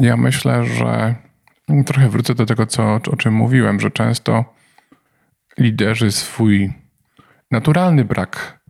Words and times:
Ja 0.00 0.16
myślę, 0.16 0.64
że 0.64 1.14
trochę 1.86 2.08
wrócę 2.08 2.34
do 2.34 2.46
tego, 2.46 2.66
co, 2.66 2.94
o 2.94 3.16
czym 3.16 3.34
mówiłem, 3.34 3.80
że 3.80 3.90
często 3.90 4.44
liderzy 5.58 6.12
swój 6.12 6.72
naturalny 7.50 8.04
brak 8.04 8.60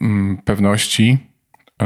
mm, 0.00 0.36
pewności, 0.44 1.18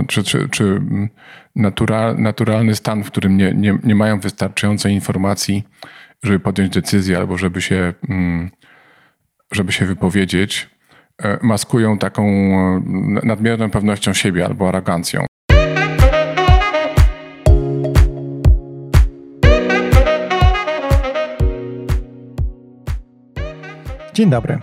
czy, 0.09 0.23
czy, 0.25 0.49
czy 0.49 0.65
mm, 0.65 1.09
natural, 1.57 2.17
naturalny 2.19 2.75
stan, 2.75 3.05
w 3.05 3.11
którym 3.11 3.37
nie, 3.37 3.55
nie, 3.55 3.79
nie 3.85 3.95
mają 3.95 4.21
wystarczającej 4.21 4.93
informacji, 4.93 5.65
żeby 6.23 6.41
podjąć 6.41 6.75
decyzję 6.75 7.19
albo 7.19 7.39
żeby 7.39 7.63
się, 7.63 7.95
mm, 8.09 8.51
żeby 9.53 9.73
się 9.73 9.87
wypowiedzieć, 9.87 10.71
e, 11.23 11.39
maskują 11.43 11.99
taką 11.99 12.25
e, 12.25 12.83
nadmierną 13.25 13.71
pewnością 13.71 14.13
siebie 14.13 14.47
albo 14.47 14.69
arogancją. 14.69 15.27
Dzień 24.15 24.31
dobry. 24.31 24.59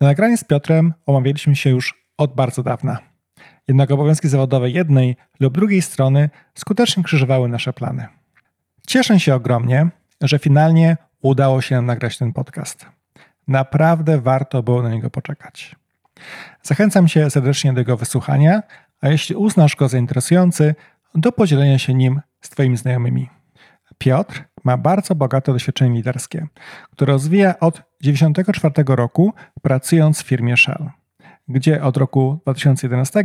Na 0.00 0.06
nagranie 0.06 0.36
z 0.36 0.44
Piotrem 0.44 0.94
omawialiśmy 1.06 1.56
się 1.56 1.70
już 1.70 2.04
od 2.18 2.34
bardzo 2.34 2.62
dawna. 2.62 2.98
Jednak 3.68 3.90
obowiązki 3.90 4.28
zawodowe 4.28 4.70
jednej 4.70 5.16
lub 5.40 5.54
drugiej 5.54 5.82
strony 5.82 6.30
skutecznie 6.54 7.02
krzyżowały 7.02 7.48
nasze 7.48 7.72
plany. 7.72 8.06
Cieszę 8.86 9.20
się 9.20 9.34
ogromnie, 9.34 9.88
że 10.20 10.38
finalnie 10.38 10.96
udało 11.22 11.60
się 11.60 11.74
nam 11.74 11.86
nagrać 11.86 12.18
ten 12.18 12.32
podcast. 12.32 12.86
Naprawdę 13.48 14.20
warto 14.20 14.62
było 14.62 14.82
na 14.82 14.90
niego 14.90 15.10
poczekać. 15.10 15.76
Zachęcam 16.62 17.08
Cię 17.08 17.30
serdecznie 17.30 17.72
do 17.72 17.80
jego 17.80 17.96
wysłuchania, 17.96 18.62
a 19.00 19.08
jeśli 19.08 19.36
uznasz 19.36 19.76
go 19.76 19.88
za 19.88 19.98
interesujący, 19.98 20.74
do 21.14 21.32
podzielenia 21.32 21.78
się 21.78 21.94
nim 21.94 22.20
z 22.40 22.50
Twoimi 22.50 22.76
znajomymi. 22.76 23.30
Piotr 23.98 24.44
ma 24.64 24.76
bardzo 24.76 25.14
bogate 25.14 25.52
doświadczenie 25.52 25.96
liderskie, 25.96 26.46
które 26.90 27.12
rozwija 27.12 27.58
od 27.60 27.74
1994 27.74 28.96
roku, 28.96 29.32
pracując 29.62 30.22
w 30.22 30.26
firmie 30.26 30.56
Shell, 30.56 30.90
gdzie 31.48 31.82
od 31.82 31.96
roku 31.96 32.40
2011 32.42 33.24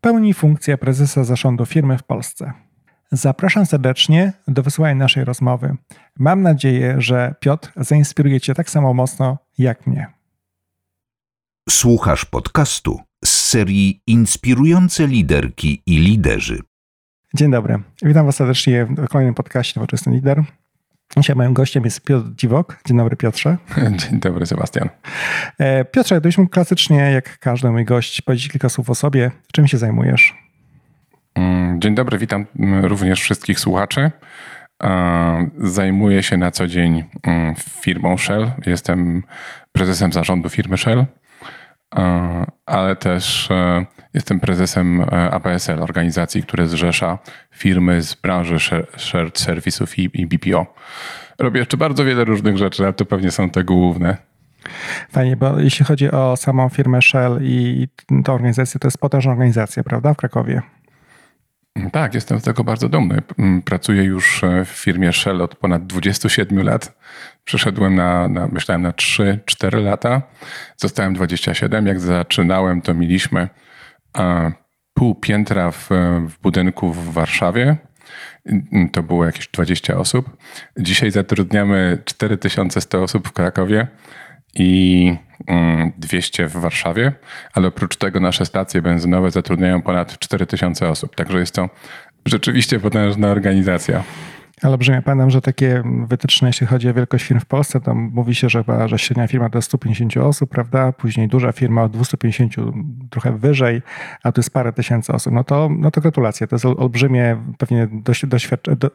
pełni 0.00 0.34
funkcję 0.34 0.78
prezesa 0.78 1.24
zarządu 1.24 1.66
firmy 1.66 1.98
w 1.98 2.02
Polsce. 2.02 2.52
Zapraszam 3.12 3.66
serdecznie 3.66 4.32
do 4.48 4.62
wysłuchania 4.62 4.94
naszej 4.94 5.24
rozmowy. 5.24 5.76
Mam 6.18 6.42
nadzieję, 6.42 6.94
że 6.98 7.34
Piotr 7.40 7.72
zainspiruje 7.76 8.40
Cię 8.40 8.54
tak 8.54 8.70
samo 8.70 8.94
mocno 8.94 9.38
jak 9.58 9.86
mnie. 9.86 10.06
Słuchasz 11.68 12.24
podcastu 12.24 13.00
z 13.24 13.28
serii 13.28 14.00
Inspirujące 14.06 15.06
liderki 15.06 15.82
i 15.86 15.98
liderzy. 15.98 16.60
Dzień 17.34 17.50
dobry. 17.50 17.82
Witam 18.02 18.26
Was 18.26 18.36
serdecznie 18.36 18.84
w 18.84 19.08
kolejnym 19.08 19.34
podcaście 19.34 19.80
Nowoczesny 19.80 20.12
Lider. 20.12 20.44
Dzisiaj 21.16 21.36
moim 21.36 21.54
gościem 21.54 21.84
jest 21.84 22.00
Piotr 22.00 22.26
Dziwok. 22.34 22.78
Dzień 22.86 22.96
dobry 22.96 23.16
Piotrze. 23.16 23.56
Dzień 24.00 24.20
dobry 24.20 24.46
Sebastian. 24.46 24.88
E, 25.58 25.84
Piotrze, 25.84 26.14
gdybyś 26.20 26.38
mógł 26.38 26.50
klasycznie, 26.50 26.96
jak 26.96 27.38
każdy 27.38 27.70
mój 27.70 27.84
gość, 27.84 28.20
powiedzieć 28.20 28.48
kilka 28.48 28.68
słów 28.68 28.90
o 28.90 28.94
sobie. 28.94 29.30
Czym 29.52 29.68
się 29.68 29.78
zajmujesz? 29.78 30.34
Mm, 31.34 31.80
dzień 31.80 31.94
dobry, 31.94 32.18
witam 32.18 32.46
również 32.82 33.20
wszystkich 33.20 33.60
słuchaczy. 33.60 34.10
E, 34.82 35.50
zajmuję 35.58 36.22
się 36.22 36.36
na 36.36 36.50
co 36.50 36.66
dzień 36.66 37.04
mm, 37.22 37.54
firmą 37.54 38.18
Shell. 38.18 38.50
Jestem 38.66 39.22
prezesem 39.72 40.12
zarządu 40.12 40.48
firmy 40.48 40.78
Shell, 40.78 41.06
e, 41.96 42.44
ale 42.66 42.96
też 42.96 43.48
jestem 44.14 44.40
prezesem 44.40 45.04
APSL, 45.10 45.82
organizacji, 45.82 46.42
która 46.42 46.66
zrzesza 46.66 47.18
firmy 47.50 48.02
z 48.02 48.14
branży 48.14 48.56
shared 48.96 49.38
serwisów 49.38 49.98
i 49.98 50.26
BPO. 50.26 50.74
Robię 51.38 51.60
jeszcze 51.60 51.76
bardzo 51.76 52.04
wiele 52.04 52.24
różnych 52.24 52.56
rzeczy, 52.56 52.84
ale 52.84 52.92
to 52.92 53.04
pewnie 53.04 53.30
są 53.30 53.50
te 53.50 53.64
główne. 53.64 54.16
Fajnie, 55.10 55.36
bo 55.36 55.60
jeśli 55.60 55.84
chodzi 55.84 56.10
o 56.10 56.36
samą 56.36 56.68
firmę 56.68 57.02
Shell 57.02 57.38
i 57.42 57.88
tę 58.24 58.32
organizację, 58.32 58.80
to 58.80 58.86
jest 58.86 58.98
potężna 58.98 59.32
organizacja, 59.32 59.82
prawda, 59.82 60.14
w 60.14 60.16
Krakowie? 60.16 60.62
Tak, 61.92 62.14
jestem 62.14 62.40
z 62.40 62.42
tego 62.42 62.64
bardzo 62.64 62.88
dumny. 62.88 63.22
Mm, 63.38 63.62
pracuję 63.62 64.04
już 64.04 64.44
e, 64.44 64.64
w 64.64 64.68
firmie 64.68 65.12
Shell 65.12 65.42
od 65.42 65.56
ponad 65.56 65.86
27 65.86 66.62
lat. 66.62 66.98
Przeszedłem 67.44 67.94
na, 67.94 68.28
na 68.28 68.46
myślałem, 68.46 68.82
na 68.82 68.90
3-4 68.90 69.82
lata. 69.84 70.22
Zostałem 70.76 71.14
27. 71.14 71.86
Jak 71.86 72.00
zaczynałem, 72.00 72.82
to 72.82 72.94
mieliśmy 72.94 73.40
e, 73.40 73.48
pół 74.94 75.14
piętra 75.14 75.70
w, 75.70 75.88
w 76.28 76.38
budynku 76.42 76.92
w 76.92 77.12
Warszawie. 77.12 77.76
To 78.92 79.02
było 79.02 79.24
jakieś 79.24 79.48
20 79.48 79.96
osób. 79.96 80.36
Dzisiaj 80.78 81.10
zatrudniamy 81.10 81.98
4100 82.04 83.02
osób 83.02 83.28
w 83.28 83.32
Krakowie 83.32 83.86
i 84.54 85.16
200 85.98 86.42
mm, 86.42 86.50
w 86.50 86.62
Warszawie, 86.62 87.12
ale 87.52 87.68
oprócz 87.68 87.96
tego 87.96 88.20
nasze 88.20 88.46
stacje 88.46 88.82
benzynowe 88.82 89.30
zatrudniają 89.30 89.82
ponad 89.82 90.18
4000 90.18 90.88
osób. 90.88 91.16
Także 91.16 91.38
jest 91.38 91.54
to 91.54 91.68
rzeczywiście 92.26 92.80
potężna 92.80 93.28
organizacja. 93.28 94.02
Ale 94.62 94.78
brzmi, 94.78 95.02
pamiętam, 95.02 95.30
że 95.30 95.40
takie 95.40 95.82
wytyczne, 96.06 96.48
jeśli 96.48 96.66
chodzi 96.66 96.88
o 96.88 96.94
wielkość 96.94 97.24
firm 97.24 97.40
w 97.40 97.44
Polsce, 97.44 97.80
to 97.80 97.94
mówi 97.94 98.34
się, 98.34 98.48
że, 98.48 98.64
że 98.86 98.98
średnia 98.98 99.28
firma 99.28 99.50
to 99.50 99.62
150 99.62 100.16
osób, 100.16 100.50
prawda? 100.50 100.92
Później 100.92 101.28
duża 101.28 101.52
firma 101.52 101.82
od 101.82 101.92
250, 101.92 102.54
trochę 103.10 103.38
wyżej, 103.38 103.82
a 104.22 104.32
tu 104.32 104.40
jest 104.40 104.50
parę 104.50 104.72
tysięcy 104.72 105.12
osób. 105.12 105.32
No 105.32 105.44
to, 105.44 105.68
no 105.78 105.90
to 105.90 106.00
gratulacje. 106.00 106.46
To 106.46 106.56
jest 106.56 106.64
olbrzymie 106.64 107.36
pewnie 107.58 107.88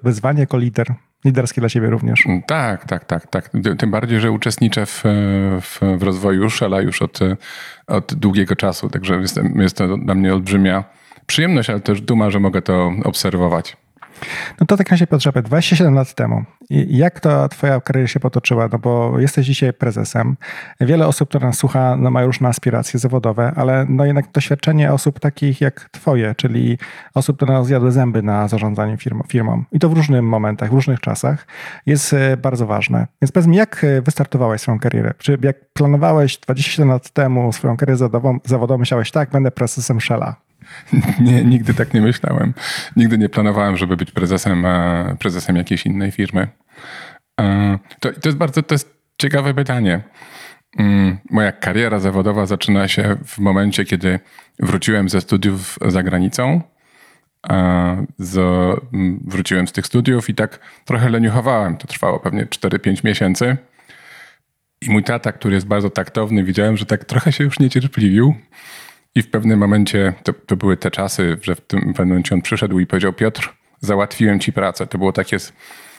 wyzwanie 0.03 0.39
jako 0.39 0.57
lider, 0.57 0.87
liderskie 1.25 1.61
dla 1.61 1.69
ciebie 1.69 1.89
również. 1.89 2.23
Tak, 2.47 2.85
tak, 2.85 3.05
tak, 3.05 3.27
tak. 3.27 3.49
Tym 3.77 3.91
bardziej, 3.91 4.19
że 4.19 4.31
uczestniczę 4.31 4.85
w, 4.85 5.03
w, 5.61 5.79
w 5.97 6.03
rozwoju 6.03 6.49
Shella 6.49 6.81
już 6.81 7.01
od, 7.01 7.19
od 7.87 8.13
długiego 8.13 8.55
czasu, 8.55 8.89
także 8.89 9.15
jest, 9.15 9.39
jest 9.55 9.77
to 9.77 9.97
dla 9.97 10.15
mnie 10.15 10.33
olbrzymia 10.33 10.83
przyjemność, 11.25 11.69
ale 11.69 11.79
też 11.79 12.01
duma, 12.01 12.29
że 12.29 12.39
mogę 12.39 12.61
to 12.61 12.91
obserwować. 13.03 13.77
No 14.59 14.67
to 14.67 14.77
tak 14.77 14.91
na 14.91 14.97
się 14.97 15.07
Piotrze, 15.07 15.31
27 15.31 15.93
lat 15.93 16.13
temu. 16.13 16.43
Jak 16.69 17.19
to 17.19 17.49
twoja 17.49 17.81
kariera 17.81 18.07
się 18.07 18.19
potoczyła? 18.19 18.69
No 18.71 18.79
bo 18.79 19.19
jesteś 19.19 19.45
dzisiaj 19.45 19.73
prezesem. 19.73 20.37
Wiele 20.81 21.07
osób, 21.07 21.29
które 21.29 21.47
nas 21.47 21.57
słucha, 21.57 21.95
no 21.95 22.11
ma 22.11 22.23
różne 22.23 22.49
aspiracje 22.49 22.99
zawodowe, 22.99 23.51
ale 23.55 23.85
no 23.89 24.05
jednak 24.05 24.31
doświadczenie 24.31 24.93
osób 24.93 25.19
takich 25.19 25.61
jak 25.61 25.89
twoje, 25.89 26.35
czyli 26.35 26.77
osób, 27.13 27.35
które 27.35 27.65
zjadły 27.65 27.91
zęby 27.91 28.23
na 28.23 28.47
zarządzanie 28.47 28.97
firm, 28.97 29.21
firmą 29.27 29.63
i 29.71 29.79
to 29.79 29.89
w 29.89 29.93
różnych 29.93 30.21
momentach, 30.21 30.69
w 30.69 30.73
różnych 30.73 30.99
czasach, 30.99 31.47
jest 31.85 32.13
e, 32.13 32.37
bardzo 32.37 32.65
ważne. 32.65 33.07
Więc 33.21 33.31
powiedz 33.31 33.47
mi, 33.47 33.57
jak 33.57 33.83
e, 33.83 34.01
wystartowałeś 34.01 34.61
swoją 34.61 34.79
karierę? 34.79 35.13
Czy 35.17 35.37
jak 35.41 35.55
planowałeś 35.73 36.37
27 36.37 36.89
lat 36.89 37.09
temu 37.09 37.53
swoją 37.53 37.77
karierę 37.77 37.97
zawodową, 37.97 38.39
zawodową 38.45 38.77
myślałeś, 38.77 39.11
tak, 39.11 39.29
będę 39.29 39.51
prezesem 39.51 40.01
Shella? 40.01 40.46
Nie, 41.19 41.43
nigdy 41.43 41.73
tak 41.73 41.93
nie 41.93 42.01
myślałem. 42.01 42.53
Nigdy 42.95 43.17
nie 43.17 43.29
planowałem, 43.29 43.77
żeby 43.77 43.97
być 43.97 44.11
prezesem, 44.11 44.65
e, 44.65 45.15
prezesem 45.19 45.55
jakiejś 45.55 45.85
innej 45.85 46.11
firmy. 46.11 46.47
E, 47.41 47.79
to, 47.99 48.13
to 48.13 48.29
jest 48.29 48.37
bardzo 48.37 48.63
to 48.63 48.75
jest 48.75 48.97
ciekawe 49.17 49.53
pytanie. 49.53 50.01
Mm, 50.77 51.17
moja 51.29 51.51
kariera 51.51 51.99
zawodowa 51.99 52.45
zaczyna 52.45 52.87
się 52.87 53.15
w 53.25 53.37
momencie, 53.39 53.85
kiedy 53.85 54.19
wróciłem 54.59 55.09
ze 55.09 55.21
studiów 55.21 55.79
za 55.87 56.03
granicą. 56.03 56.61
Z, 58.19 58.39
wróciłem 59.25 59.67
z 59.67 59.71
tych 59.71 59.87
studiów 59.87 60.29
i 60.29 60.35
tak 60.35 60.59
trochę 60.85 61.09
leniuchowałem. 61.09 61.77
To 61.77 61.87
trwało 61.87 62.19
pewnie 62.19 62.45
4-5 62.45 63.05
miesięcy. 63.05 63.57
I 64.81 64.89
mój 64.89 65.03
tata, 65.03 65.31
który 65.31 65.55
jest 65.55 65.67
bardzo 65.67 65.89
taktowny, 65.89 66.43
widziałem, 66.43 66.77
że 66.77 66.85
tak 66.85 67.05
trochę 67.05 67.31
się 67.31 67.43
już 67.43 67.59
niecierpliwił. 67.59 68.35
I 69.17 69.21
w 69.21 69.29
pewnym 69.29 69.59
momencie, 69.59 70.13
to, 70.23 70.33
to 70.33 70.55
były 70.55 70.77
te 70.77 70.91
czasy, 70.91 71.37
że 71.41 71.55
w 71.55 71.61
tym 71.61 71.79
pewnym 71.79 72.07
momencie 72.07 72.35
on 72.35 72.41
przyszedł 72.41 72.79
i 72.79 72.87
powiedział: 72.87 73.13
Piotr, 73.13 73.53
załatwiłem 73.79 74.39
ci 74.39 74.53
pracę. 74.53 74.87
To 74.87 74.97
było 74.97 75.11
takie 75.11 75.37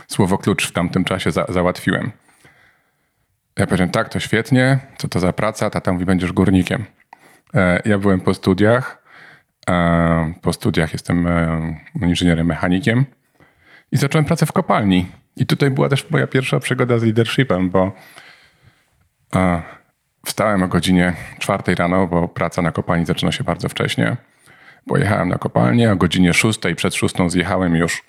słowo 0.08 0.38
klucz 0.38 0.69
w 0.69 0.72
tamtym 0.72 1.04
czasie, 1.04 1.31
za, 1.31 1.46
załatwiłem. 1.48 2.10
Ja 3.56 3.66
powiedziałem: 3.66 3.90
Tak, 3.90 4.08
to 4.08 4.20
świetnie. 4.20 4.78
Co 4.98 5.08
to 5.08 5.20
za 5.20 5.32
praca? 5.32 5.70
Tata 5.70 5.93
mówi: 5.93 6.04
Będziesz 6.04 6.32
górnikiem. 6.32 6.84
E, 7.54 7.82
ja 7.84 7.98
byłem 7.98 8.20
po 8.20 8.34
studiach. 8.34 9.02
E, 9.70 10.34
po 10.43 10.52
studiach 10.52 10.93
jestem 10.93 11.26
e, 11.26 11.76
inżynierem 12.02 12.46
mechanikiem 12.46 13.04
i 13.93 13.96
zacząłem 13.96 14.25
pracę 14.25 14.46
w 14.46 14.52
kopalni. 14.52 15.06
I 15.37 15.46
tutaj 15.46 15.70
była 15.70 15.88
też 15.88 16.10
moja 16.10 16.26
pierwsza 16.26 16.60
przygoda 16.60 16.98
z 16.98 17.02
leadershipem, 17.02 17.70
bo 17.70 17.93
Wstałem 20.28 20.62
o 20.62 20.69
godzinie 20.69 21.12
czwartej 21.38 21.75
rano, 21.75 22.06
bo 22.06 22.28
praca 22.28 22.62
na 22.62 22.72
kopalni 22.72 23.06
zaczyna 23.06 23.32
się 23.32 23.44
bardzo 23.44 23.69
wcześnie. 23.69 24.16
Pojechałem 24.86 25.28
na 25.28 25.38
kopalnię, 25.38 25.92
o 25.92 25.96
godzinie 25.96 26.34
szóstej, 26.34 26.75
przed 26.75 26.94
szóstą 26.94 27.30
zjechałem 27.30 27.76
już 27.76 28.04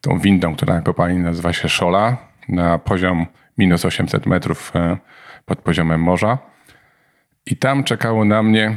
tą 0.00 0.18
windą, 0.18 0.56
która 0.56 0.74
na 0.74 0.80
kopalni 0.80 1.18
nazywa 1.18 1.52
się 1.52 1.68
Szola, 1.68 2.16
na 2.48 2.78
poziom 2.78 3.26
minus 3.58 3.84
800 3.84 4.26
metrów 4.26 4.72
e, 4.76 4.96
pod 5.44 5.58
poziomem 5.58 6.00
morza. 6.00 6.38
I 7.46 7.56
tam 7.56 7.84
czekało 7.84 8.24
na 8.24 8.42
mnie 8.42 8.76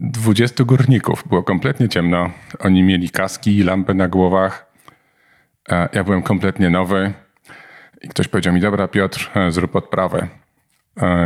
20 0.00 0.64
górników. 0.64 1.28
Było 1.28 1.42
kompletnie 1.42 1.88
ciemno. 1.88 2.30
Oni 2.58 2.82
mieli 2.82 3.10
kaski 3.10 3.58
i 3.58 3.62
lampy 3.62 3.94
na 3.94 4.08
głowach. 4.08 4.72
Ja 5.92 6.04
byłem 6.04 6.22
kompletnie 6.22 6.70
nowy 6.70 7.12
i 8.02 8.08
ktoś 8.08 8.28
powiedział 8.28 8.54
mi, 8.54 8.60
dobra 8.60 8.88
Piotr, 8.88 9.30
zrób 9.48 9.76
odprawę. 9.76 10.41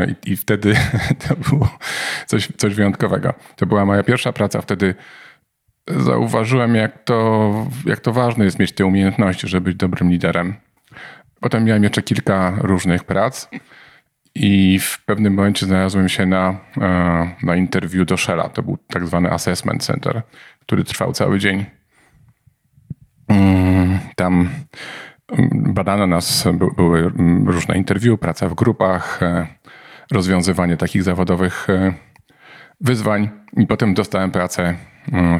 I, 0.08 0.32
I, 0.32 0.36
wtedy 0.36 0.74
to 1.28 1.36
było 1.36 1.78
coś, 2.26 2.48
coś 2.56 2.74
wyjątkowego. 2.74 3.34
To 3.56 3.66
była 3.66 3.84
moja 3.84 4.02
pierwsza 4.02 4.32
praca. 4.32 4.60
Wtedy 4.60 4.94
zauważyłem, 5.88 6.74
jak 6.74 7.04
to, 7.04 7.52
jak 7.84 8.00
to 8.00 8.12
ważne 8.12 8.44
jest 8.44 8.58
mieć 8.58 8.72
te 8.72 8.86
umiejętności, 8.86 9.48
żeby 9.48 9.64
być 9.64 9.76
dobrym 9.76 10.10
liderem. 10.10 10.54
Potem 11.40 11.64
miałem 11.64 11.82
jeszcze 11.82 12.02
kilka 12.02 12.56
różnych 12.60 13.04
prac 13.04 13.48
i 14.34 14.78
w 14.78 15.04
pewnym 15.04 15.34
momencie 15.34 15.66
znalazłem 15.66 16.08
się 16.08 16.26
na, 16.26 16.60
e, 16.80 17.30
na 17.42 17.56
interview 17.56 18.06
do 18.06 18.16
Shella. 18.16 18.48
To 18.48 18.62
był 18.62 18.78
tak 18.86 19.06
zwany 19.06 19.30
assessment 19.30 19.84
center, 19.84 20.22
który 20.60 20.84
trwał 20.84 21.12
cały 21.12 21.38
dzień. 21.38 21.64
Mm, 23.28 23.98
tam 24.16 24.48
mm, 25.32 25.74
badano 25.74 26.06
nas, 26.06 26.44
były 26.76 26.98
mm, 26.98 27.48
różne 27.48 27.76
interview, 27.76 28.20
praca 28.20 28.48
w 28.48 28.54
grupach, 28.54 29.22
e, 29.22 29.46
rozwiązywanie 30.12 30.76
takich 30.76 31.02
zawodowych 31.02 31.70
e, 31.70 31.92
wyzwań 32.80 33.30
i 33.56 33.66
potem 33.66 33.94
dostałem 33.94 34.30
pracę 34.30 34.76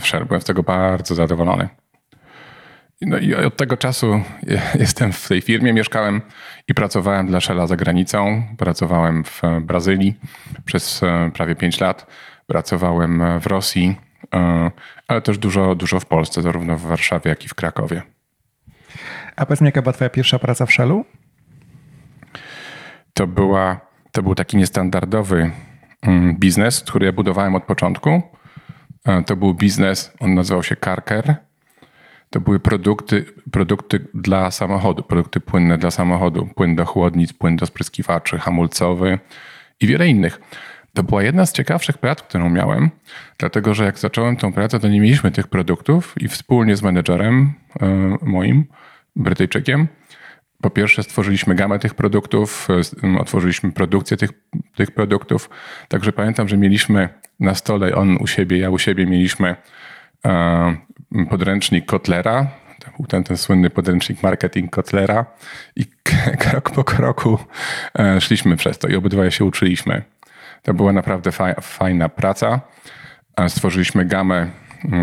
w 0.00 0.06
Shell. 0.06 0.24
Byłem 0.26 0.40
z 0.40 0.44
tego 0.44 0.62
bardzo 0.62 1.14
zadowolony. 1.14 1.68
No 3.00 3.18
i 3.18 3.34
od 3.34 3.56
tego 3.56 3.76
czasu 3.76 4.22
jestem 4.84 5.12
w 5.12 5.28
tej 5.28 5.40
firmie, 5.40 5.72
mieszkałem 5.72 6.22
i 6.68 6.74
pracowałem 6.74 7.26
dla 7.26 7.40
Shella 7.40 7.66
za 7.66 7.76
granicą. 7.76 8.42
Pracowałem 8.58 9.24
w 9.24 9.42
Brazylii 9.60 10.14
przez 10.64 11.02
e, 11.02 11.30
prawie 11.34 11.54
5 11.54 11.80
lat. 11.80 12.06
Pracowałem 12.46 13.40
w 13.40 13.46
Rosji, 13.46 13.96
e, 14.34 14.70
ale 15.08 15.22
też 15.22 15.38
dużo, 15.38 15.74
dużo 15.74 16.00
w 16.00 16.06
Polsce, 16.06 16.42
zarówno 16.42 16.76
w 16.76 16.82
Warszawie, 16.82 17.28
jak 17.28 17.44
i 17.44 17.48
w 17.48 17.54
Krakowie. 17.54 18.02
A 19.36 19.46
powiedz 19.46 19.60
mi, 19.60 19.66
jaka 19.66 19.82
była 19.82 19.92
twoja 19.92 20.10
pierwsza 20.10 20.38
praca 20.38 20.66
w 20.66 20.72
Shellu? 20.72 21.04
To, 23.14 23.26
była, 23.26 23.80
to 24.16 24.22
był 24.22 24.34
taki 24.34 24.56
niestandardowy 24.56 25.50
mm, 26.02 26.36
biznes, 26.36 26.80
który 26.80 27.06
ja 27.06 27.12
budowałem 27.12 27.54
od 27.54 27.64
początku. 27.64 28.22
E, 29.04 29.22
to 29.22 29.36
był 29.36 29.54
biznes, 29.54 30.12
on 30.20 30.34
nazywał 30.34 30.62
się 30.62 30.76
Carker 30.76 31.34
to 32.30 32.40
były 32.40 32.60
produkty, 32.60 33.24
produkty 33.52 34.08
dla 34.14 34.50
samochodu, 34.50 35.02
produkty 35.02 35.40
płynne 35.40 35.78
dla 35.78 35.90
samochodu, 35.90 36.46
płyn 36.54 36.76
do 36.76 36.86
chłodnic, 36.86 37.32
płyn 37.32 37.56
do 37.56 37.66
spryskiwaczy, 37.66 38.38
hamulcowy 38.38 39.18
i 39.80 39.86
wiele 39.86 40.08
innych. 40.08 40.40
To 40.94 41.02
była 41.02 41.22
jedna 41.22 41.46
z 41.46 41.52
ciekawszych 41.52 41.98
prac, 41.98 42.22
którą 42.22 42.50
miałem, 42.50 42.90
dlatego 43.38 43.74
że 43.74 43.84
jak 43.84 43.98
zacząłem 43.98 44.36
tą 44.36 44.52
pracę, 44.52 44.80
to 44.80 44.88
nie 44.88 45.00
mieliśmy 45.00 45.30
tych 45.30 45.48
produktów 45.48 46.14
i 46.20 46.28
wspólnie 46.28 46.76
z 46.76 46.82
menedżerem 46.82 47.52
e, 47.80 48.16
moim, 48.22 48.64
Brytyjczykiem, 49.16 49.88
po 50.66 50.70
pierwsze 50.70 51.02
stworzyliśmy 51.02 51.54
gamę 51.54 51.78
tych 51.78 51.94
produktów, 51.94 52.68
e, 53.04 53.18
otworzyliśmy 53.20 53.72
produkcję 53.72 54.16
tych, 54.16 54.30
tych 54.76 54.90
produktów. 54.90 55.50
Także 55.88 56.12
pamiętam, 56.12 56.48
że 56.48 56.56
mieliśmy 56.56 57.08
na 57.40 57.54
stole, 57.54 57.94
on 57.94 58.16
u 58.16 58.26
siebie, 58.26 58.58
ja 58.58 58.70
u 58.70 58.78
siebie 58.78 59.06
mieliśmy 59.06 59.56
e, 60.26 60.76
podręcznik 61.30 61.86
Kotlera, 61.86 62.46
był 62.96 63.06
ten, 63.06 63.24
ten 63.24 63.36
słynny 63.36 63.70
podręcznik 63.70 64.22
marketing 64.22 64.70
Kotlera 64.70 65.26
i 65.76 65.84
krok 66.42 66.70
po 66.70 66.84
kroku 66.84 67.38
e, 67.98 68.20
szliśmy 68.20 68.56
przez 68.56 68.78
to 68.78 68.88
i 68.88 68.96
obydwoje 68.96 69.30
się 69.30 69.44
uczyliśmy. 69.44 70.02
To 70.62 70.74
była 70.74 70.92
naprawdę 70.92 71.30
fajna 71.60 72.08
praca. 72.08 72.60
Stworzyliśmy 73.48 74.04
gamę 74.04 74.50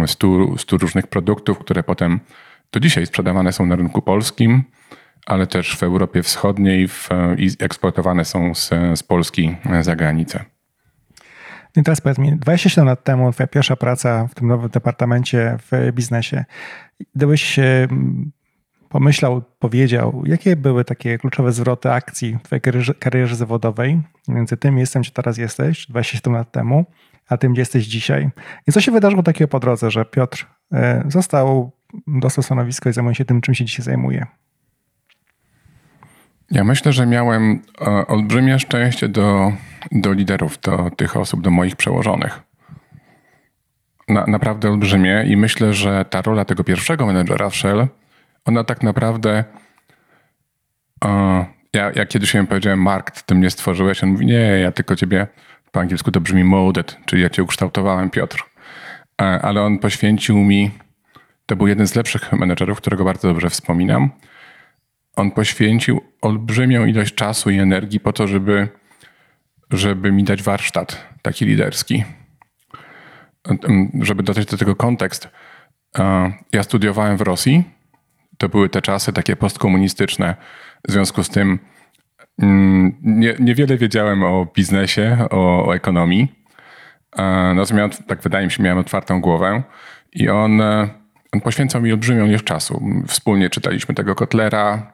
100, 0.06 0.28
mm, 0.28 0.58
100 0.58 0.78
różnych 0.78 1.08
produktów, 1.08 1.60
które 1.60 1.84
potem 1.84 2.20
do 2.72 2.80
dzisiaj 2.80 3.06
sprzedawane 3.06 3.54
są 3.54 3.66
na 3.66 3.76
rynku 3.76 4.02
polskim, 4.02 4.64
ale 5.26 5.48
też 5.48 5.78
w 5.78 5.84
Europie 5.84 6.24
Wschodniej 6.24 6.88
w, 6.88 7.10
i 7.38 7.50
eksportowane 7.60 8.26
są 8.26 8.56
z, 8.56 8.70
z 8.96 9.04
Polski 9.04 9.56
za 9.82 9.96
granicę. 9.96 10.46
I 11.76 11.84
teraz 11.84 12.02
powiedz 12.02 12.18
mi, 12.18 12.38
27 12.38 12.86
lat 12.86 13.04
temu 13.04 13.32
twoja 13.32 13.48
pierwsza 13.48 13.76
praca 13.76 14.28
w 14.28 14.36
tym 14.36 14.48
nowym 14.48 14.70
departamencie 14.70 15.58
w 15.72 15.92
biznesie, 15.92 16.46
gdybyś 17.16 17.60
pomyślał, 18.90 19.42
powiedział, 19.60 20.24
jakie 20.26 20.56
były 20.56 20.86
takie 20.86 21.18
kluczowe 21.18 21.52
zwroty 21.52 21.92
akcji 21.92 22.38
w 22.38 22.44
twojej 22.44 22.62
karierze, 23.00 23.36
zawodowej 23.36 24.02
między 24.28 24.58
tym 24.58 24.76
miejscem, 24.76 25.02
gdzie 25.02 25.12
teraz 25.12 25.38
jesteś, 25.38 25.88
27 25.88 26.34
lat 26.34 26.52
temu, 26.52 26.86
a 27.30 27.38
tym, 27.38 27.54
gdzie 27.54 27.62
jesteś 27.62 27.86
dzisiaj. 27.86 28.30
I 28.68 28.72
co 28.72 28.82
się 28.82 28.92
wydarzyło 28.92 29.24
takiego 29.24 29.48
po 29.48 29.60
drodze, 29.60 29.92
że 29.92 30.06
Piotr 30.06 30.48
e, 30.74 31.04
został, 31.08 31.72
dostał 32.08 32.44
stanowisko 32.44 32.90
i 32.90 32.94
zajmuje 32.94 33.16
się 33.16 33.26
tym, 33.26 33.42
czym 33.42 33.56
się 33.56 33.66
dzisiaj 33.66 33.86
zajmuje? 33.86 34.26
Ja 36.52 36.64
myślę, 36.64 36.94
że 36.94 37.06
miałem 37.06 37.62
e, 37.82 38.08
olbrzymie 38.08 38.60
szczęście 38.60 39.10
do, 39.10 39.52
do 39.92 40.14
liderów, 40.14 40.60
do 40.60 40.90
tych 40.98 41.18
osób, 41.18 41.42
do 41.42 41.52
moich 41.52 41.76
przełożonych. 41.76 42.40
Na, 44.10 44.26
naprawdę 44.28 44.70
olbrzymie 44.70 45.24
i 45.28 45.38
myślę, 45.38 45.74
że 45.74 46.06
ta 46.10 46.22
rola 46.22 46.46
tego 46.46 46.64
pierwszego 46.64 47.06
menedżera 47.06 47.50
w 47.50 47.56
Shell, 47.56 47.88
ona 48.46 48.64
tak 48.64 48.84
naprawdę. 48.84 49.44
ja, 51.74 51.92
ja 51.96 52.06
kiedyś 52.06 52.36
im 52.36 52.48
powiedziałem, 52.48 52.82
Mark, 52.82 53.22
ty 53.22 53.36
mnie 53.36 53.50
stworzyłeś. 53.50 54.04
On 54.04 54.10
mówi, 54.10 54.26
nie, 54.26 54.60
ja 54.60 54.72
tylko 54.72 54.96
ciebie, 54.96 55.28
po 55.72 55.80
angielsku 55.80 56.12
to 56.12 56.22
brzmi 56.22 56.44
molded, 56.44 56.98
czyli 57.06 57.22
ja 57.22 57.30
cię 57.30 57.44
ukształtowałem, 57.44 58.10
Piotr. 58.10 58.44
E, 59.22 59.26
ale 59.26 59.62
on 59.62 59.80
poświęcił 59.80 60.38
mi, 60.38 60.72
to 61.46 61.56
był 61.56 61.68
jeden 61.68 61.88
z 61.88 61.96
lepszych 61.96 62.32
menedżerów, 62.32 62.78
którego 62.78 63.06
bardzo 63.06 63.28
dobrze 63.28 63.50
wspominam 63.50 64.10
on 65.16 65.32
poświęcił 65.32 66.02
olbrzymią 66.22 66.86
ilość 66.86 67.16
czasu 67.16 67.50
i 67.50 67.60
energii 67.60 68.00
po 68.00 68.14
to, 68.14 68.28
żeby, 68.28 68.68
żeby 69.72 70.12
mi 70.12 70.24
dać 70.24 70.44
warsztat 70.44 71.08
taki 71.22 71.46
liderski. 71.46 72.04
Żeby 74.02 74.24
dodać 74.24 74.46
do 74.46 74.58
tego 74.58 74.76
kontekst, 74.76 75.30
ja 76.54 76.64
studiowałem 76.64 77.18
w 77.18 77.22
Rosji. 77.22 77.64
To 78.38 78.50
były 78.50 78.70
te 78.70 78.82
czasy 78.82 79.14
takie 79.14 79.36
postkomunistyczne. 79.36 80.36
W 80.88 80.92
związku 80.92 81.24
z 81.24 81.30
tym 81.30 81.60
mm, 82.42 82.96
nie, 83.02 83.36
niewiele 83.40 83.78
wiedziałem 83.78 84.24
o 84.24 84.48
biznesie, 84.56 85.28
o, 85.30 85.68
o 85.68 85.76
ekonomii. 85.76 86.28
Natomiast, 87.56 88.08
tak 88.08 88.22
wydaje 88.22 88.46
mi 88.46 88.52
się, 88.52 88.64
miałem 88.64 88.80
otwartą 88.80 89.22
głowę 89.22 89.64
i 90.14 90.30
on, 90.30 90.62
on 90.62 90.90
poświęcał 91.42 91.82
mi 91.82 91.92
olbrzymią 91.92 92.26
ilość 92.26 92.44
czasu. 92.44 92.84
Wspólnie 93.08 93.50
czytaliśmy 93.50 93.96
tego 93.96 94.16
Kotlera, 94.16 94.94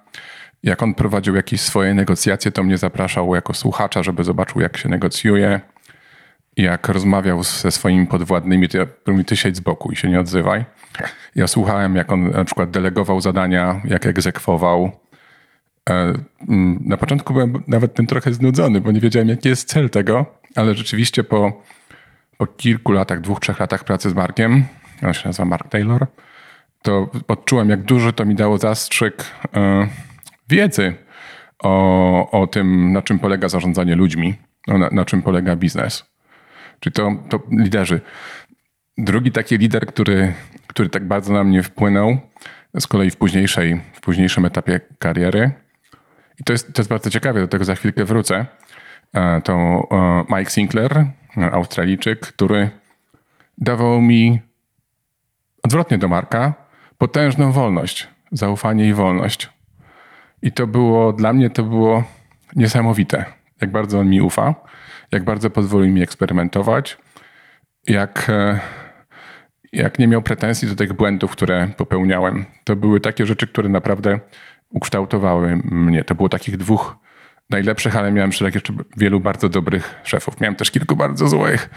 jak 0.63 0.83
on 0.83 0.93
prowadził 0.93 1.35
jakieś 1.35 1.61
swoje 1.61 1.93
negocjacje, 1.93 2.51
to 2.51 2.63
mnie 2.63 2.77
zapraszał 2.77 3.35
jako 3.35 3.53
słuchacza, 3.53 4.03
żeby 4.03 4.23
zobaczył, 4.23 4.61
jak 4.61 4.77
się 4.77 4.89
negocjuje. 4.89 5.61
Jak 6.57 6.87
rozmawiał 6.87 7.43
ze 7.43 7.71
swoimi 7.71 8.07
podwładnymi, 8.07 8.69
to 8.69 8.77
ja 8.77 8.85
mi 9.07 9.25
ty 9.25 9.37
siedź 9.37 9.55
z 9.55 9.59
boku 9.59 9.91
i 9.91 9.95
się 9.95 10.09
nie 10.09 10.19
odzywaj. 10.19 10.65
Ja 11.35 11.47
słuchałem, 11.47 11.95
jak 11.95 12.11
on 12.11 12.31
na 12.31 12.45
przykład 12.45 12.71
delegował 12.71 13.21
zadania, 13.21 13.81
jak 13.85 14.05
egzekwował. 14.05 14.91
E, 15.89 16.13
na 16.85 16.97
początku 16.97 17.33
byłem 17.33 17.63
nawet 17.67 17.93
tym 17.93 18.07
trochę 18.07 18.33
znudzony, 18.33 18.81
bo 18.81 18.91
nie 18.91 18.99
wiedziałem, 18.99 19.29
jaki 19.29 19.49
jest 19.49 19.69
cel 19.69 19.89
tego, 19.89 20.25
ale 20.55 20.75
rzeczywiście 20.75 21.23
po, 21.23 21.63
po 22.37 22.47
kilku 22.47 22.91
latach, 22.91 23.21
dwóch, 23.21 23.39
trzech 23.39 23.59
latach 23.59 23.83
pracy 23.83 24.09
z 24.09 24.13
Markiem, 24.13 24.65
on 25.07 25.13
się 25.13 25.27
nazywa 25.29 25.45
Mark 25.45 25.67
Taylor, 25.69 26.07
to 26.81 27.09
odczułem, 27.27 27.69
jak 27.69 27.81
dużo 27.81 28.13
to 28.13 28.25
mi 28.25 28.35
dało 28.35 28.57
zastrzyk 28.57 29.25
e, 29.55 29.87
wiedzy 30.49 30.95
o, 31.63 32.41
o 32.41 32.47
tym, 32.47 32.93
na 32.93 33.01
czym 33.01 33.19
polega 33.19 33.49
zarządzanie 33.49 33.95
ludźmi, 33.95 34.35
na, 34.67 34.89
na 34.91 35.05
czym 35.05 35.21
polega 35.21 35.55
biznes. 35.55 36.05
Czyli 36.79 36.93
to, 36.93 37.11
to 37.29 37.39
liderzy. 37.51 38.01
Drugi 38.97 39.31
taki 39.31 39.57
lider, 39.57 39.85
który, 39.85 40.33
który 40.67 40.89
tak 40.89 41.07
bardzo 41.07 41.33
na 41.33 41.43
mnie 41.43 41.63
wpłynął, 41.63 42.17
z 42.79 42.87
kolei 42.87 43.11
w, 43.11 43.17
późniejszej, 43.17 43.81
w 43.93 44.01
późniejszym 44.01 44.45
etapie 44.45 44.79
kariery, 44.99 45.51
i 46.39 46.43
to 46.43 46.53
jest, 46.53 46.73
to 46.73 46.81
jest 46.81 46.89
bardzo 46.89 47.09
ciekawe, 47.09 47.39
do 47.39 47.47
tego 47.47 47.65
za 47.65 47.75
chwilkę 47.75 48.05
wrócę, 48.05 48.45
e, 49.13 49.41
to 49.41 49.53
e, 49.91 50.23
Mike 50.37 50.51
Sinclair, 50.51 51.05
Australijczyk, 51.51 52.19
który 52.19 52.69
dawał 53.57 54.01
mi 54.01 54.41
odwrotnie 55.63 55.97
do 55.97 56.07
Marka 56.07 56.68
potężną 56.99 57.51
wolność, 57.51 58.07
zaufanie 58.31 58.87
i 58.87 58.93
wolność. 58.93 59.49
I 60.41 60.51
to 60.51 60.67
było, 60.67 61.13
dla 61.13 61.33
mnie 61.33 61.49
to 61.49 61.63
było 61.63 62.03
niesamowite, 62.55 63.25
jak 63.61 63.71
bardzo 63.71 63.99
on 63.99 64.09
mi 64.09 64.21
ufa, 64.21 64.55
jak 65.11 65.23
bardzo 65.23 65.49
pozwolił 65.49 65.93
mi 65.93 66.01
eksperymentować, 66.01 66.97
jak, 67.87 68.29
e, 68.29 68.59
jak 69.73 69.99
nie 69.99 70.07
miał 70.07 70.21
pretensji 70.21 70.67
do 70.67 70.75
tych 70.75 70.93
błędów, 70.93 71.31
które 71.31 71.67
popełniałem. 71.77 72.45
To 72.63 72.75
były 72.75 72.99
takie 72.99 73.25
rzeczy, 73.25 73.47
które 73.47 73.69
naprawdę 73.69 74.19
ukształtowały 74.69 75.61
mnie. 75.63 76.03
To 76.03 76.15
było 76.15 76.29
takich 76.29 76.57
dwóch 76.57 76.95
najlepszych, 77.49 77.95
ale 77.95 78.11
miałem 78.11 78.31
szereg 78.31 78.55
jeszcze 78.55 78.73
wielu 78.97 79.19
bardzo 79.19 79.49
dobrych 79.49 79.95
szefów. 80.03 80.41
Miałem 80.41 80.55
też 80.55 80.71
kilku 80.71 80.95
bardzo 80.95 81.27
złych, 81.27 81.69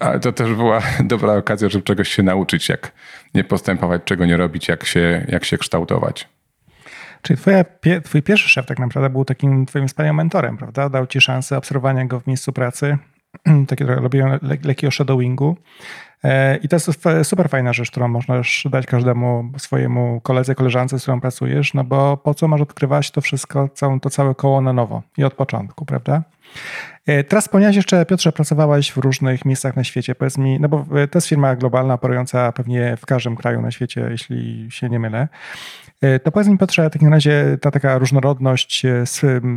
ale 0.00 0.20
to 0.20 0.32
też 0.32 0.54
była 0.54 0.82
dobra 1.04 1.32
okazja, 1.32 1.68
żeby 1.68 1.84
czegoś 1.84 2.08
się 2.08 2.22
nauczyć, 2.22 2.68
jak 2.68 2.92
nie 3.34 3.44
postępować, 3.44 4.02
czego 4.04 4.26
nie 4.26 4.36
robić, 4.36 4.68
jak 4.68 4.84
się, 4.84 5.26
jak 5.28 5.44
się 5.44 5.58
kształtować. 5.58 6.28
Czyli 7.22 7.36
twoja, 7.36 7.64
twój 8.04 8.22
pierwszy 8.22 8.48
szef 8.48 8.66
tak 8.66 8.78
naprawdę 8.78 9.10
był 9.10 9.24
takim 9.24 9.66
twoim 9.66 9.88
wspaniałym 9.88 10.16
mentorem, 10.16 10.56
prawda? 10.56 10.88
Dał 10.88 11.06
ci 11.06 11.20
szansę 11.20 11.56
obserwowania 11.56 12.04
go 12.04 12.20
w 12.20 12.26
miejscu 12.26 12.52
pracy, 12.52 12.98
takie 13.68 13.84
robiłem 13.84 14.30
le 14.30 14.56
lekkiego 14.62 14.90
shadowingu. 14.90 15.56
E, 16.24 16.56
I 16.56 16.68
to 16.68 16.76
jest 16.76 16.90
super 17.22 17.48
fajna 17.48 17.72
rzecz, 17.72 17.90
którą 17.90 18.08
możesz 18.08 18.66
dać 18.70 18.86
każdemu 18.86 19.52
swojemu 19.58 20.20
koledze, 20.20 20.54
koleżance, 20.54 20.98
z 20.98 21.02
którą 21.02 21.20
pracujesz, 21.20 21.74
no 21.74 21.84
bo 21.84 22.16
po 22.16 22.34
co 22.34 22.48
masz 22.48 22.60
odkrywać 22.60 23.10
to 23.10 23.20
wszystko, 23.20 23.68
całą, 23.68 24.00
to 24.00 24.10
całe 24.10 24.34
koło 24.34 24.60
na 24.60 24.72
nowo 24.72 25.02
i 25.18 25.24
od 25.24 25.34
początku, 25.34 25.84
prawda? 25.84 26.22
E, 27.06 27.24
teraz 27.24 27.44
wspomniałeś 27.44 27.76
jeszcze, 27.76 28.06
Piotrze, 28.06 28.32
pracowałeś 28.32 28.92
w 28.92 28.96
różnych 28.96 29.44
miejscach 29.44 29.76
na 29.76 29.84
świecie. 29.84 30.14
Powiedz 30.14 30.38
mi, 30.38 30.60
no 30.60 30.68
bo 30.68 30.86
to 31.10 31.18
jest 31.18 31.28
firma 31.28 31.56
globalna, 31.56 31.94
operująca 31.94 32.52
pewnie 32.52 32.96
w 32.96 33.06
każdym 33.06 33.36
kraju 33.36 33.62
na 33.62 33.70
świecie, 33.70 34.06
jeśli 34.10 34.66
się 34.70 34.88
nie 34.88 34.98
mylę. 34.98 35.28
E, 36.00 36.20
to 36.20 36.32
powiedz 36.32 36.48
mi, 36.48 36.58
Piotrze, 36.58 36.90
w 36.90 36.92
takim 36.92 37.12
razie 37.12 37.58
ta 37.60 37.70
taka 37.70 37.98
różnorodność 37.98 38.82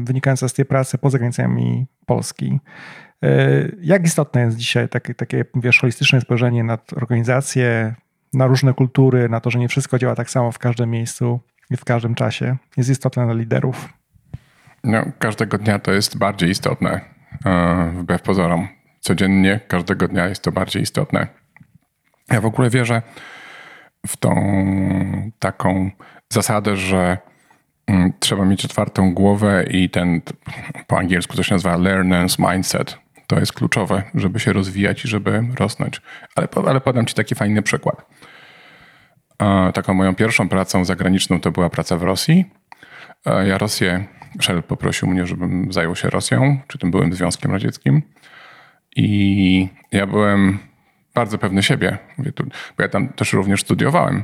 wynikająca 0.03 0.47
z 0.47 0.53
tej 0.53 0.65
pracy 0.65 0.97
poza 0.97 1.17
granicami 1.17 1.85
Polski, 2.05 2.59
E, 2.59 3.04
jak 3.81 4.05
istotne 4.05 4.41
jest 4.41 4.57
dzisiaj 4.57 4.89
takie, 4.89 5.13
takie 5.13 5.45
wiesz, 5.55 5.79
holistyczne 5.79 6.21
spojrzenie 6.21 6.63
na 6.63 6.77
organizację, 6.95 7.95
na 8.33 8.47
różne 8.47 8.73
kultury, 8.73 9.29
na 9.29 9.39
to, 9.39 9.49
że 9.49 9.59
nie 9.59 9.67
wszystko 9.67 9.99
działa 9.99 10.15
tak 10.15 10.29
samo 10.29 10.51
w 10.51 10.59
każdym 10.59 10.89
miejscu 10.89 11.39
i 11.69 11.77
w 11.77 11.85
każdym 11.85 12.15
czasie? 12.15 12.57
Jest 12.77 12.89
istotne 12.89 13.25
dla 13.25 13.33
liderów. 13.33 13.93
No, 14.83 15.05
każdego 15.19 15.57
dnia 15.57 15.79
to 15.79 15.91
jest 15.91 16.17
bardziej 16.17 16.49
istotne, 16.49 17.01
e, 17.45 17.91
wbrew 17.95 18.21
pozorom. 18.21 18.67
Codziennie, 18.99 19.59
każdego 19.67 20.07
dnia 20.07 20.27
jest 20.27 20.43
to 20.43 20.51
bardziej 20.51 20.81
istotne. 20.81 21.27
Ja 22.31 22.41
w 22.41 22.45
ogóle 22.45 22.69
wierzę 22.69 23.01
w 24.07 24.17
tą 24.17 24.35
taką 25.39 25.91
zasadę, 26.29 26.77
że 26.77 27.17
mm, 27.87 28.13
trzeba 28.19 28.45
mieć 28.45 28.65
otwartą 28.65 29.13
głowę 29.13 29.65
i 29.69 29.89
ten, 29.89 30.21
po 30.87 30.97
angielsku 30.97 31.35
to 31.35 31.43
się 31.43 31.55
nazywa 31.55 31.77
learner's 31.77 32.53
mindset, 32.53 32.97
to 33.27 33.39
jest 33.39 33.53
kluczowe, 33.53 34.03
żeby 34.15 34.39
się 34.39 34.53
rozwijać 34.53 35.05
i 35.05 35.07
żeby 35.07 35.43
rosnąć. 35.59 36.01
Ale, 36.35 36.47
ale 36.67 36.81
podam 36.81 37.05
Ci 37.05 37.15
taki 37.15 37.35
fajny 37.35 37.61
przykład. 37.61 38.05
Taką 39.73 39.93
moją 39.93 40.15
pierwszą 40.15 40.49
pracą 40.49 40.85
zagraniczną 40.85 41.39
to 41.39 41.51
była 41.51 41.69
praca 41.69 41.97
w 41.97 42.03
Rosji. 42.03 42.45
Ja 43.25 43.57
Rosję, 43.57 44.05
Shell 44.41 44.63
poprosił 44.63 45.07
mnie, 45.07 45.27
żebym 45.27 45.73
zajął 45.73 45.95
się 45.95 46.09
Rosją, 46.09 46.59
czy 46.67 46.77
tym 46.77 46.91
byłym 46.91 47.13
Związkiem 47.13 47.51
Radzieckim. 47.51 48.01
I 48.95 49.69
ja 49.91 50.07
byłem 50.07 50.59
bardzo 51.13 51.37
pewny 51.37 51.63
siebie, 51.63 51.97
bo 52.77 52.83
ja 52.83 52.89
tam 52.89 53.09
też 53.09 53.33
również 53.33 53.61
studiowałem. 53.61 54.23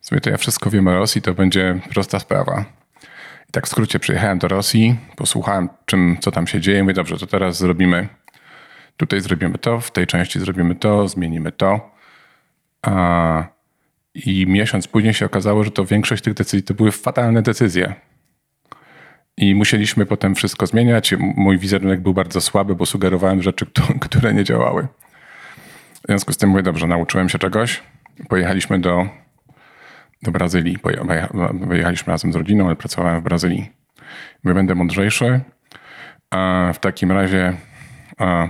Sobie 0.00 0.20
to 0.20 0.30
ja 0.30 0.36
wszystko 0.36 0.70
wiem 0.70 0.88
o 0.88 0.94
Rosji, 0.94 1.22
to 1.22 1.34
będzie 1.34 1.80
prosta 1.90 2.18
sprawa. 2.18 2.64
I 3.48 3.52
tak 3.52 3.66
w 3.66 3.68
skrócie 3.68 3.98
przyjechałem 3.98 4.38
do 4.38 4.48
Rosji, 4.48 4.96
posłuchałem, 5.16 5.68
czym, 5.86 6.16
co 6.20 6.30
tam 6.30 6.46
się 6.46 6.60
dzieje. 6.60 6.82
Mówię, 6.82 6.94
dobrze, 6.94 7.18
to 7.18 7.26
teraz 7.26 7.58
zrobimy 7.58 8.08
Tutaj 9.00 9.20
zrobimy 9.20 9.58
to, 9.58 9.80
w 9.80 9.90
tej 9.90 10.06
części 10.06 10.40
zrobimy 10.40 10.74
to, 10.74 11.08
zmienimy 11.08 11.52
to. 11.52 11.90
A, 12.82 13.44
I 14.14 14.46
miesiąc 14.46 14.88
później 14.88 15.14
się 15.14 15.26
okazało, 15.26 15.64
że 15.64 15.70
to 15.70 15.84
większość 15.84 16.22
tych 16.22 16.34
decyzji 16.34 16.62
to 16.62 16.74
były 16.74 16.92
fatalne 16.92 17.42
decyzje. 17.42 17.94
I 19.36 19.54
musieliśmy 19.54 20.06
potem 20.06 20.34
wszystko 20.34 20.66
zmieniać. 20.66 21.14
Mój 21.18 21.58
wizerunek 21.58 22.00
był 22.00 22.14
bardzo 22.14 22.40
słaby, 22.40 22.74
bo 22.74 22.86
sugerowałem 22.86 23.42
rzeczy, 23.42 23.66
które 24.06 24.34
nie 24.34 24.44
działały. 24.44 24.88
W 25.94 26.06
związku 26.06 26.32
z 26.32 26.36
tym 26.36 26.50
mówię, 26.50 26.62
dobrze, 26.62 26.86
nauczyłem 26.86 27.28
się 27.28 27.38
czegoś. 27.38 27.82
Pojechaliśmy 28.28 28.78
do, 28.78 29.06
do 30.22 30.30
Brazylii. 30.30 30.78
Pojechaliśmy 31.68 32.12
razem 32.12 32.32
z 32.32 32.36
rodziną, 32.36 32.66
ale 32.66 32.76
pracowałem 32.76 33.20
w 33.20 33.24
Brazylii. 33.24 33.70
Będę 34.44 34.74
mądrzejszy. 34.74 35.40
A 36.30 36.70
w 36.74 36.78
takim 36.78 37.12
razie 37.12 37.56
a, 38.20 38.48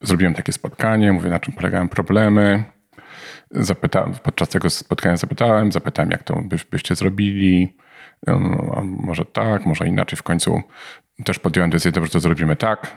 Zrobiłem 0.00 0.34
takie 0.34 0.52
spotkanie, 0.52 1.12
mówię 1.12 1.30
na 1.30 1.40
czym 1.40 1.54
polegają 1.54 1.88
problemy. 1.88 2.64
Zapytałem, 3.50 4.14
podczas 4.22 4.48
tego 4.48 4.70
spotkania 4.70 5.16
zapytałem, 5.16 5.72
zapytałem 5.72 6.10
jak 6.10 6.22
to 6.22 6.42
by, 6.42 6.56
byście 6.70 6.94
zrobili. 6.94 7.76
Może 8.82 9.24
tak, 9.24 9.66
może 9.66 9.86
inaczej. 9.86 10.16
W 10.16 10.22
końcu 10.22 10.62
też 11.24 11.38
podjąłem 11.38 11.70
decyzję, 11.70 11.92
dobrze 11.92 12.10
to 12.10 12.20
zrobimy 12.20 12.56
tak. 12.56 12.96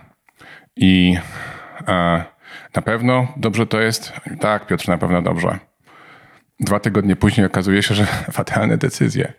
I 0.75 1.17
e, 1.87 2.23
na 2.75 2.81
pewno 2.81 3.27
dobrze 3.37 3.67
to 3.67 3.81
jest? 3.81 4.13
Tak, 4.39 4.67
Piotr, 4.67 4.89
na 4.89 4.97
pewno 4.97 5.21
dobrze. 5.21 5.59
Dwa 6.59 6.79
tygodnie 6.79 7.15
później 7.15 7.45
okazuje 7.45 7.83
się, 7.83 7.95
że 7.95 8.05
fatalne 8.39 8.77
decyzje. 8.77 9.33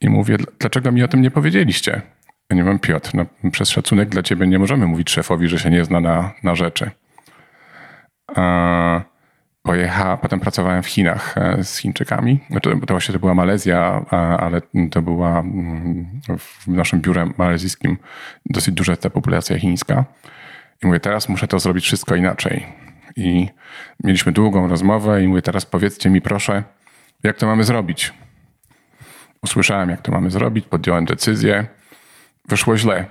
I 0.00 0.08
mówię, 0.08 0.36
dlaczego 0.58 0.92
mi 0.92 1.02
o 1.02 1.08
tym 1.08 1.22
nie 1.22 1.30
powiedzieliście? 1.30 2.02
Ja 2.50 2.56
nie 2.56 2.64
wiem, 2.64 2.78
Piotr, 2.78 3.10
no, 3.14 3.26
przez 3.50 3.68
szacunek 3.68 4.08
dla 4.08 4.22
ciebie 4.22 4.46
nie 4.46 4.58
możemy 4.58 4.86
mówić 4.86 5.10
szefowi, 5.10 5.48
że 5.48 5.58
się 5.58 5.70
nie 5.70 5.84
zna 5.84 6.00
na, 6.00 6.32
na 6.42 6.54
rzeczy. 6.54 6.90
E, 8.36 9.02
potem 10.22 10.40
pracowałem 10.40 10.82
w 10.82 10.86
Chinach 10.86 11.38
e, 11.38 11.64
z 11.64 11.76
Chińczykami. 11.76 12.40
To, 12.62 12.70
to 12.70 12.94
właśnie 12.94 13.12
to 13.12 13.18
była 13.18 13.34
Malezja, 13.34 14.04
ale 14.38 14.60
to 14.90 15.02
była 15.02 15.38
mm, 15.38 16.20
w 16.38 16.68
naszym 16.68 17.00
biurze 17.00 17.26
malezyjskim 17.38 17.96
dosyć 18.46 18.74
duża 18.74 18.96
ta 18.96 19.10
populacja 19.10 19.58
chińska. 19.58 20.04
I 20.82 20.86
mówię, 20.86 21.00
teraz 21.00 21.28
muszę 21.28 21.48
to 21.48 21.58
zrobić 21.58 21.84
wszystko 21.84 22.14
inaczej. 22.14 22.66
I 23.16 23.48
mieliśmy 24.04 24.32
długą 24.32 24.68
rozmowę 24.68 25.22
i 25.22 25.28
mówię, 25.28 25.42
teraz 25.42 25.66
powiedzcie 25.66 26.10
mi 26.10 26.20
proszę, 26.20 26.62
jak 27.22 27.36
to 27.36 27.46
mamy 27.46 27.64
zrobić. 27.64 28.14
Usłyszałem, 29.42 29.90
jak 29.90 30.00
to 30.00 30.12
mamy 30.12 30.30
zrobić, 30.30 30.66
podjąłem 30.66 31.04
decyzję 31.04 31.66
wyszło 32.48 32.76
źle. 32.76 33.04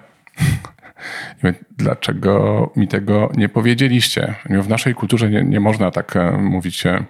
Dlaczego 1.77 2.71
mi 2.75 2.87
tego 2.87 3.31
nie 3.37 3.49
powiedzieliście? 3.49 4.35
W 4.49 4.69
naszej 4.69 4.95
kulturze 4.95 5.29
nie, 5.29 5.43
nie 5.43 5.59
można 5.59 5.91
tak 5.91 6.15
e, 6.15 6.31
mówić 6.31 6.85
e, 6.85 7.05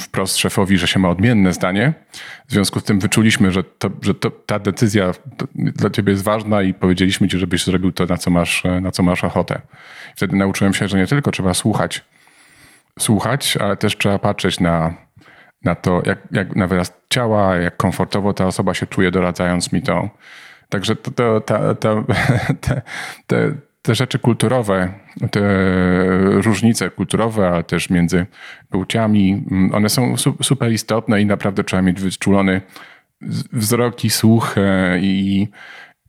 wprost 0.00 0.36
szefowi, 0.36 0.78
że 0.78 0.88
się 0.88 0.98
ma 0.98 1.08
odmienne 1.08 1.52
zdanie. 1.52 1.92
W 2.48 2.52
związku 2.52 2.80
z 2.80 2.84
tym 2.84 3.00
wyczuliśmy, 3.00 3.52
że, 3.52 3.64
to, 3.64 3.90
że 4.02 4.14
to, 4.14 4.30
ta 4.30 4.58
decyzja 4.58 5.12
dla 5.54 5.90
ciebie 5.90 6.12
jest 6.12 6.24
ważna 6.24 6.62
i 6.62 6.74
powiedzieliśmy 6.74 7.28
ci, 7.28 7.38
żebyś 7.38 7.64
zrobił 7.64 7.92
to, 7.92 8.06
na 8.06 8.16
co 8.16 8.30
masz, 8.30 8.66
e, 8.66 8.80
na 8.80 8.90
co 8.90 9.02
masz 9.02 9.24
ochotę. 9.24 9.60
Wtedy 10.16 10.36
nauczyłem 10.36 10.74
się, 10.74 10.88
że 10.88 10.98
nie 10.98 11.06
tylko 11.06 11.30
trzeba 11.30 11.54
słuchać, 11.54 12.04
słuchać, 12.98 13.56
ale 13.56 13.76
też 13.76 13.96
trzeba 13.96 14.18
patrzeć 14.18 14.60
na, 14.60 14.94
na 15.64 15.74
to, 15.74 16.02
jak, 16.06 16.18
jak 16.32 16.56
na 16.56 16.66
wyraz 16.66 16.92
ciała, 17.08 17.56
jak 17.56 17.76
komfortowo 17.76 18.32
ta 18.32 18.46
osoba 18.46 18.74
się 18.74 18.86
czuje, 18.86 19.10
doradzając 19.10 19.72
mi 19.72 19.82
to. 19.82 20.10
Także 20.68 20.96
to, 20.96 21.40
to, 21.40 21.40
te, 22.60 22.82
te, 23.26 23.54
te 23.82 23.94
rzeczy 23.94 24.18
kulturowe, 24.18 24.92
te 25.30 25.40
różnice 26.42 26.90
kulturowe, 26.90 27.48
ale 27.48 27.64
też 27.64 27.90
między 27.90 28.26
płciami, 28.70 29.44
mm, 29.50 29.74
one 29.74 29.88
są 29.88 30.14
super 30.42 30.72
istotne 30.72 31.22
i 31.22 31.26
naprawdę 31.26 31.64
trzeba 31.64 31.82
mieć 31.82 32.00
wyczulony 32.00 32.60
wzrok 33.52 34.04
i 34.04 34.10
słuch 34.10 34.58
e, 34.58 34.98
i, 35.00 35.48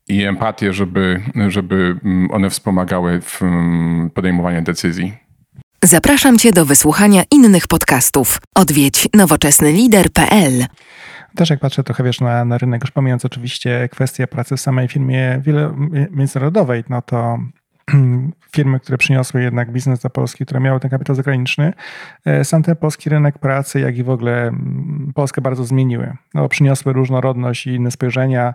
i 0.08 0.24
empatię, 0.24 0.72
żeby, 0.72 1.22
żeby 1.48 1.96
mm, 2.04 2.30
one 2.30 2.50
wspomagały 2.50 3.20
w 3.20 3.42
mm, 3.42 4.10
podejmowaniu 4.10 4.62
decyzji. 4.62 5.12
Zapraszam 5.84 6.38
Cię 6.38 6.52
do 6.52 6.64
wysłuchania 6.64 7.22
innych 7.30 7.66
podcastów. 7.66 8.38
Odwiedź 8.54 9.08
nowoczesnylider.pl. 9.14 10.66
Też 11.36 11.50
jak 11.50 11.60
patrzę 11.60 11.84
trochę 11.84 12.04
wiesz, 12.04 12.20
na, 12.20 12.44
na 12.44 12.58
rynek, 12.58 12.82
już 12.82 12.90
pomijając 12.90 13.24
oczywiście 13.24 13.88
kwestię 13.92 14.26
pracy 14.26 14.56
w 14.56 14.60
samej 14.60 14.88
firmie 14.88 15.40
wiele, 15.42 15.74
międzynarodowej, 16.10 16.84
no 16.88 17.02
to 17.02 17.38
firmy, 18.56 18.80
które 18.80 18.98
przyniosły 18.98 19.42
jednak 19.42 19.72
biznes 19.72 20.00
do 20.00 20.10
Polski, 20.10 20.44
które 20.44 20.60
miały 20.60 20.80
ten 20.80 20.90
kapitał 20.90 21.16
zagraniczny, 21.16 21.72
e, 22.24 22.44
sam 22.44 22.62
ten 22.62 22.76
polski 22.76 23.10
rynek 23.10 23.38
pracy, 23.38 23.80
jak 23.80 23.98
i 23.98 24.04
w 24.04 24.10
ogóle 24.10 24.52
Polskę 25.14 25.40
bardzo 25.40 25.64
zmieniły. 25.64 26.16
No, 26.34 26.48
przyniosły 26.48 26.92
różnorodność 26.92 27.66
i 27.66 27.70
inne 27.70 27.90
spojrzenia 27.90 28.54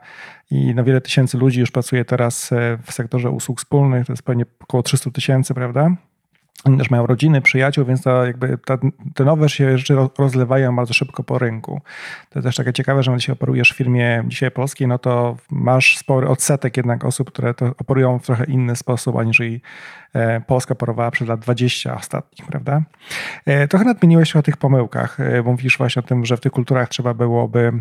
i 0.52 0.76
no, 0.76 0.84
wiele 0.84 1.02
tysięcy 1.02 1.38
ludzi 1.38 1.60
już 1.60 1.72
pracuje 1.72 2.06
teraz 2.06 2.52
e, 2.52 2.78
w 2.84 2.94
sektorze 2.94 3.30
usług 3.30 3.60
wspólnych, 3.60 4.08
to 4.08 4.14
jest 4.14 4.24
pewnie 4.24 4.46
około 4.60 4.84
300 4.84 5.12
tysięcy, 5.12 5.54
prawda? 5.54 5.96
Oni 6.66 6.78
też 6.78 6.90
mają 6.90 7.08
rodziny, 7.08 7.42
przyjaciół, 7.42 7.86
więc 7.86 8.02
to 8.02 8.26
jakby 8.26 8.58
ta, 8.66 8.78
te 9.16 9.26
nowe 9.26 9.50
się 9.50 9.78
rzeczy 9.78 9.96
rozlewają 10.18 10.76
bardzo 10.76 10.94
szybko 10.94 11.24
po 11.24 11.40
rynku. 11.40 11.82
To 12.30 12.40
jest 12.40 12.46
też 12.46 12.56
takie 12.56 12.74
ciekawe, 12.74 13.04
że 13.04 13.12
jeśli 13.12 13.34
operujesz 13.34 13.72
w 13.74 13.76
firmie 13.76 14.24
dzisiaj 14.28 14.52
polskiej, 14.52 14.88
no 14.88 15.00
to 15.00 15.38
masz 15.52 15.98
spory 15.98 16.28
odsetek 16.28 16.78
jednak 16.78 17.06
osób, 17.06 17.32
które 17.32 17.54
to 17.54 17.66
operują 17.66 18.20
w 18.20 18.26
trochę 18.26 18.46
inny 18.46 18.76
sposób, 18.76 19.18
aniżeli 19.18 19.62
e, 20.14 20.42
Polska 20.42 20.72
operowała 20.72 21.12
przez 21.12 21.28
lat 21.28 21.40
20 21.40 21.96
ostatnich, 21.96 22.48
prawda? 22.48 22.82
E, 23.46 23.68
trochę 23.68 23.86
nadmieniłeś 23.86 24.36
o 24.36 24.44
tych 24.44 24.58
pomyłkach. 24.58 25.20
E, 25.20 25.42
mówisz 25.42 25.78
właśnie 25.78 26.00
o 26.00 26.04
tym, 26.04 26.26
że 26.26 26.38
w 26.38 26.40
tych 26.40 26.52
kulturach 26.52 26.90
trzeba 26.90 27.14
byłoby 27.14 27.74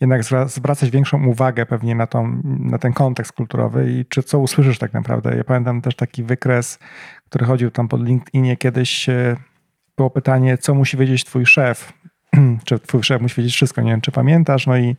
jednak 0.00 0.24
zwracać 0.46 0.90
większą 0.90 1.26
uwagę 1.26 1.66
pewnie 1.66 1.94
na, 1.94 2.06
tą, 2.06 2.40
na 2.44 2.78
ten 2.78 2.92
kontekst 2.92 3.32
kulturowy 3.32 3.92
i 3.92 4.06
czy 4.06 4.22
co 4.22 4.38
usłyszysz 4.38 4.78
tak 4.78 4.92
naprawdę. 4.92 5.36
Ja 5.36 5.44
pamiętam 5.44 5.80
też 5.82 5.96
taki 5.96 6.22
wykres, 6.22 6.78
który 7.24 7.44
chodził 7.46 7.70
tam 7.70 7.88
po 7.88 7.96
LinkedInie 7.96 8.56
kiedyś, 8.56 9.08
e, 9.08 9.36
było 9.96 10.10
pytanie, 10.10 10.58
co 10.58 10.74
musi 10.74 10.96
wiedzieć 10.96 11.24
twój 11.24 11.46
szef, 11.46 11.92
czy 12.64 12.78
twój 12.78 13.02
szef 13.02 13.22
musi 13.22 13.34
wiedzieć 13.36 13.54
wszystko, 13.54 13.82
nie 13.82 13.90
wiem, 13.90 14.00
czy 14.00 14.12
pamiętasz, 14.12 14.66
no 14.66 14.76
i 14.76 14.96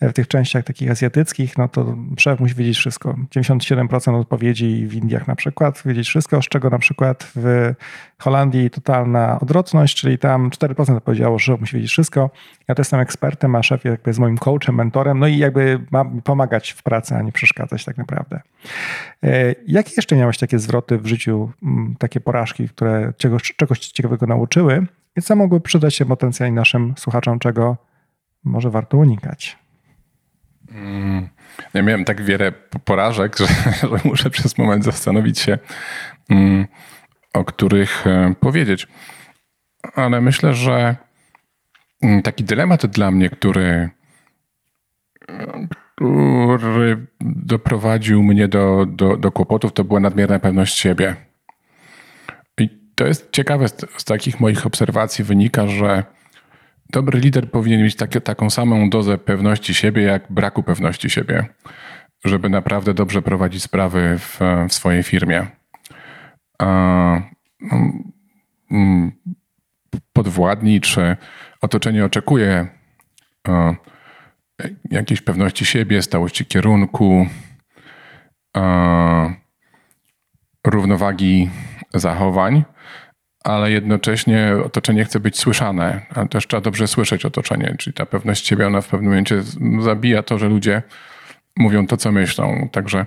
w 0.00 0.12
tych 0.12 0.28
częściach 0.28 0.64
takich 0.64 0.90
azjatyckich, 0.90 1.58
no 1.58 1.68
to 1.68 1.96
szef 2.18 2.40
musi 2.40 2.54
wiedzieć 2.54 2.78
wszystko. 2.78 3.16
97% 3.36 4.20
odpowiedzi 4.20 4.86
w 4.86 4.94
Indiach 4.94 5.28
na 5.28 5.36
przykład, 5.36 5.82
wiedzieć 5.86 6.08
wszystko, 6.08 6.42
z 6.42 6.48
czego 6.48 6.70
na 6.70 6.78
przykład 6.78 7.32
w 7.36 7.74
Holandii 8.18 8.70
totalna 8.70 9.40
odwrotność, 9.40 10.00
czyli 10.00 10.18
tam 10.18 10.50
4% 10.50 10.96
odpowiedziało, 10.96 11.38
że 11.38 11.56
musi 11.56 11.76
wiedzieć 11.76 11.90
wszystko. 11.90 12.30
Ja 12.68 12.74
też 12.74 12.84
jestem 12.84 13.00
ekspertem, 13.00 13.54
a 13.54 13.62
szef 13.62 13.84
jakby 13.84 14.10
jest 14.10 14.20
moim 14.20 14.38
coachem, 14.38 14.74
mentorem, 14.74 15.18
no 15.18 15.26
i 15.26 15.38
jakby 15.38 15.80
ma 15.90 16.04
pomagać 16.24 16.70
w 16.70 16.82
pracy, 16.82 17.14
a 17.14 17.22
nie 17.22 17.32
przeszkadzać 17.32 17.84
tak 17.84 17.96
naprawdę. 17.96 18.40
E, 19.22 19.54
jakie 19.66 19.92
jeszcze 19.96 20.16
miałeś 20.16 20.38
takie 20.38 20.58
zwroty 20.58 20.98
w 20.98 21.06
życiu, 21.06 21.50
takie 21.98 22.20
porażki, 22.20 22.68
które 22.68 23.12
czegoś, 23.16 23.42
czegoś 23.56 23.78
ciekawego 23.78 24.26
nauczyły, 24.26 24.86
i 25.16 25.22
co 25.22 25.36
mogły 25.36 25.60
przydać 25.60 25.94
się 25.94 26.04
potencjalnie 26.04 26.56
naszym 26.56 26.94
słuchaczom, 26.98 27.38
czego 27.38 27.76
może 28.44 28.70
warto 28.70 28.96
unikać? 28.96 29.58
Mm, 30.70 31.28
ja 31.74 31.82
miałem 31.82 32.04
tak 32.04 32.22
wiele 32.22 32.52
porażek, 32.84 33.36
że, 33.40 33.46
że 33.88 33.98
muszę 34.04 34.30
przez 34.30 34.58
moment 34.58 34.84
zastanowić 34.84 35.38
się, 35.38 35.58
mm, 36.30 36.66
o 37.32 37.44
których 37.44 38.06
e, 38.06 38.34
powiedzieć. 38.40 38.88
Ale 39.94 40.20
myślę, 40.20 40.54
że 40.54 40.96
mm, 42.02 42.22
taki 42.22 42.44
dylemat 42.44 42.86
dla 42.86 43.10
mnie, 43.10 43.30
który, 43.30 43.90
który 46.58 47.06
doprowadził 47.20 48.22
mnie 48.22 48.48
do, 48.48 48.86
do, 48.88 49.16
do 49.16 49.32
kłopotów, 49.32 49.72
to 49.72 49.84
była 49.84 50.00
nadmierna 50.00 50.38
pewność 50.38 50.78
siebie. 50.78 51.25
To 52.96 53.06
jest 53.06 53.32
ciekawe, 53.32 53.68
z, 53.68 54.04
takich 54.04 54.40
moich 54.40 54.66
obserwacji 54.66 55.24
wynika, 55.24 55.66
że 55.66 56.04
dobry 56.90 57.20
lider 57.20 57.50
powinien 57.50 57.82
mieć 57.82 57.96
takie, 57.96 58.20
taką 58.20 58.50
samą 58.50 58.90
dozę 58.90 59.18
pewności 59.18 59.74
siebie, 59.74 60.02
jak 60.02 60.32
braku 60.32 60.62
pewności 60.62 61.10
siebie, 61.10 61.46
żeby 62.24 62.48
naprawdę 62.48 62.94
dobrze 62.94 63.22
prowadzić 63.22 63.62
sprawy 63.62 64.18
w, 64.18 64.40
w 64.68 64.72
swojej 64.72 65.02
firmie. 65.02 65.46
A, 66.58 67.20
um, 68.70 69.12
podwładni 70.12 70.80
czy 70.80 71.16
otoczenie 71.60 72.04
oczekuje 72.04 72.66
jakiejś 74.90 75.20
pewności 75.20 75.64
siebie, 75.64 76.02
stałości 76.02 76.46
kierunku, 76.46 77.26
równowagi 80.66 81.50
zachowań 81.94 82.64
ale 83.46 83.70
jednocześnie 83.70 84.52
otoczenie 84.64 85.04
chce 85.04 85.20
być 85.20 85.38
słyszane, 85.38 86.06
a 86.14 86.26
też 86.26 86.46
trzeba 86.46 86.60
dobrze 86.60 86.86
słyszeć 86.86 87.24
otoczenie, 87.24 87.74
czyli 87.78 87.94
ta 87.94 88.06
pewność 88.06 88.46
siebie, 88.46 88.66
ona 88.66 88.80
w 88.80 88.88
pewnym 88.88 89.10
momencie 89.10 89.42
zabija 89.80 90.22
to, 90.22 90.38
że 90.38 90.48
ludzie 90.48 90.82
mówią 91.56 91.86
to, 91.86 91.96
co 91.96 92.12
myślą. 92.12 92.68
Także 92.72 93.06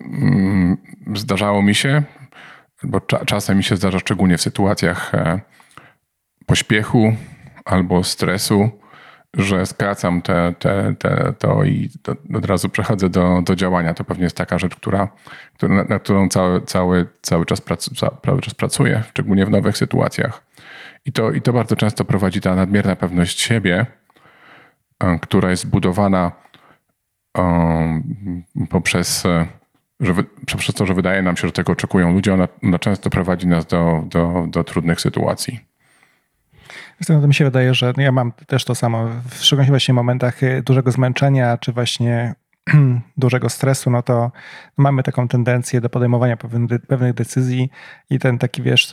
mm, 0.00 0.76
zdarzało 1.14 1.62
mi 1.62 1.74
się, 1.74 2.02
bo 2.82 3.00
cza 3.00 3.24
czasem 3.24 3.56
mi 3.56 3.64
się 3.64 3.76
zdarza, 3.76 3.98
szczególnie 3.98 4.38
w 4.38 4.42
sytuacjach 4.42 5.14
e, 5.14 5.40
pośpiechu 6.46 7.16
albo 7.64 8.04
stresu, 8.04 8.70
że 9.36 9.66
skracam 9.66 10.22
te, 10.22 10.54
te, 10.58 10.94
te, 10.98 11.32
to 11.38 11.64
i 11.64 11.90
od 12.34 12.44
razu 12.44 12.68
przechodzę 12.68 13.08
do, 13.08 13.42
do 13.42 13.56
działania. 13.56 13.94
To 13.94 14.04
pewnie 14.04 14.24
jest 14.24 14.36
taka 14.36 14.58
rzecz, 14.58 14.76
która, 14.76 15.08
która, 15.54 15.84
na 15.84 15.98
którą 15.98 16.28
cały, 16.28 16.60
cały, 16.60 17.06
cały, 17.22 17.46
czas 17.46 17.60
prac, 17.60 17.90
cały 18.22 18.40
czas 18.40 18.54
pracuję, 18.54 19.02
szczególnie 19.10 19.46
w 19.46 19.50
nowych 19.50 19.78
sytuacjach. 19.78 20.42
I 21.04 21.12
to, 21.12 21.32
I 21.32 21.42
to 21.42 21.52
bardzo 21.52 21.76
często 21.76 22.04
prowadzi 22.04 22.40
ta 22.40 22.54
nadmierna 22.54 22.96
pewność 22.96 23.40
siebie, 23.40 23.86
e, 25.00 25.18
która 25.18 25.50
jest 25.50 25.68
budowana 25.68 26.32
um, 27.38 28.44
poprzez, 28.70 29.26
e, 29.26 29.46
że, 30.00 30.14
poprzez 30.52 30.74
to, 30.74 30.86
że 30.86 30.94
wydaje 30.94 31.22
nam 31.22 31.36
się, 31.36 31.48
że 31.48 31.52
tego 31.52 31.72
oczekują 31.72 32.12
ludzie, 32.12 32.34
ona, 32.34 32.48
ona 32.62 32.78
często 32.78 33.10
prowadzi 33.10 33.46
nas 33.46 33.66
do, 33.66 34.04
do, 34.06 34.46
do 34.48 34.64
trudnych 34.64 35.00
sytuacji. 35.00 35.75
Zresztą 37.00 37.26
mi 37.26 37.34
się 37.34 37.44
wydaje, 37.44 37.74
że 37.74 37.92
ja 37.96 38.12
mam 38.12 38.32
też 38.32 38.64
to 38.64 38.74
samo. 38.74 39.08
W 39.28 39.44
szczególności 39.44 39.70
właśnie 39.70 39.94
momentach 39.94 40.42
y, 40.42 40.62
dużego 40.62 40.90
zmęczenia, 40.90 41.58
czy 41.58 41.72
właśnie 41.72 42.34
dużego 43.16 43.48
stresu, 43.48 43.90
no 43.90 44.02
to 44.02 44.32
mamy 44.76 45.02
taką 45.02 45.28
tendencję 45.28 45.80
do 45.80 45.90
podejmowania 45.90 46.36
pewnych 46.88 47.14
decyzji 47.14 47.70
i 48.10 48.18
ten 48.18 48.38
taki, 48.38 48.62
wiesz, 48.62 48.92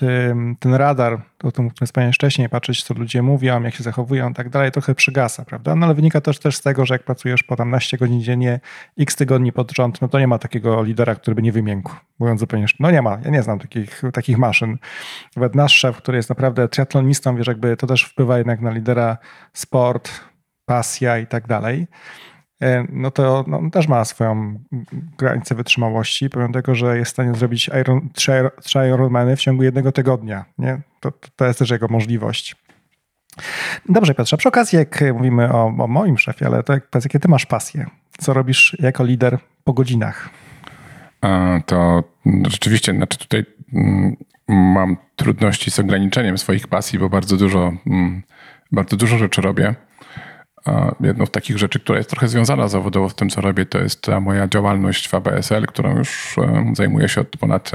ten 0.59 0.73
radar, 0.73 1.21
o 1.43 1.51
tym 1.51 1.71
wspomniałem 1.85 2.13
wcześniej, 2.13 2.49
patrzeć, 2.49 2.83
co 2.83 2.93
ludzie 2.93 3.21
mówią, 3.21 3.63
jak 3.63 3.75
się 3.75 3.83
zachowują 3.83 4.29
i 4.29 4.33
tak 4.33 4.49
dalej, 4.49 4.71
trochę 4.71 4.95
przygasa, 4.95 5.45
prawda? 5.45 5.75
No 5.75 5.85
ale 5.85 5.95
wynika 5.95 6.21
też, 6.21 6.39
też 6.39 6.55
z 6.55 6.61
tego, 6.61 6.85
że 6.85 6.95
jak 6.95 7.03
pracujesz 7.03 7.43
po 7.43 7.55
tam 7.55 7.69
naście 7.69 7.97
godzin 7.97 8.21
dziennie, 8.21 8.59
x 8.99 9.15
tygodni 9.15 9.51
pod 9.51 9.71
rząd, 9.71 10.01
no 10.01 10.07
to 10.07 10.19
nie 10.19 10.27
ma 10.27 10.39
takiego 10.39 10.83
lidera, 10.83 11.15
który 11.15 11.35
by 11.35 11.41
nie 11.41 11.51
wymiękł, 11.51 11.91
mówiąc 12.19 12.39
zupełnie, 12.39 12.65
no 12.79 12.91
nie 12.91 13.01
ma, 13.01 13.19
ja 13.25 13.31
nie 13.31 13.43
znam 13.43 13.59
takich, 13.59 14.01
takich 14.13 14.37
maszyn. 14.37 14.77
Nawet 15.35 15.55
nasz 15.55 15.73
szef, 15.73 15.97
który 15.97 16.17
jest 16.17 16.29
naprawdę 16.29 16.67
triatlonistą, 16.67 17.35
wiesz, 17.35 17.47
jakby 17.47 17.77
to 17.77 17.87
też 17.87 18.03
wpływa 18.03 18.37
jednak 18.37 18.61
na 18.61 18.71
lidera 18.71 19.17
sport, 19.53 20.11
pasja 20.65 21.17
i 21.17 21.27
tak 21.27 21.47
dalej. 21.47 21.87
E, 22.63 22.85
no 22.89 23.11
to 23.11 23.45
no, 23.47 23.69
też 23.71 23.87
ma 23.87 24.05
swoją 24.05 24.59
granicę 25.17 25.55
wytrzymałości, 25.55 26.29
pomimo 26.29 26.53
tego, 26.53 26.75
że 26.75 26.97
jest 26.97 27.11
w 27.11 27.13
stanie 27.13 27.33
zrobić 27.33 27.69
Iron, 27.81 28.09
trzy, 28.13 28.51
Ironmany 28.93 29.35
w 29.35 29.41
ciągu 29.41 29.63
jednego 29.63 29.91
tygodnia. 29.91 30.45
Nie? 30.57 30.81
To, 30.99 31.11
to 31.35 31.45
jest 31.45 31.59
też 31.59 31.69
jego 31.69 31.87
możliwość. 31.87 32.55
Dobrze, 33.89 34.15
Piotrze, 34.15 34.37
przy 34.37 34.47
okazji, 34.47 34.77
jak 34.77 35.03
mówimy 35.13 35.53
o, 35.53 35.65
o 35.65 35.87
moim 35.87 36.17
szefie, 36.17 36.45
ale 36.45 36.63
to 36.63 36.73
jak, 36.73 36.89
powiedz, 36.89 37.05
jakie 37.05 37.19
ty 37.19 37.27
masz 37.27 37.45
pasje? 37.45 37.85
Co 38.17 38.33
robisz 38.33 38.77
jako 38.79 39.03
lider 39.03 39.37
po 39.63 39.73
godzinach? 39.73 40.29
To 41.65 42.03
rzeczywiście, 42.47 42.93
znaczy 42.93 43.17
tutaj 43.17 43.45
mm, 43.73 44.15
mam 44.47 44.97
trudności 45.15 45.71
z 45.71 45.79
ograniczeniem 45.79 46.37
swoich 46.37 46.67
pasji, 46.67 46.99
bo 46.99 47.09
bardzo 47.09 47.37
dużo, 47.37 47.73
mm, 47.87 48.23
bardzo 48.71 48.97
dużo 48.97 49.17
rzeczy 49.17 49.41
robię. 49.41 49.75
Jedną 50.99 51.25
z 51.25 51.31
takich 51.31 51.57
rzeczy, 51.57 51.79
która 51.79 51.97
jest 51.97 52.09
trochę 52.09 52.27
związana 52.27 52.67
zawodowo 52.67 53.09
z 53.09 53.15
tym, 53.15 53.29
co 53.29 53.41
robię, 53.41 53.65
to 53.65 53.79
jest 53.79 54.01
ta 54.01 54.19
moja 54.19 54.47
działalność 54.47 55.09
w 55.09 55.13
ABSL, 55.13 55.65
którą 55.65 55.97
już 55.97 56.37
e, 56.37 56.73
zajmuję 56.75 57.09
się 57.09 57.21
od 57.21 57.27
ponad 57.27 57.71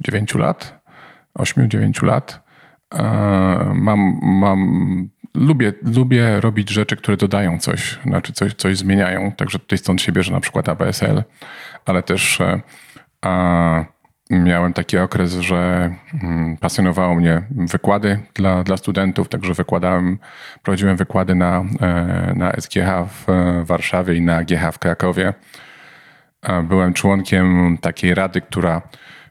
9 0.00 0.34
e, 0.34 0.38
lat, 0.38 0.82
8-9 1.38 2.04
lat. 2.04 2.40
E, 2.94 3.02
mam, 3.74 4.18
mam, 4.22 5.08
lubię, 5.34 5.72
lubię 5.82 6.40
robić 6.40 6.70
rzeczy, 6.70 6.96
które 6.96 7.16
dodają 7.16 7.58
coś, 7.58 7.98
znaczy 8.06 8.32
coś, 8.32 8.54
coś 8.54 8.76
zmieniają. 8.76 9.32
Także 9.32 9.58
tutaj 9.58 9.78
stąd 9.78 10.02
się 10.02 10.12
bierze 10.12 10.32
na 10.32 10.40
przykład 10.40 10.68
ABSL, 10.68 11.22
ale 11.84 12.02
też 12.02 12.38
a, 13.22 13.84
miałem 14.30 14.72
taki 14.72 14.98
okres, 14.98 15.32
że 15.32 15.90
mm, 16.22 16.56
pasjonowało 16.56 17.14
mnie 17.14 17.42
wykłady 17.50 18.20
dla, 18.34 18.62
dla 18.62 18.76
studentów, 18.76 19.28
także 19.28 19.54
wykładałem, 19.54 20.18
prowadziłem 20.62 20.96
wykłady 20.96 21.34
na, 21.34 21.64
e, 21.80 22.32
na 22.36 22.52
SGH 22.52 23.08
w 23.08 23.26
Warszawie 23.64 24.14
i 24.14 24.20
na 24.20 24.44
GH 24.44 24.72
w 24.72 24.78
Krakowie. 24.78 25.34
Byłem 26.64 26.94
członkiem 26.94 27.78
takiej 27.80 28.14
rady, 28.14 28.40
która 28.40 28.82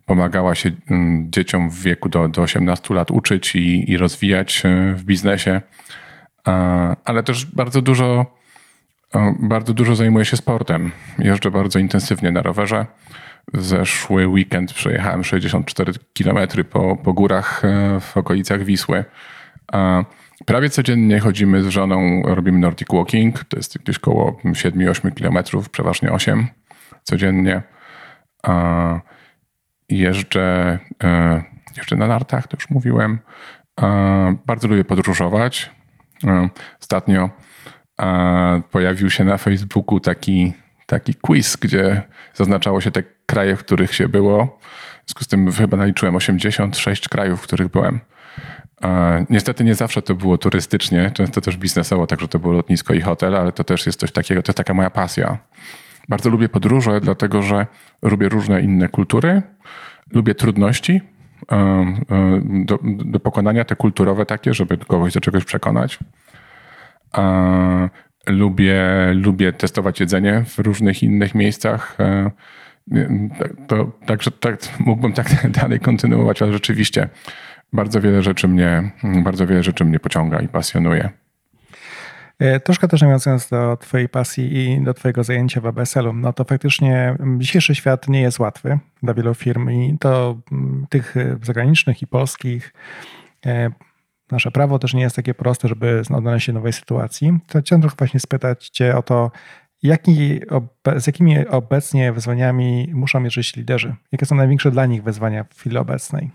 pomagała 0.05 0.55
się 0.55 0.71
mm, 0.89 1.31
dzieciom 1.31 1.69
w 1.69 1.81
wieku 1.81 2.09
do, 2.09 2.27
do 2.27 2.41
18 2.41 2.93
lat 2.93 3.11
uczyć 3.11 3.55
i, 3.55 3.91
i 3.91 3.97
rozwijać 3.97 4.61
e, 4.65 4.93
w 4.93 5.03
biznesie, 5.03 5.61
ale 7.05 7.23
też 7.23 7.45
bardzo 7.45 7.81
dużo, 7.81 8.25
bardzo 9.39 9.73
dużo 9.73 9.95
zajmuję 9.95 10.25
się 10.25 10.37
sportem. 10.37 10.91
Jeżdżę 11.19 11.51
bardzo 11.51 11.79
intensywnie 11.79 12.31
na 12.31 12.41
rowerze 12.41 12.85
zeszły 13.53 14.27
weekend 14.27 14.73
przejechałem 14.73 15.23
64 15.23 15.93
km 16.13 16.47
po, 16.69 16.95
po 16.95 17.13
górach 17.13 17.65
e, 17.65 17.99
w 17.99 18.17
okolicach 18.17 18.63
Wisły. 18.63 19.05
Prawie 20.45 20.69
codziennie 20.69 21.19
chodzimy 21.19 21.63
z 21.63 21.67
żoną, 21.67 22.21
robimy 22.25 22.59
Nordic 22.59 22.87
Walking. 22.93 23.43
To 23.43 23.57
jest 23.57 23.77
gdzieś 23.77 23.97
około 23.97 24.31
7-8 24.45 25.11
km, 25.11 25.63
przeważnie 25.71 26.11
8 26.11 26.47
codziennie. 27.03 27.61
Jeżdżę, 29.89 30.79
e, 31.03 31.43
jeżdżę 31.77 31.95
na 31.95 32.07
nartach, 32.07 32.47
to 32.47 32.57
już 32.57 32.69
mówiłem. 32.69 33.19
Bardzo 34.45 34.67
lubię 34.67 34.83
podróżować. 34.83 35.71
E, 36.23 36.49
ostatnio 36.81 37.29
pojawił 38.71 39.09
się 39.09 39.23
na 39.23 39.37
Facebooku 39.37 39.99
taki, 39.99 40.53
taki 40.87 41.15
quiz, 41.15 41.57
gdzie 41.57 42.01
zaznaczało 42.33 42.81
się 42.81 42.91
te 42.91 43.03
kraje, 43.25 43.55
w 43.55 43.59
których 43.59 43.95
się 43.95 44.09
było. 44.09 44.59
W 45.05 45.09
związku 45.09 45.23
z 45.23 45.27
tym 45.27 45.51
chyba 45.51 45.77
naliczyłem 45.77 46.15
86 46.15 47.09
krajów, 47.09 47.39
w 47.39 47.43
których 47.43 47.67
byłem. 47.67 47.99
Niestety 49.29 49.63
nie 49.63 49.75
zawsze 49.75 50.01
to 50.01 50.15
było 50.15 50.37
turystycznie, 50.37 51.11
często 51.11 51.41
też 51.41 51.57
biznesowo, 51.57 52.07
także 52.07 52.27
to 52.27 52.39
było 52.39 52.53
lotnisko 52.53 52.93
i 52.93 53.01
hotel, 53.01 53.35
ale 53.35 53.51
to 53.51 53.63
też 53.63 53.85
jest 53.85 53.99
coś 53.99 54.11
takiego, 54.11 54.43
to 54.43 54.49
jest 54.49 54.57
taka 54.57 54.73
moja 54.73 54.89
pasja. 54.89 55.37
Bardzo 56.09 56.29
lubię 56.29 56.49
podróże, 56.49 57.01
dlatego 57.01 57.41
że 57.41 57.67
lubię 58.01 58.29
różne 58.29 58.61
inne 58.61 58.89
kultury, 58.89 59.41
lubię 60.13 60.35
trudności, 60.35 61.01
do, 62.65 62.79
do 62.83 63.19
pokonania, 63.19 63.65
te 63.65 63.75
kulturowe 63.75 64.25
takie, 64.25 64.53
żeby 64.53 64.77
kogoś 64.77 65.13
do 65.13 65.21
czegoś 65.21 65.45
przekonać. 65.45 65.99
Lubię, 68.27 68.83
lubię 69.13 69.53
testować 69.53 69.99
jedzenie 69.99 70.43
w 70.47 70.59
różnych 70.59 71.03
innych 71.03 71.35
miejscach. 71.35 71.97
To, 73.67 73.91
także 74.05 74.31
tak, 74.31 74.59
mógłbym 74.79 75.13
tak 75.13 75.27
dalej 75.61 75.79
kontynuować, 75.79 76.41
ale 76.41 76.53
rzeczywiście 76.53 77.09
bardzo 77.73 78.01
wiele 78.01 78.23
rzeczy 78.23 78.47
mnie, 78.47 78.91
bardzo 79.23 79.47
wiele 79.47 79.63
rzeczy 79.63 79.85
mnie 79.85 79.99
pociąga 79.99 80.39
i 80.39 80.47
pasjonuje. 80.47 81.09
E, 82.39 82.59
troszkę 82.59 82.87
też 82.87 83.01
nawiązując 83.01 83.49
do 83.49 83.77
Twojej 83.77 84.09
pasji 84.09 84.57
i 84.57 84.83
do 84.83 84.93
Twojego 84.93 85.23
zajęcia 85.23 85.61
w 85.61 85.65
ABSL-u, 85.65 86.13
no 86.13 86.33
to 86.33 86.43
faktycznie 86.43 87.15
dzisiejszy 87.37 87.75
świat 87.75 88.07
nie 88.07 88.21
jest 88.21 88.39
łatwy 88.39 88.79
dla 89.03 89.13
wielu 89.13 89.33
firm 89.33 89.69
i 89.69 89.97
to 89.99 90.37
tych 90.89 91.15
zagranicznych 91.41 92.01
i 92.01 92.07
polskich. 92.07 92.73
Nasze 94.31 94.51
prawo 94.51 94.79
też 94.79 94.93
nie 94.93 95.01
jest 95.01 95.15
takie 95.15 95.33
proste, 95.33 95.67
żeby 95.67 96.01
odnaleźć 96.13 96.45
się 96.45 96.51
w 96.51 96.55
nowej 96.55 96.73
sytuacji. 96.73 97.39
To 97.47 97.59
chciałem 97.61 97.81
trochę 97.81 97.95
właśnie 97.97 98.19
spytać 98.19 98.69
Cię 98.69 98.97
o 98.97 99.01
to, 99.01 99.31
jaki, 99.83 100.39
z 100.97 101.07
jakimi 101.07 101.47
obecnie 101.47 102.13
wyzwaniami 102.13 102.89
muszą 102.93 103.19
mierzyć 103.19 103.55
liderzy? 103.55 103.95
Jakie 104.11 104.25
są 104.25 104.35
największe 104.35 104.71
dla 104.71 104.85
nich 104.85 105.03
wyzwania 105.03 105.43
w 105.43 105.59
chwili 105.59 105.77
obecnej? 105.77 106.31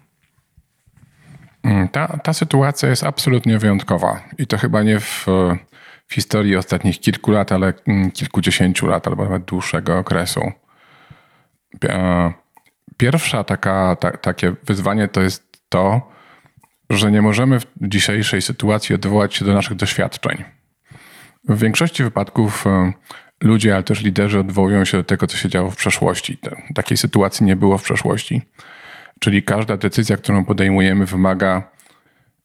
Mm, 1.63 1.89
ta, 1.89 2.09
ta 2.09 2.33
sytuacja 2.33 2.89
jest 2.89 3.05
absolutnie 3.05 3.59
wyjątkowa 3.59 4.21
i 4.39 4.47
to 4.47 4.59
chyba 4.59 4.83
nie 4.83 5.01
w, 5.01 5.27
w 6.07 6.15
historii 6.15 6.57
ostatnich 6.57 7.01
kilku 7.01 7.31
lat, 7.31 7.53
ale 7.53 7.73
mm, 7.87 8.11
kilkudziesięciu 8.11 8.87
lat 8.87 9.07
albo 9.07 9.25
nawet 9.25 9.45
dłuższego 9.45 9.99
okresu. 9.99 10.53
Pierwsza 12.97 13.45
taka, 13.45 13.97
ta, 13.97 14.11
takie 14.11 14.55
wyzwanie 14.65 15.09
to 15.09 15.21
jest 15.23 15.63
to, 15.69 16.13
że 16.97 17.11
nie 17.11 17.23
możemy 17.23 17.61
w 17.61 17.67
dzisiejszej 17.81 18.43
sytuacji 18.43 18.95
odwołać 18.95 19.35
się 19.35 19.45
do 19.45 19.55
naszych 19.55 19.77
doświadczeń. 19.77 20.45
W 21.49 21.59
większości 21.59 22.05
wypadków 22.05 22.67
e, 22.67 22.93
ludzie, 23.41 23.75
ale 23.75 23.83
też 23.83 24.03
liderzy 24.03 24.39
odwołują 24.39 24.85
się 24.85 24.99
do 24.99 25.05
tego, 25.05 25.27
co 25.27 25.37
się 25.37 25.49
działo 25.49 25.71
w 25.71 25.77
przeszłości. 25.77 26.39
Takiej 26.75 26.97
sytuacji 26.97 27.47
nie 27.47 27.57
było 27.57 27.79
w 27.79 27.83
przeszłości. 27.83 28.43
Czyli 29.21 29.43
każda 29.43 29.77
decyzja, 29.77 30.17
którą 30.17 30.45
podejmujemy, 30.45 31.07
wymaga 31.07 31.63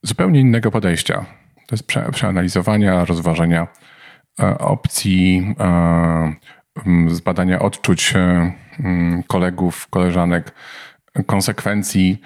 zupełnie 0.04 0.40
innego 0.40 0.72
podejścia. 0.72 1.26
To 1.56 1.76
jest 1.76 1.88
prze, 1.88 2.12
przeanalizowania, 2.12 3.06
rozważenia 3.06 3.68
e, 4.40 4.58
opcji, 4.58 5.56
e, 5.60 6.34
zbadania 7.08 7.60
odczuć 7.60 8.14
kolegów, 9.28 9.88
koleżanek, 9.90 10.52
konsekwencji. 11.26 12.22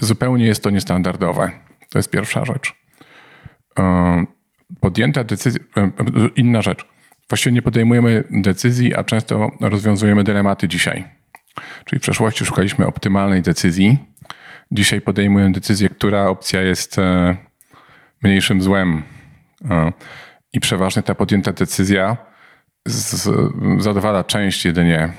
Zupełnie 0.00 0.46
jest 0.46 0.62
to 0.62 0.70
niestandardowe. 0.70 1.50
To 1.88 1.98
jest 1.98 2.10
pierwsza 2.10 2.44
rzecz. 2.44 2.74
Podjęta 4.80 5.24
decyzja, 5.24 5.60
inna 6.36 6.62
rzecz. 6.62 6.86
Właściwie 7.28 7.54
nie 7.54 7.62
podejmujemy 7.62 8.24
decyzji, 8.30 8.94
a 8.94 9.04
często 9.04 9.50
rozwiązujemy 9.60 10.24
dylematy 10.24 10.68
dzisiaj 10.68 11.20
Czyli 11.84 11.98
w 11.98 12.02
przeszłości 12.02 12.44
szukaliśmy 12.44 12.86
optymalnej 12.86 13.42
decyzji. 13.42 13.98
Dzisiaj 14.72 15.00
podejmujemy 15.00 15.52
decyzję, 15.52 15.88
która 15.88 16.26
opcja 16.26 16.62
jest 16.62 16.98
e, 16.98 17.36
mniejszym 18.22 18.62
złem. 18.62 19.02
E, 19.70 19.92
I 20.52 20.60
przeważnie 20.60 21.02
ta 21.02 21.14
podjęta 21.14 21.52
decyzja 21.52 22.16
zadowala 23.78 24.24
część 24.24 24.64
jedynie, 24.64 25.12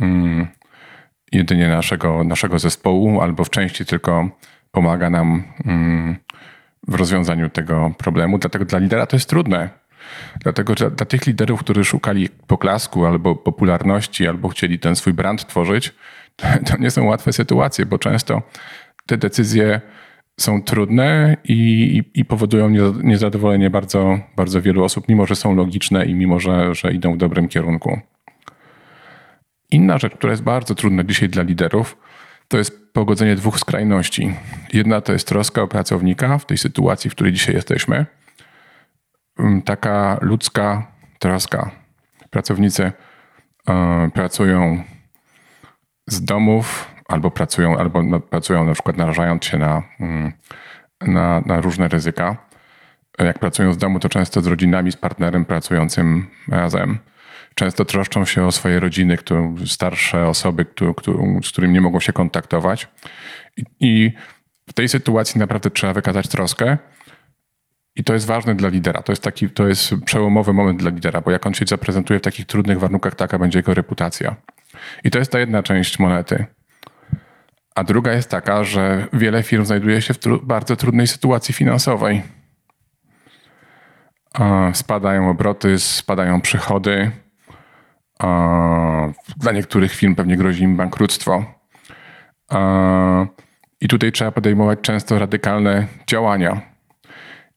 mm, 0.00 0.46
jedynie 1.34 1.68
naszego, 1.68 2.24
naszego 2.24 2.58
zespołu, 2.58 3.20
albo 3.20 3.44
w 3.44 3.50
części 3.50 3.84
tylko 3.84 4.28
pomaga 4.70 5.10
nam 5.10 5.42
mm, 5.64 6.16
w 6.88 6.94
rozwiązaniu 6.94 7.50
tego 7.50 7.94
problemu. 7.98 8.38
Dlatego 8.38 8.64
dla 8.64 8.78
lidera 8.78 9.06
to 9.06 9.16
jest 9.16 9.28
trudne 9.28 9.84
Dlatego, 10.40 10.74
że 10.78 10.90
dla 10.90 11.06
tych 11.06 11.26
liderów, 11.26 11.60
którzy 11.60 11.84
szukali 11.84 12.28
poklasku 12.28 13.06
albo 13.06 13.36
popularności, 13.36 14.28
albo 14.28 14.48
chcieli 14.48 14.78
ten 14.78 14.96
swój 14.96 15.12
brand 15.12 15.46
tworzyć, 15.46 15.94
to 16.36 16.76
nie 16.80 16.90
są 16.90 17.04
łatwe 17.04 17.32
sytuacje, 17.32 17.86
bo 17.86 17.98
często 17.98 18.42
te 19.06 19.16
decyzje 19.16 19.80
są 20.40 20.62
trudne 20.62 21.36
i, 21.44 21.54
i, 21.54 22.20
i, 22.20 22.24
powodują 22.24 22.68
niezadowolenie 23.02 23.70
bardzo, 23.70 24.18
bardzo 24.36 24.62
wielu 24.62 24.84
osób, 24.84 25.08
mimo 25.08 25.26
że 25.26 25.36
są 25.36 25.54
logiczne 25.54 26.06
i 26.06 26.14
mimo 26.14 26.40
że, 26.40 26.74
że 26.74 26.92
idą 26.92 27.14
w 27.14 27.16
dobrym 27.16 27.48
kierunku. 27.48 28.00
Inna 29.70 29.98
rzecz, 29.98 30.14
która 30.14 30.30
jest 30.30 30.42
bardzo 30.42 30.74
trudna 30.74 31.04
dzisiaj 31.04 31.28
dla 31.28 31.42
liderów, 31.42 31.96
to 32.48 32.58
jest 32.58 32.92
pogodzenie 32.92 33.36
dwóch 33.36 33.58
skrajności. 33.58 34.34
Jedna 34.72 35.00
to 35.00 35.12
jest 35.12 35.28
troska 35.28 35.62
o 35.62 35.68
pracownika 35.68 36.38
w 36.38 36.46
tej 36.46 36.58
sytuacji, 36.58 37.10
w 37.10 37.14
której 37.14 37.32
dzisiaj 37.32 37.54
jesteśmy– 37.54 38.06
Mm, 39.38 39.62
taka 39.62 40.18
ludzka 40.20 40.86
troska. 41.18 41.70
Pracownicy 42.30 42.92
e, 43.68 44.10
pracują 44.14 44.82
z 46.06 46.24
domów 46.24 46.94
albo 47.08 47.30
pracują, 47.30 47.78
albo 47.78 48.20
pracują 48.20 48.64
na 48.64 48.72
przykład 48.72 48.96
narażając 48.96 49.44
się 49.44 49.58
na, 49.58 49.82
mm, 50.00 50.32
na, 51.00 51.40
na 51.46 51.60
różne 51.60 51.88
ryzyka. 51.88 52.36
Jak 53.18 53.38
pracują 53.38 53.72
z 53.72 53.78
domu, 53.78 53.98
to 53.98 54.08
często 54.08 54.40
z 54.40 54.46
rodzinami, 54.46 54.92
z 54.92 54.96
partnerem 54.96 55.44
pracującym 55.44 56.26
razem. 56.48 56.98
Często 57.54 57.84
troszczą 57.84 58.24
się 58.24 58.46
o 58.46 58.52
swoje 58.52 58.80
rodziny, 58.80 59.16
które, 59.16 59.54
starsze 59.66 60.28
osoby, 60.28 60.64
które, 60.64 60.94
które, 60.96 61.18
z 61.42 61.48
którymi 61.48 61.74
nie 61.74 61.80
mogą 61.80 62.00
się 62.00 62.12
kontaktować. 62.12 62.88
I, 63.56 63.64
I 63.80 64.12
w 64.68 64.72
tej 64.72 64.88
sytuacji 64.88 65.38
naprawdę 65.38 65.70
trzeba 65.70 65.92
wykazać 65.92 66.28
troskę, 66.28 66.78
i 67.96 68.04
to 68.04 68.14
jest 68.14 68.26
ważne 68.26 68.54
dla 68.54 68.68
lidera. 68.68 69.02
To 69.02 69.12
jest 69.12 69.22
taki, 69.22 69.50
to 69.50 69.68
jest 69.68 69.94
przełomowy 70.04 70.52
moment 70.52 70.78
dla 70.78 70.90
lidera, 70.90 71.20
bo 71.20 71.30
jak 71.30 71.46
on 71.46 71.54
się 71.54 71.64
zaprezentuje 71.68 72.18
w 72.18 72.22
takich 72.22 72.46
trudnych 72.46 72.78
warunkach, 72.78 73.14
taka 73.14 73.38
będzie 73.38 73.58
jego 73.58 73.74
reputacja. 73.74 74.36
I 75.04 75.10
to 75.10 75.18
jest 75.18 75.32
ta 75.32 75.38
jedna 75.38 75.62
część 75.62 75.98
monety. 75.98 76.46
A 77.74 77.84
druga 77.84 78.12
jest 78.12 78.30
taka, 78.30 78.64
że 78.64 79.06
wiele 79.12 79.42
firm 79.42 79.64
znajduje 79.64 80.02
się 80.02 80.14
w 80.14 80.18
tru 80.18 80.40
bardzo 80.42 80.76
trudnej 80.76 81.06
sytuacji 81.06 81.54
finansowej. 81.54 82.22
Spadają 84.72 85.30
obroty, 85.30 85.78
spadają 85.78 86.40
przychody. 86.40 87.10
Dla 89.36 89.52
niektórych 89.52 89.92
firm 89.92 90.14
pewnie 90.14 90.36
grozi 90.36 90.62
im 90.62 90.76
bankructwo. 90.76 91.44
I 93.80 93.88
tutaj 93.88 94.12
trzeba 94.12 94.30
podejmować 94.30 94.78
często 94.82 95.18
radykalne 95.18 95.86
działania 96.06 96.74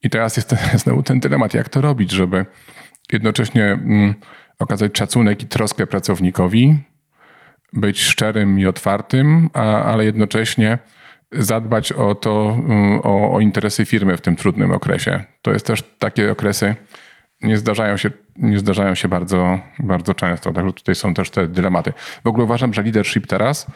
i 0.04 0.10
teraz 0.10 0.38
jest 0.38 0.56
znowu 0.84 1.04
ten 1.04 1.20
dylemat, 1.20 1.54
jak 1.54 1.70
to 1.70 1.82
robić, 1.82 2.12
żeby 2.12 2.46
jednocześnie 3.12 3.65
mm, 3.65 4.13
okazać 4.60 4.98
szacunek 4.98 5.43
i 5.43 5.48
troskę 5.48 5.88
pracownikowi, 5.88 6.80
być 7.74 8.02
szczerym 8.02 8.60
i 8.60 8.65
otwartym, 8.65 9.50
a, 9.54 9.84
ale 9.84 10.06
jednocześnie 10.06 10.78
zadbać 11.32 11.91
o 11.91 12.15
to, 12.15 12.58
mm, 12.60 13.00
o, 13.04 13.34
o, 13.34 13.39
interesy 13.39 13.86
firmy 13.86 14.17
w 14.17 14.22
tym 14.22 14.36
trudnym 14.36 14.72
okresie. 14.72 15.24
To 15.41 15.52
jest 15.52 15.65
też 15.65 15.84
takie 16.00 16.32
okresy, 16.32 16.76
nie 17.41 17.58
zdarzają 17.58 17.97
się, 17.97 18.12
nie 18.36 18.60
zdarzają 18.60 18.95
się 18.95 19.08
bardzo, 19.08 19.60
bardzo 19.80 20.13
często. 20.13 20.54
Także 20.54 20.73
tutaj 20.73 20.95
są 20.95 21.13
też 21.13 21.30
te 21.30 21.47
dylematy. 21.47 21.93
W 22.23 22.28
ogóle 22.28 22.43
uważam, 22.43 22.73
że 22.73 22.82
leadership 22.82 23.28
teraz 23.28 23.67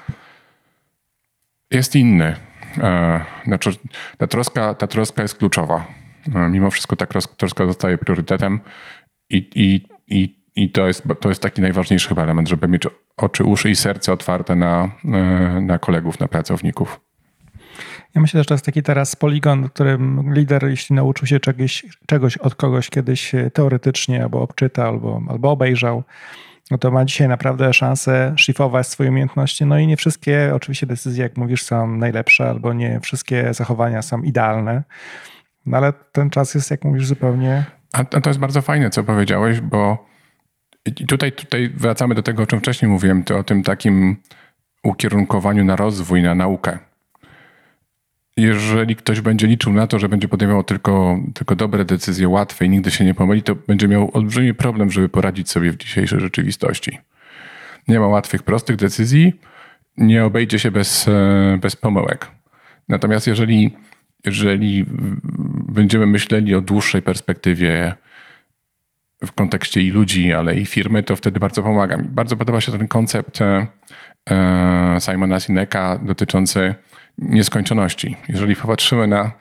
jest 1.71 1.95
inny. 1.95 2.36
E, 2.78 3.26
znaczy, 3.45 3.71
ta 4.17 4.28
troska, 4.28 4.74
ta 4.74 4.88
troska 4.88 5.21
jest 5.21 5.36
kluczowa 5.36 6.02
mimo 6.28 6.71
wszystko 6.71 6.95
ta 6.95 7.06
troska 7.38 7.65
zostaje 7.65 7.97
priorytetem 7.97 8.60
i, 9.30 9.50
i, 9.56 9.88
i, 10.08 10.41
i 10.56 10.71
to, 10.71 10.88
jest, 10.88 11.04
to 11.19 11.30
jest 11.30 11.41
taki 11.41 11.62
najważniejszy 11.62 12.15
element, 12.17 12.50
żeby 12.50 12.67
mieć 12.67 12.84
oczy, 13.17 13.43
uszy 13.43 13.69
i 13.69 13.76
serce 13.76 14.13
otwarte 14.13 14.56
na, 14.56 14.91
e, 15.06 15.62
na 15.62 15.80
kolegów, 15.80 16.19
na 16.19 16.28
pracowników. 16.28 17.00
Ja 18.15 18.21
myślę, 18.21 18.41
że 18.41 18.45
to 18.45 18.54
jest 18.54 18.65
taki 18.65 18.84
teraz 18.84 19.15
poligon, 19.15 19.63
w 19.63 19.71
którym 19.71 20.34
lider, 20.34 20.69
jeśli 20.69 20.95
nauczył 20.95 21.28
się 21.28 21.39
czegoś, 21.39 21.86
czegoś 22.08 22.38
od 22.38 22.56
kogoś 22.56 22.89
kiedyś 22.89 23.32
teoretycznie, 23.54 24.24
albo 24.24 24.41
obczytał, 24.41 24.88
albo, 24.88 25.21
albo 25.30 25.52
obejrzał, 25.52 26.04
no 26.71 26.78
to 26.78 26.91
ma 26.91 27.06
dzisiaj 27.06 27.28
naprawdę 27.28 27.74
szansę 27.74 28.34
szlifować 28.38 28.88
swoje 28.88 29.10
umiejętności. 29.10 29.65
No 29.65 29.80
i 29.80 29.88
nie 29.88 29.97
wszystkie, 29.97 30.52
oczywiście, 30.56 30.88
decyzje, 30.88 31.24
jak 31.24 31.38
mówisz, 31.38 31.63
są 31.63 31.97
najlepsze, 31.97 32.50
albo 32.50 32.74
nie 32.74 33.00
wszystkie 33.00 33.54
zachowania 33.54 34.02
są 34.02 34.21
idealne. 34.21 34.84
No 35.65 35.78
ale 35.78 35.93
ten 36.12 36.30
czas 36.30 36.56
jest, 36.56 36.71
jak 36.71 36.84
mówisz, 36.84 37.06
zupełnie. 37.06 37.65
A 37.93 38.04
to 38.04 38.30
jest 38.30 38.39
bardzo 38.39 38.62
fajne, 38.62 38.89
co 38.89 39.04
powiedziałeś, 39.04 39.62
bo 39.62 40.08
tutaj, 41.08 41.32
tutaj 41.32 41.69
wracamy 41.69 42.15
do 42.15 42.24
tego, 42.24 42.43
o 42.43 42.47
czym 42.47 42.60
wcześniej 42.60 42.91
mówiłem, 42.91 43.24
to 43.24 43.38
o 43.38 43.43
tym 43.43 43.63
takim 43.63 44.17
ukierunkowaniu 44.84 45.65
na 45.65 45.76
rozwój, 45.76 46.24
na 46.24 46.36
naukę. 46.36 46.80
Jeżeli 48.38 48.96
ktoś 48.96 49.22
będzie 49.22 49.48
liczył 49.48 49.74
na 49.74 49.88
to, 49.88 50.00
że 50.00 50.10
będzie 50.10 50.28
podejmował 50.28 50.63
tylko, 50.63 51.20
tylko 51.34 51.56
dobre 51.56 51.86
decyzje, 51.86 52.30
łatwe 52.30 52.65
i 52.65 52.70
nigdy 52.70 52.91
się 52.91 53.06
nie 53.06 53.13
pomyli, 53.13 53.44
to 53.44 53.56
będzie 53.56 53.88
miał 53.88 54.12
olbrzymi 54.13 54.54
problem, 54.54 54.91
żeby 54.91 55.10
poradzić 55.10 55.50
sobie 55.50 55.72
w 55.72 55.78
dzisiejszej 55.78 56.20
rzeczywistości. 56.20 56.98
Nie 57.88 58.00
ma 58.00 58.08
łatwych, 58.08 58.44
prostych 58.44 58.76
decyzji, 58.76 59.34
nie 59.98 60.26
obejdzie 60.26 60.60
się 60.60 60.72
bez, 60.72 61.08
e, 61.08 61.58
bez 61.62 61.76
pomyłek. 61.76 62.28
Natomiast 62.89 63.28
jeżeli, 63.28 63.78
jeżeli 64.26 64.86
będziemy 65.67 66.06
myśleli 66.06 66.56
o 66.56 66.62
dłuższej 66.62 67.02
perspektywie 67.02 67.94
w 69.26 69.32
kontekście 69.32 69.82
i 69.82 69.91
ludzi, 69.91 70.34
ale 70.34 70.56
i 70.56 70.65
firmy, 70.65 71.04
to 71.04 71.15
wtedy 71.15 71.39
bardzo 71.39 71.63
pomaga. 71.63 71.98
Mi 71.98 72.08
bardzo 72.08 72.38
podoba 72.38 72.62
się 72.62 72.72
ten 72.72 72.88
koncept 72.88 73.41
e, 73.41 73.67
e, 74.30 74.98
Simona 75.00 75.39
Sineka 75.39 76.00
dotyczący 76.04 76.76
nieskończoności. 77.17 78.17
Jeżeli 78.30 78.56
popatrzymy 78.56 79.08
na, 79.08 79.32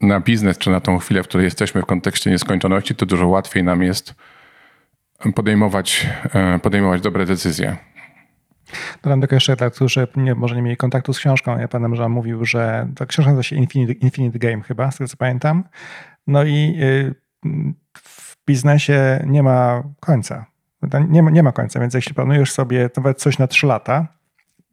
na 0.00 0.20
biznes, 0.20 0.58
czy 0.58 0.70
na 0.70 0.80
tą 0.80 0.98
chwilę, 0.98 1.22
w 1.22 1.28
której 1.28 1.44
jesteśmy 1.44 1.82
w 1.82 1.86
kontekście 1.86 2.30
nieskończoności, 2.30 2.94
to 2.94 3.06
dużo 3.06 3.28
łatwiej 3.28 3.64
nam 3.64 3.82
jest 3.82 4.14
podejmować, 5.34 6.06
e, 6.34 6.58
podejmować 6.58 7.00
dobre 7.00 7.26
decyzje. 7.26 7.76
Dodam 9.02 9.20
tylko 9.20 9.36
jeszcze 9.36 9.56
dla 9.56 9.70
którzy 9.70 10.08
nie, 10.16 10.34
może 10.34 10.56
nie 10.56 10.62
mieli 10.62 10.76
kontaktu 10.76 11.12
z 11.12 11.18
książką. 11.18 11.58
Ja 11.58 11.68
pan 11.68 11.96
że 11.96 12.08
mówił, 12.08 12.44
że 12.44 12.88
ta 12.96 13.06
książka 13.06 13.30
nazywa 13.30 13.42
się 13.42 13.56
Infinite, 13.56 13.92
Infinite 13.92 14.38
Game 14.38 14.62
chyba, 14.62 14.90
z 14.90 14.96
tego 14.96 15.08
co 15.08 15.16
pamiętam. 15.16 15.64
No 16.26 16.44
i 16.44 16.78
y, 16.82 17.14
w 17.94 18.36
biznesie 18.46 19.24
nie 19.26 19.42
ma 19.42 19.82
końca. 20.00 20.46
Nie 21.08 21.22
ma, 21.22 21.30
nie 21.30 21.42
ma 21.42 21.52
końca, 21.52 21.80
więc 21.80 21.94
jeśli 21.94 22.14
planujesz 22.14 22.52
sobie 22.52 22.90
nawet 22.96 23.18
coś 23.18 23.38
na 23.38 23.46
3 23.46 23.66
lata, 23.66 24.17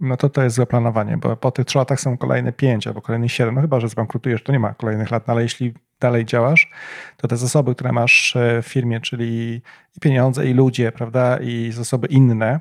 no 0.05 0.17
to 0.17 0.29
to 0.29 0.43
jest 0.43 0.55
złe 0.55 0.65
planowanie, 0.65 1.17
bo 1.17 1.37
po 1.37 1.51
tych 1.51 1.65
3 1.65 1.77
latach 1.77 1.99
są 1.99 2.17
kolejne 2.17 2.51
5 2.51 2.87
albo 2.87 3.01
kolejne 3.01 3.29
7. 3.29 3.55
No 3.55 3.61
chyba, 3.61 3.79
że 3.79 3.89
zbankrutujesz, 3.89 4.43
to 4.43 4.51
nie 4.51 4.59
ma 4.59 4.73
kolejnych 4.73 5.11
lat, 5.11 5.27
no 5.27 5.33
ale 5.33 5.43
jeśli 5.43 5.73
dalej 5.99 6.25
działasz, 6.25 6.71
to 7.17 7.27
te 7.27 7.37
zasoby, 7.37 7.75
które 7.75 7.91
masz 7.91 8.35
e, 8.35 8.61
w 8.61 8.67
firmie, 8.67 9.01
czyli 9.01 9.61
i 9.97 9.99
pieniądze, 9.99 10.45
i 10.47 10.53
ludzie, 10.53 10.91
prawda, 10.91 11.37
i 11.37 11.71
zasoby 11.71 12.07
inne, 12.07 12.59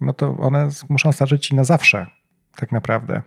no 0.00 0.12
to 0.12 0.36
one 0.36 0.68
muszą 0.88 1.12
starczyć 1.12 1.46
ci 1.46 1.54
na 1.54 1.64
zawsze, 1.64 2.06
tak 2.56 2.72
naprawdę. 2.72 3.22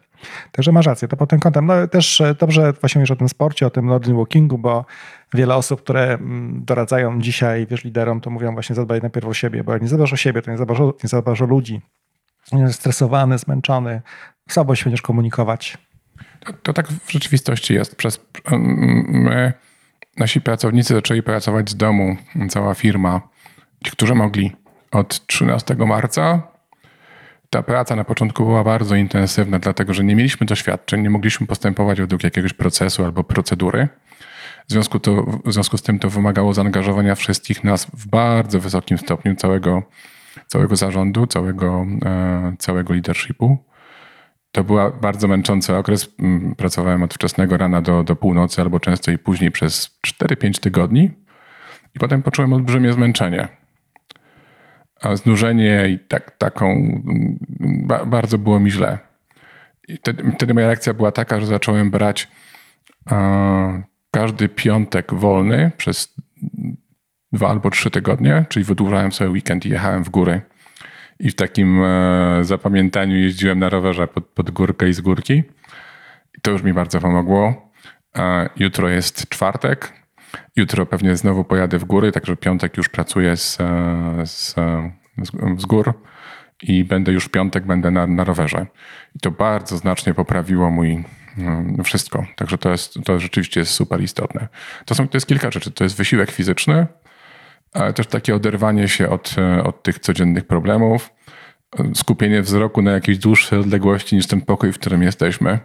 Także 0.52 0.72
masz 0.72 0.86
rację, 0.86 1.08
to 1.08 1.18
pod 1.18 1.30
tym 1.30 1.40
kątem. 1.40 1.66
No 1.66 1.88
też 1.88 2.22
e, 2.22 2.36
dobrze 2.36 2.74
właśnie 2.74 3.00
mówisz 3.00 3.12
o 3.12 3.16
tym 3.16 3.30
sporcie, 3.30 3.68
o 3.68 3.70
tym 3.70 3.86
Northern 3.86 4.18
Walkingu, 4.18 4.58
bo 4.58 4.86
wiele 5.34 5.56
osób, 5.56 5.82
które 5.82 6.14
mm, 6.14 6.66
doradzają 6.66 7.22
dzisiaj, 7.22 7.68
wiesz, 7.68 7.84
liderom, 7.84 8.22
to 8.22 8.30
mówią 8.30 8.54
właśnie 8.54 8.76
zadbaj 8.76 9.02
najpierw 9.02 9.28
o 9.28 9.34
siebie, 9.34 9.64
bo 9.64 9.74
jak 9.74 9.82
nie 9.82 9.88
zadbasz 9.88 10.14
o 10.14 10.18
siebie, 10.18 10.42
to 10.42 10.52
nie 10.52 10.58
zadbasz 10.58 10.80
o, 10.80 10.94
nie 11.04 11.10
zadbasz 11.10 11.42
o 11.42 11.46
ludzi. 11.46 11.82
Stresowany, 12.72 13.38
zmęczony, 13.38 14.02
słabo 14.50 14.76
się 14.76 14.84
będziesz 14.84 15.02
komunikować. 15.02 15.78
To, 16.40 16.54
to 16.54 16.74
tak 16.74 16.88
w 16.88 17.12
rzeczywistości 17.12 17.74
jest. 17.74 17.96
Przez, 17.96 18.20
my, 19.08 19.54
nasi 20.18 20.42
pracownicy 20.42 20.94
zaczęli 20.94 21.24
pracować 21.24 21.70
z 21.70 21.76
domu, 21.76 22.18
cała 22.50 22.74
firma. 22.74 23.22
Ci, 23.86 23.92
którzy 23.92 24.16
mogli 24.16 24.56
od 24.92 25.28
13 25.28 25.76
marca 25.76 26.42
ta 27.50 27.64
praca 27.64 27.96
na 27.96 28.04
początku 28.04 28.46
była 28.46 28.64
bardzo 28.64 28.96
intensywna, 28.96 29.60
dlatego 29.60 29.94
że 29.94 30.04
nie 30.04 30.16
mieliśmy 30.16 30.48
doświadczeń, 30.48 31.02
nie 31.02 31.10
mogliśmy 31.10 31.48
postępować 31.48 32.02
według 32.02 32.24
jakiegoś 32.24 32.54
procesu 32.54 33.06
albo 33.06 33.24
procedury. 33.24 33.88
W 34.68 34.72
związku, 34.72 35.00
to, 35.00 35.24
w 35.46 35.54
związku 35.54 35.78
z 35.78 35.82
tym 35.82 36.00
to 36.00 36.10
wymagało 36.10 36.54
zaangażowania 36.54 37.16
wszystkich 37.16 37.64
nas 37.64 37.86
w 37.94 38.08
bardzo 38.08 38.60
wysokim 38.60 38.98
stopniu, 38.98 39.36
całego, 39.36 39.84
całego 40.48 40.76
zarządu, 40.76 41.28
całego, 41.28 41.86
e, 42.06 42.54
całego 42.60 42.94
leadershipu. 42.94 43.58
To 44.52 44.64
był 44.64 44.78
bardzo 45.02 45.28
męczący 45.28 45.76
okres. 45.76 46.10
Mm, 46.20 46.56
pracowałem 46.56 47.04
od 47.04 47.14
wczesnego 47.14 47.58
rana 47.58 47.82
do, 47.82 48.04
do 48.04 48.16
północy, 48.16 48.62
albo 48.62 48.80
często 48.80 49.12
i 49.12 49.18
później 49.18 49.52
przez 49.52 50.00
4-5 50.08 50.60
tygodni. 50.60 51.12
I 51.96 52.00
potem 52.00 52.24
poczułem 52.24 52.54
olbrzymie 52.54 52.94
zmęczenie 52.94 53.48
znużenie 55.14 55.88
i 55.90 56.00
tak, 56.00 56.38
taką, 56.38 56.92
ba, 57.60 58.06
bardzo 58.06 58.38
było 58.38 58.60
mi 58.60 58.72
źle. 58.72 58.98
I 59.88 59.98
wtedy, 59.98 60.32
wtedy 60.32 60.54
moja 60.54 60.68
reakcja 60.68 60.94
była 60.94 61.12
taka, 61.12 61.40
że 61.40 61.46
zacząłem 61.46 61.92
brać 61.92 62.28
e, 63.12 63.84
każdy 64.12 64.50
piątek 64.50 65.14
wolny 65.14 65.72
przez 65.78 66.16
dwa 67.32 67.50
albo 67.50 67.70
trzy 67.70 67.92
tygodnie, 67.92 68.46
czyli 68.50 68.66
wydłużałem 68.66 69.12
sobie 69.12 69.30
weekend 69.30 69.66
i 69.66 69.70
jechałem 69.70 70.04
w 70.04 70.10
góry. 70.10 70.42
I 71.20 71.30
w 71.30 71.36
takim 71.36 71.84
e, 71.84 72.40
zapamiętaniu 72.42 73.16
jeździłem 73.16 73.60
na 73.60 73.70
rowerze 73.70 74.08
pod, 74.08 74.26
pod 74.26 74.52
górkę 74.52 74.90
i 74.90 74.94
z 74.94 75.02
górki. 75.02 75.44
I 76.38 76.42
to 76.42 76.52
już 76.52 76.64
mi 76.64 76.74
bardzo 76.74 77.00
pomogło. 77.00 77.72
E, 78.18 78.50
jutro 78.58 78.90
jest 78.90 79.30
czwartek, 79.30 79.94
Jutro 80.56 80.86
pewnie 80.86 81.16
znowu 81.16 81.44
pojadę 81.44 81.80
w 81.80 81.86
góry, 81.86 82.12
także 82.12 82.36
piątek 82.36 82.78
już 82.78 82.90
pracuję 82.90 83.38
z, 83.38 83.58
z, 84.26 84.56
z 85.58 85.66
gór 85.66 85.94
i 86.64 86.84
będę 86.84 87.12
już 87.12 87.26
w 87.26 87.30
piątek 87.30 87.66
będę 87.66 87.92
na, 87.92 88.08
na 88.08 88.24
rowerze. 88.24 88.66
I 89.16 89.20
to 89.20 89.32
bardzo 89.32 89.78
znacznie 89.78 90.14
poprawiło 90.14 90.72
mój 90.72 91.04
no, 91.38 91.84
wszystko. 91.84 92.26
Także 92.36 92.58
to, 92.58 92.72
jest, 92.72 92.94
to 93.06 93.20
rzeczywiście 93.20 93.60
jest 93.60 93.72
super 93.72 94.02
istotne. 94.02 94.48
To, 94.86 94.96
są, 94.96 95.08
to 95.08 95.18
jest 95.18 95.28
kilka 95.28 95.52
rzeczy. 95.52 95.72
To 95.72 95.84
jest 95.84 95.98
wysiłek 95.98 96.32
fizyczny, 96.32 96.88
ale 97.74 97.94
też 97.94 98.08
takie 98.08 98.36
oderwanie 98.36 98.88
się 98.88 99.10
od, 99.10 99.36
od 99.64 99.84
tych 99.84 100.00
codziennych 100.00 100.48
problemów, 100.48 101.10
skupienie 101.94 102.42
wzroku 102.42 102.82
na 102.82 102.92
jakiejś 102.92 103.18
dłuższej 103.18 103.60
odległości 103.60 104.16
niż 104.16 104.28
ten 104.28 104.42
pokój, 104.42 104.74
w 104.74 104.80
którym 104.80 105.04
jesteśmy. 105.04 105.60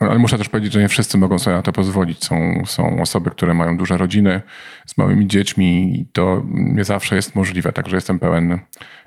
Ale 0.00 0.18
muszę 0.18 0.38
też 0.38 0.48
powiedzieć, 0.48 0.72
że 0.72 0.80
nie 0.80 0.88
wszyscy 0.88 1.18
mogą 1.18 1.38
sobie 1.38 1.56
na 1.56 1.62
to 1.62 1.72
pozwolić. 1.72 2.24
Są, 2.24 2.62
są 2.66 3.02
osoby, 3.02 3.30
które 3.30 3.54
mają 3.54 3.76
duże 3.76 3.96
rodziny 3.96 4.42
z 4.86 4.98
małymi 4.98 5.26
dziećmi 5.26 6.00
i 6.00 6.06
to 6.06 6.42
nie 6.48 6.84
zawsze 6.84 7.16
jest 7.16 7.34
możliwe. 7.34 7.72
Także 7.72 7.96
jestem 7.96 8.18
pełen 8.18 8.58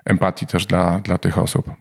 empatii 0.05 0.47
też 0.47 0.65
dla, 0.65 0.99
dla 0.99 1.17
tych 1.17 1.37
osób. 1.37 1.71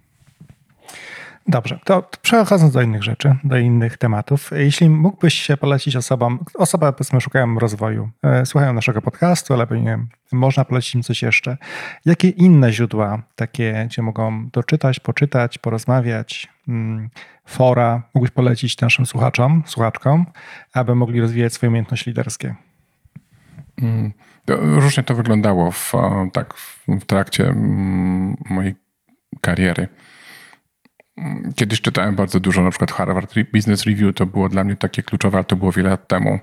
Dobrze, 1.50 1.78
to 1.84 2.08
przechodząc 2.22 2.72
do 2.72 2.82
innych 2.82 3.02
rzeczy, 3.02 3.36
do 3.44 3.58
innych 3.58 3.98
tematów. 3.98 4.50
Jeśli 4.56 4.90
mógłbyś 4.90 5.34
się 5.34 5.56
polecić 5.56 5.96
osobom, 5.96 6.44
osoby 6.54 6.92
powiedzmy 6.92 7.20
szukają 7.20 7.58
rozwoju, 7.58 8.10
e, 8.22 8.46
słuchają 8.46 8.72
naszego 8.72 9.02
podcastu, 9.02 9.54
ale 9.54 9.66
pewnie 9.66 9.98
można 10.32 10.64
polecić 10.64 10.94
im 10.94 11.02
coś 11.02 11.22
jeszcze. 11.22 11.56
Jakie 12.04 12.28
inne 12.28 12.72
źródła 12.72 13.22
takie, 13.34 13.86
gdzie 13.86 14.02
mogą 14.02 14.48
doczytać, 14.48 15.00
poczytać, 15.00 15.58
porozmawiać, 15.58 16.48
mm, 16.68 17.10
fora 17.46 18.02
mógłbyś 18.14 18.30
polecić 18.30 18.80
naszym 18.80 19.06
słuchaczom, 19.06 19.62
słuchaczkom, 19.66 20.26
aby 20.74 20.94
mogli 20.94 21.20
rozwijać 21.20 21.52
swoje 21.52 21.70
umiejętności 21.70 22.10
liderskie? 22.10 22.54
Mm, 23.82 24.12
różnie 24.48 25.02
to 25.02 25.14
wyglądało 25.14 25.70
w, 25.70 25.92
tak, 26.32 26.54
w 26.88 27.04
trakcie 27.06 27.48
mm, 27.48 28.36
mojej 28.50 28.74
kariery. 29.40 29.88
Kiedyś 31.56 31.80
czytałem 31.80 32.16
bardzo 32.16 32.40
dużo, 32.40 32.62
na 32.62 32.70
przykład 32.70 32.92
Harvard 32.92 33.34
Business 33.54 33.84
Review, 33.84 34.14
to 34.14 34.26
było 34.26 34.48
dla 34.48 34.64
mnie 34.64 34.76
takie 34.76 35.02
kluczowe, 35.02 35.38
ale 35.38 35.44
to 35.44 35.56
było 35.56 35.72
wiele 35.72 35.90
lat 35.90 36.08
temu. 36.08 36.38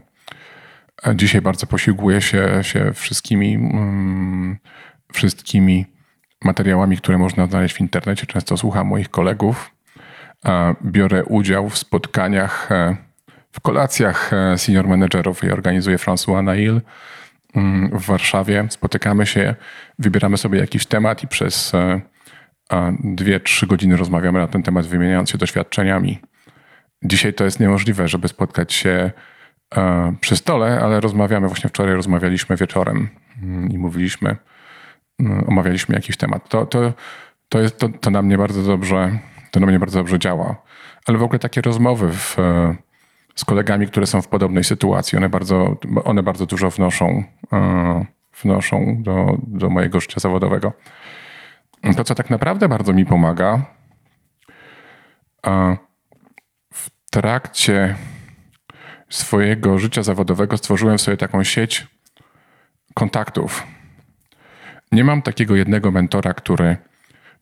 Dzisiaj 1.15 1.41
bardzo 1.41 1.67
posiłkuję 1.67 2.21
się, 2.21 2.59
się 2.61 2.93
wszystkimi, 2.93 3.55
mm, 3.55 4.57
wszystkimi 5.13 5.85
materiałami, 6.43 6.97
które 6.97 7.17
można 7.17 7.47
znaleźć 7.47 7.75
w 7.75 7.81
internecie. 7.81 8.25
Często 8.25 8.57
słucham 8.57 8.87
moich 8.87 9.09
kolegów. 9.09 9.71
Biorę 10.83 11.25
udział 11.25 11.69
w 11.69 11.77
spotkaniach, 11.77 12.71
e, 12.71 12.97
w 13.51 13.59
kolacjach 13.59 14.33
e, 14.33 14.57
senior 14.57 14.87
managerów 14.87 15.43
i 15.43 15.51
organizuję 15.51 15.97
François 15.97 16.43
Nail 16.43 16.81
mm, 17.55 17.99
w 17.99 18.05
Warszawie. 18.05 18.67
Spotykamy 18.69 19.25
się, 19.25 19.55
wybieramy 19.99 20.37
sobie 20.37 20.59
jakiś 20.59 20.85
temat 20.85 21.23
i 21.23 21.27
przez 21.27 21.73
e, 22.73 22.97
dwie, 23.03 23.39
trzy 23.39 23.67
godziny 23.67 23.97
rozmawiamy 23.97 24.39
na 24.39 24.47
ten 24.47 24.63
temat, 24.63 24.85
wymieniając 24.85 25.29
się 25.29 25.37
doświadczeniami. 25.37 26.19
Dzisiaj 27.03 27.33
to 27.33 27.43
jest 27.43 27.59
niemożliwe, 27.59 28.07
żeby 28.07 28.27
spotkać 28.27 28.73
się 28.73 29.11
e, 29.75 30.15
przy 30.21 30.35
stole, 30.35 30.79
ale 30.81 30.99
rozmawiamy. 30.99 31.47
Właśnie 31.47 31.69
wczoraj 31.69 31.95
rozmawialiśmy 31.95 32.55
wieczorem 32.55 33.09
mm, 33.43 33.69
i 33.71 33.77
mówiliśmy, 33.77 34.35
mm, 35.19 35.43
omawialiśmy 35.47 35.95
jakiś 35.95 36.17
temat. 36.17 36.49
To, 36.49 36.65
to, 36.65 36.93
to, 37.49 37.59
jest, 37.59 37.77
to, 37.77 37.89
to 37.89 38.11
na 38.11 38.21
mnie 38.21 38.37
bardzo 38.37 38.63
dobrze, 38.63 39.19
to 39.51 39.59
na 39.59 39.67
mnie 39.67 39.79
bardzo 39.79 39.99
dobrze 39.99 40.19
działa. 40.19 40.55
Ale 41.05 41.17
w 41.17 41.23
ogóle 41.23 41.39
takie 41.39 41.61
rozmowy 41.61 42.13
w, 42.13 42.39
e, 42.39 42.75
z 43.35 43.45
kolegami, 43.45 43.87
które 43.87 44.05
są 44.05 44.21
w 44.21 44.27
podobnej 44.27 44.63
sytuacji, 44.63 45.17
one 45.17 45.29
bardzo, 45.29 45.77
one 46.03 46.23
bardzo 46.23 46.45
dużo 46.45 46.69
wnoszą, 46.69 47.23
e, 47.53 48.05
wnoszą 48.43 48.97
do, 48.99 49.37
do 49.47 49.69
mojego 49.69 49.99
życia 49.99 50.19
zawodowego. 50.19 50.73
To, 51.95 52.03
co 52.03 52.15
tak 52.15 52.29
naprawdę 52.29 52.69
bardzo 52.69 52.93
mi 52.93 53.05
pomaga, 53.05 53.65
w 56.73 56.89
trakcie 57.11 57.95
swojego 59.09 59.79
życia 59.79 60.03
zawodowego 60.03 60.57
stworzyłem 60.57 60.99
sobie 60.99 61.17
taką 61.17 61.43
sieć 61.43 61.87
kontaktów. 62.93 63.67
Nie 64.91 65.03
mam 65.03 65.21
takiego 65.21 65.55
jednego 65.55 65.91
mentora, 65.91 66.33
który, 66.33 66.77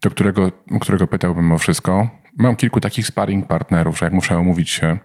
do 0.01 0.09
którego, 0.09 0.51
którego 0.81 1.07
pytałbym 1.07 1.51
o 1.51 1.57
wszystko. 1.57 2.09
Mam 2.37 2.55
kilku 2.55 2.79
takich 2.79 3.07
sparring 3.07 3.47
partnerów, 3.47 3.97
że 3.99 4.05
jak 4.05 4.13
muszę 4.13 4.37
omówić 4.37 4.69
się, 4.69 4.97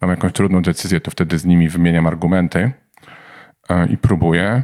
mam 0.00 0.10
jakąś 0.10 0.32
trudną 0.32 0.62
decyzję, 0.62 1.00
to 1.00 1.10
wtedy 1.10 1.38
z 1.38 1.44
nimi 1.44 1.68
wymieniam 1.68 2.06
argumenty 2.06 2.72
i 3.90 3.98
próbuję. 3.98 4.62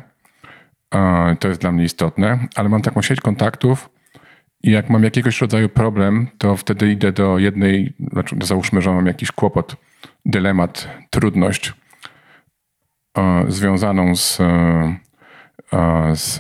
To 1.41 1.49
jest 1.49 1.61
dla 1.61 1.73
mnie 1.73 1.85
istotne, 1.85 2.39
ale 2.55 2.69
mam 2.69 2.83
taką 2.83 3.03
sieć 3.03 3.21
kontaktów, 3.21 3.91
I 4.63 4.71
jak 4.71 4.91
mam 4.91 5.05
jakiegoś 5.05 5.41
rodzaju 5.41 5.69
problem, 5.69 6.27
to 6.39 6.57
wtedy 6.57 6.93
idę 6.93 7.13
do 7.13 7.39
jednej, 7.39 7.93
znaczy 8.13 8.37
załóżmy, 8.43 8.83
że 8.83 8.91
mam 8.91 9.07
jakiś 9.07 9.33
kłopot, 9.33 9.77
dylemat, 10.25 10.89
trudność 11.11 11.73
e, 13.19 13.45
związaną 13.49 14.17
z, 14.17 14.41
e, 14.41 14.97
z 16.15 16.39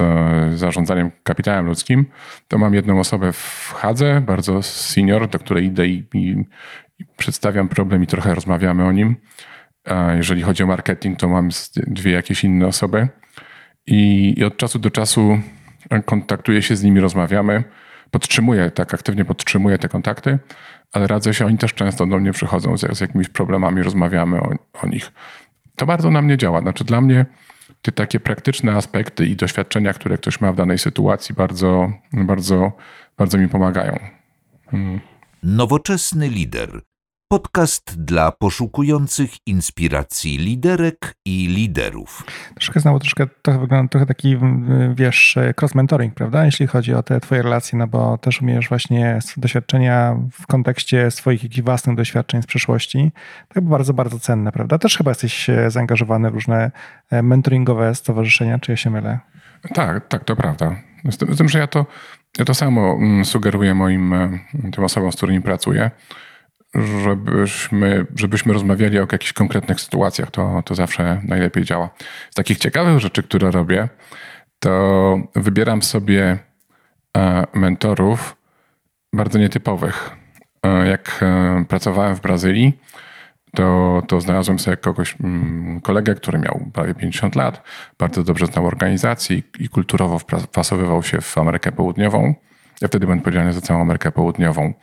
zarządzaniem 0.58 1.10
kapitałem 1.22 1.66
ludzkim, 1.66 2.06
to 2.48 2.58
mam 2.58 2.74
jedną 2.74 3.00
osobę 3.00 3.32
w 3.32 3.72
Hadze, 3.76 4.20
bardzo 4.20 4.62
senior, 4.62 5.28
do 5.28 5.38
której 5.38 5.64
idę 5.64 5.86
i, 5.86 6.04
i, 6.14 6.44
i 6.98 7.04
przedstawiam 7.16 7.68
problem 7.68 8.02
i 8.02 8.06
trochę 8.06 8.34
rozmawiamy 8.34 8.84
o 8.84 8.92
nim. 8.92 9.16
Jeżeli 10.16 10.42
chodzi 10.42 10.62
o 10.62 10.66
marketing, 10.66 11.18
to 11.18 11.28
mam 11.28 11.48
dwie 11.76 12.12
jakieś 12.12 12.44
inne 12.44 12.66
osoby. 12.66 13.08
I, 13.86 14.34
i 14.38 14.44
od 14.44 14.56
czasu 14.56 14.78
do 14.78 14.90
czasu 14.90 15.40
kontaktuję 16.04 16.62
się 16.62 16.76
z 16.76 16.82
nimi, 16.82 17.00
rozmawiamy 17.00 17.64
podtrzymuję, 18.10 18.70
tak 18.70 18.94
aktywnie 18.94 19.24
podtrzymuję 19.24 19.78
te 19.78 19.88
kontakty, 19.88 20.38
ale 20.92 21.06
radzę 21.06 21.34
się, 21.34 21.46
oni 21.46 21.58
też 21.58 21.74
często 21.74 22.06
do 22.06 22.18
mnie 22.18 22.32
przychodzą 22.32 22.76
z, 22.76 22.96
z 22.96 23.00
jakimiś 23.00 23.28
problemami, 23.28 23.82
rozmawiamy 23.82 24.40
o, 24.40 24.50
o 24.82 24.86
nich. 24.86 25.12
To 25.76 25.86
bardzo 25.86 26.10
na 26.10 26.22
mnie 26.22 26.36
działa. 26.36 26.60
Znaczy 26.60 26.84
dla 26.84 27.00
mnie 27.00 27.26
te 27.82 27.92
takie 27.92 28.20
praktyczne 28.20 28.72
aspekty 28.72 29.26
i 29.26 29.36
doświadczenia, 29.36 29.92
które 29.92 30.18
ktoś 30.18 30.40
ma 30.40 30.52
w 30.52 30.56
danej 30.56 30.78
sytuacji, 30.78 31.34
bardzo, 31.34 31.92
bardzo, 32.12 32.72
bardzo 33.18 33.38
mi 33.38 33.48
pomagają. 33.48 33.98
Hmm. 34.70 35.00
Nowoczesny 35.42 36.28
lider 36.28 36.80
Podcast 37.28 38.04
dla 38.04 38.32
poszukujących 38.32 39.30
inspiracji 39.46 40.38
liderek 40.38 41.14
i 41.24 41.46
liderów. 41.46 42.24
Troszkę 42.54 42.80
znowu 42.80 42.98
troszkę 42.98 43.26
to 43.42 43.58
wygląda 43.58 43.90
trochę 43.90 44.06
taki, 44.06 44.36
wiesz, 44.94 45.38
cross-mentoring, 45.60 46.14
prawda? 46.14 46.44
Jeśli 46.44 46.66
chodzi 46.66 46.94
o 46.94 47.02
te 47.02 47.20
twoje 47.20 47.42
relacje, 47.42 47.78
no 47.78 47.86
bo 47.86 48.18
też 48.18 48.42
umiesz 48.42 48.68
właśnie 48.68 49.18
doświadczenia 49.36 50.16
w 50.32 50.46
kontekście 50.46 51.10
swoich 51.10 51.42
jakichś 51.42 51.62
własnych 51.62 51.96
doświadczeń 51.96 52.42
z 52.42 52.46
przeszłości. 52.46 53.12
To 53.54 53.62
bardzo, 53.62 53.94
bardzo 53.94 54.18
cenne, 54.18 54.52
prawda? 54.52 54.78
Też 54.78 54.96
chyba 54.96 55.10
jesteś 55.10 55.50
e, 55.50 55.70
zaangażowany 55.70 56.30
w 56.30 56.34
różne 56.34 56.70
e, 57.10 57.22
mentoringowe 57.22 57.94
stowarzyszenia, 57.94 58.58
czy 58.58 58.72
ja 58.72 58.76
się 58.76 58.90
mylę? 58.90 59.18
Tak, 59.74 60.08
tak, 60.08 60.24
to 60.24 60.36
prawda. 60.36 60.76
Z 61.10 61.16
tym, 61.16 61.34
z 61.34 61.38
tym 61.38 61.48
że 61.48 61.58
ja 61.58 61.66
to, 61.66 61.86
ja 62.38 62.44
to 62.44 62.54
samo 62.54 62.92
mm, 62.92 63.24
sugeruję 63.24 63.74
moim, 63.74 64.12
e, 64.12 64.38
tym 64.72 64.84
osobom, 64.84 65.12
z 65.12 65.16
którymi 65.16 65.40
pracuję 65.40 65.90
żebyśmy, 67.04 68.06
żebyśmy 68.16 68.52
rozmawiali 68.52 68.98
o 68.98 69.06
jakichś 69.12 69.32
konkretnych 69.32 69.80
sytuacjach. 69.80 70.30
To, 70.30 70.62
to 70.64 70.74
zawsze 70.74 71.20
najlepiej 71.24 71.64
działa. 71.64 71.90
Z 72.30 72.34
takich 72.34 72.58
ciekawych 72.58 72.98
rzeczy, 72.98 73.22
które 73.22 73.50
robię, 73.50 73.88
to 74.58 75.18
wybieram 75.34 75.82
sobie 75.82 76.38
e, 77.16 77.44
mentorów 77.54 78.36
bardzo 79.12 79.38
nietypowych. 79.38 80.10
E, 80.62 80.88
jak 80.88 81.18
e, 81.22 81.64
pracowałem 81.68 82.16
w 82.16 82.20
Brazylii, 82.20 82.72
to, 83.54 84.02
to 84.08 84.20
znalazłem 84.20 84.58
sobie 84.58 84.76
kogoś, 84.76 85.16
mm, 85.20 85.80
kolegę, 85.80 86.14
który 86.14 86.38
miał 86.38 86.60
prawie 86.72 86.94
50 86.94 87.36
lat, 87.36 87.62
bardzo 87.98 88.22
dobrze 88.22 88.46
znał 88.46 88.66
organizację 88.66 89.42
i 89.58 89.68
kulturowo 89.68 90.18
wpasowywał 90.18 91.02
się 91.02 91.20
w 91.20 91.38
Amerykę 91.38 91.72
Południową. 91.72 92.34
Ja 92.80 92.88
wtedy 92.88 93.06
byłem 93.06 93.18
odpowiedzialny 93.18 93.52
za 93.52 93.60
całą 93.60 93.80
Amerykę 93.80 94.12
Południową 94.12 94.74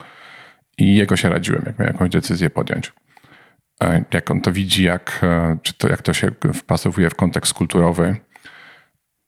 i 0.78 0.94
jego 0.94 1.16
się 1.16 1.28
radziłem, 1.28 1.62
jak 1.66 1.78
miał 1.78 1.88
jakąś 1.88 2.10
decyzję 2.10 2.50
podjąć. 2.50 2.92
E, 3.82 4.04
jak 4.14 4.30
on 4.30 4.40
to 4.40 4.52
widzi, 4.52 4.84
jak, 4.84 5.20
e, 5.22 5.58
czy 5.62 5.74
to, 5.74 5.88
jak 5.88 6.02
to 6.02 6.12
się 6.12 6.30
wpasowuje 6.54 7.10
w 7.10 7.14
kontekst 7.14 7.54
kulturowy, 7.54 8.16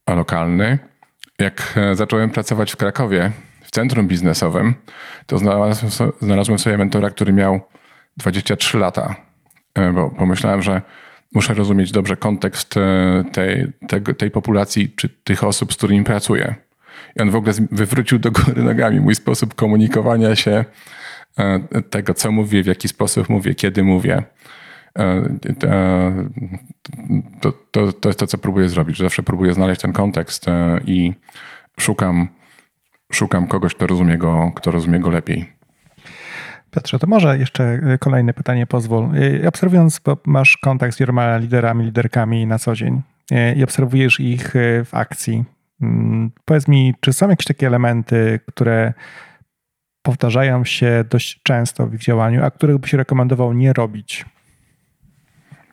lokalny. 0.08 0.78
Jak 1.38 1.74
e, 1.76 1.94
zacząłem 1.94 2.30
pracować 2.30 2.72
w 2.72 2.76
Krakowie, 2.76 3.32
w 3.62 3.70
centrum 3.70 4.08
biznesowym, 4.08 4.74
to 5.26 5.38
znalazłem, 6.20 6.58
sobie 6.58 6.78
mentora, 6.78 7.10
który 7.10 7.32
miał 7.32 7.60
23 8.16 8.78
lata, 8.78 9.16
bo 9.94 10.10
pomyślałem, 10.10 10.62
że 10.62 10.82
muszę 11.34 11.54
rozumieć 11.54 11.92
dobrze 11.92 12.16
kontekst 12.16 12.74
tej, 13.32 13.72
tej, 13.88 14.02
tej 14.18 14.30
populacji, 14.30 14.92
czy 14.96 15.08
tych 15.08 15.44
osób, 15.44 15.72
z 15.72 15.76
którymi 15.76 16.04
pracuję. 16.04 16.54
I 17.16 17.22
on 17.22 17.30
w 17.30 17.36
ogóle 17.36 17.52
wywrócił 17.70 18.18
do 18.18 18.30
góry 18.30 18.62
nogami 18.62 19.00
mój 19.00 19.14
sposób 19.14 19.54
komunikowania 19.54 20.36
się, 20.36 20.64
tego, 21.90 22.14
co 22.14 22.32
mówię, 22.32 22.62
w 22.62 22.66
jaki 22.66 22.88
sposób 22.88 23.28
mówię, 23.28 23.54
kiedy 23.54 23.82
mówię. 23.82 24.22
E, 24.98 25.22
to, 27.40 27.52
to, 27.70 27.92
to 27.92 28.08
jest 28.08 28.18
to, 28.18 28.26
co 28.26 28.38
próbuję 28.38 28.68
zrobić. 28.68 28.98
Zawsze 28.98 29.22
próbuję 29.22 29.54
znaleźć 29.54 29.80
ten 29.80 29.92
kontekst 29.92 30.48
e, 30.48 30.80
i 30.86 31.12
szukam, 31.80 32.28
szukam 33.12 33.46
kogoś, 33.46 33.74
kto 33.74 33.86
rozumie 33.86 34.18
go, 34.18 34.52
kto 34.54 34.70
rozumie 34.70 35.00
go 35.00 35.10
lepiej. 35.10 35.52
Piotrze, 36.70 36.98
to 36.98 37.06
może 37.06 37.38
jeszcze 37.38 37.80
kolejne 38.00 38.34
pytanie 38.34 38.66
pozwól. 38.66 39.08
Obserwując, 39.48 39.98
bo 40.04 40.16
masz 40.26 40.56
kontakt 40.56 40.94
z 40.94 40.98
wieloma 40.98 41.36
liderami, 41.36 41.84
liderkami 41.84 42.46
na 42.46 42.58
co 42.58 42.74
dzień 42.74 43.02
i 43.56 43.64
obserwujesz 43.64 44.20
ich 44.20 44.52
w 44.84 44.88
akcji. 44.92 45.44
Mm, 45.80 46.30
powiedz 46.44 46.68
mi, 46.68 46.94
czy 47.00 47.12
są 47.12 47.28
jakieś 47.28 47.46
takie 47.46 47.66
elementy, 47.66 48.40
które 48.46 48.92
powtarzają 50.06 50.64
się 50.64 51.04
dość 51.10 51.40
często 51.42 51.86
w 51.86 51.94
ich 51.94 52.00
działaniu, 52.00 52.44
a 52.44 52.50
których 52.50 52.78
byś 52.78 52.92
rekomendował 52.92 53.52
nie 53.52 53.72
robić? 53.72 54.24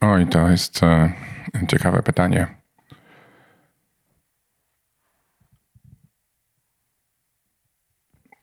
Oj, 0.02 0.28
to 0.28 0.50
jest 0.50 0.84
e, 0.84 1.14
ciekawe 1.68 2.04
pytanie. 2.04 2.48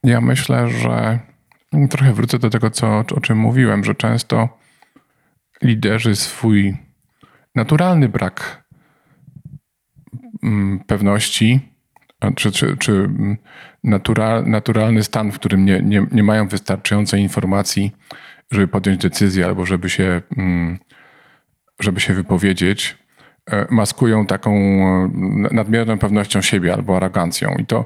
Ja 0.03 0.21
myślę, 0.21 0.69
że 0.69 1.19
trochę 1.89 2.13
wrócę 2.13 2.39
do 2.39 2.49
tego, 2.49 2.69
co, 2.69 3.03
o 3.15 3.21
czym 3.21 3.37
mówiłem, 3.37 3.83
że 3.83 3.95
często 3.95 4.57
liderzy 5.61 6.15
swój 6.15 6.77
naturalny 7.55 8.09
brak 8.09 8.63
mm, 10.43 10.79
pewności 10.79 11.70
czy, 12.35 12.51
czy, 12.51 12.77
czy 12.77 13.09
natural, 13.83 14.45
naturalny 14.45 15.03
stan, 15.03 15.31
w 15.31 15.35
którym 15.35 15.65
nie, 15.65 15.81
nie, 15.81 16.05
nie 16.11 16.23
mają 16.23 16.47
wystarczającej 16.47 17.21
informacji, 17.21 17.91
żeby 18.51 18.67
podjąć 18.67 19.01
decyzję 19.01 19.45
albo 19.45 19.65
żeby 19.65 19.89
się, 19.89 20.21
mm, 20.37 20.79
żeby 21.79 21.99
się 21.99 22.13
wypowiedzieć, 22.13 22.97
e, 23.51 23.67
maskują 23.69 24.25
taką 24.25 24.51
e, 24.51 25.09
nadmierną 25.51 25.97
pewnością 25.97 26.41
siebie 26.41 26.73
albo 26.73 26.97
arogancją. 26.97 27.55
I 27.59 27.65
to, 27.65 27.85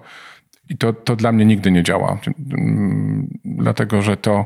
i 0.69 0.77
to, 0.77 0.93
to 0.93 1.15
dla 1.15 1.31
mnie 1.31 1.45
nigdy 1.45 1.71
nie 1.71 1.83
działa. 1.83 2.17
Mm, 2.57 3.27
dlatego, 3.45 4.01
że 4.01 4.17
to 4.17 4.45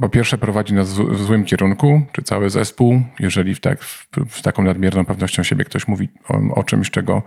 po 0.00 0.08
pierwsze 0.08 0.38
prowadzi 0.38 0.74
nas 0.74 0.92
w 0.92 1.24
złym 1.24 1.44
kierunku, 1.44 2.02
czy 2.12 2.22
cały 2.22 2.50
zespół, 2.50 3.02
jeżeli 3.18 3.54
w, 3.54 3.60
tak, 3.60 3.82
w 4.28 4.42
taką 4.42 4.62
nadmierną 4.62 5.04
pewnością 5.04 5.42
siebie 5.42 5.64
ktoś 5.64 5.88
mówi 5.88 6.08
o, 6.28 6.54
o 6.54 6.64
czymś, 6.64 6.90
czego 6.90 7.22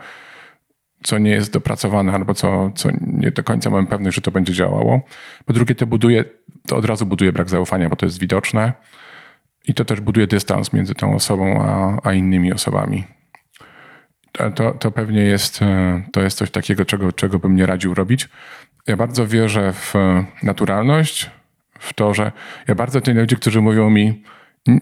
co 1.04 1.18
nie 1.18 1.32
jest 1.32 1.54
dopracowane, 1.54 2.14
albo 2.14 2.34
co, 2.34 2.72
co 2.76 2.90
nie 3.02 3.32
do 3.32 3.44
końca 3.44 3.70
mamy 3.70 3.88
pewność, 3.88 4.16
że 4.16 4.22
to 4.22 4.32
będzie 4.32 4.54
działało. 4.54 5.02
Po 5.46 5.54
drugie, 5.54 5.76
to 5.76 5.88
buduje, 5.88 6.26
to 6.68 6.76
od 6.78 6.86
razu 6.86 7.06
buduje 7.06 7.32
brak 7.32 7.50
zaufania, 7.50 7.90
bo 7.90 7.96
to 7.96 8.06
jest 8.06 8.20
widoczne 8.20 8.74
i 9.68 9.74
to 9.74 9.86
też 9.86 10.02
buduje 10.02 10.28
dystans 10.28 10.74
między 10.74 10.96
tą 10.96 11.16
osobą 11.16 11.62
a, 11.62 12.00
a 12.04 12.14
innymi 12.14 12.54
osobami. 12.54 13.04
To, 14.56 14.72
to 14.72 14.92
pewnie 14.92 15.22
jest, 15.22 15.60
to 16.14 16.22
jest 16.22 16.38
coś 16.38 16.52
takiego, 16.52 16.86
czego, 16.86 17.12
czego 17.12 17.40
bym 17.40 17.56
nie 17.56 17.66
radził 17.66 17.94
robić. 17.94 18.30
Ja 18.88 18.98
bardzo 18.98 19.28
wierzę 19.28 19.74
w 19.74 19.94
naturalność, 20.44 21.32
w 21.80 21.94
to, 21.94 22.14
że 22.14 22.32
ja 22.68 22.76
bardzo 22.76 23.02
tych 23.02 23.16
ludzi, 23.16 23.36
którzy 23.36 23.62
mówią 23.62 23.90
mi, 23.90 24.24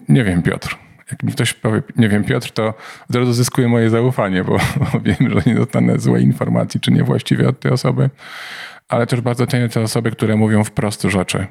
nie 0.08 0.24
wiem, 0.24 0.42
Piotr, 0.42 0.78
jak 1.12 1.22
mi 1.22 1.32
ktoś 1.32 1.54
powie, 1.54 1.82
nie 1.96 2.08
wiem, 2.08 2.24
Piotr, 2.24 2.50
to 2.50 2.74
od 3.10 3.16
razu 3.16 3.32
zyskuje 3.32 3.68
moje 3.68 3.90
zaufanie, 3.90 4.44
bo, 4.44 4.56
bo 4.92 5.00
wiem, 5.00 5.30
że 5.30 5.40
nie 5.46 5.54
dostanę 5.54 5.98
złej 5.98 6.24
informacji, 6.24 6.80
czy 6.80 6.90
niewłaściwie 6.90 7.48
od 7.48 7.60
tej 7.60 7.72
osoby. 7.72 8.10
Ale 8.88 9.06
też 9.06 9.20
bardzo 9.20 9.46
cenię 9.46 9.68
te 9.68 9.80
osoby, 9.80 10.10
które 10.10 10.36
mówią 10.36 10.64
wprost 10.64 11.02
rzeczy, 11.02 11.46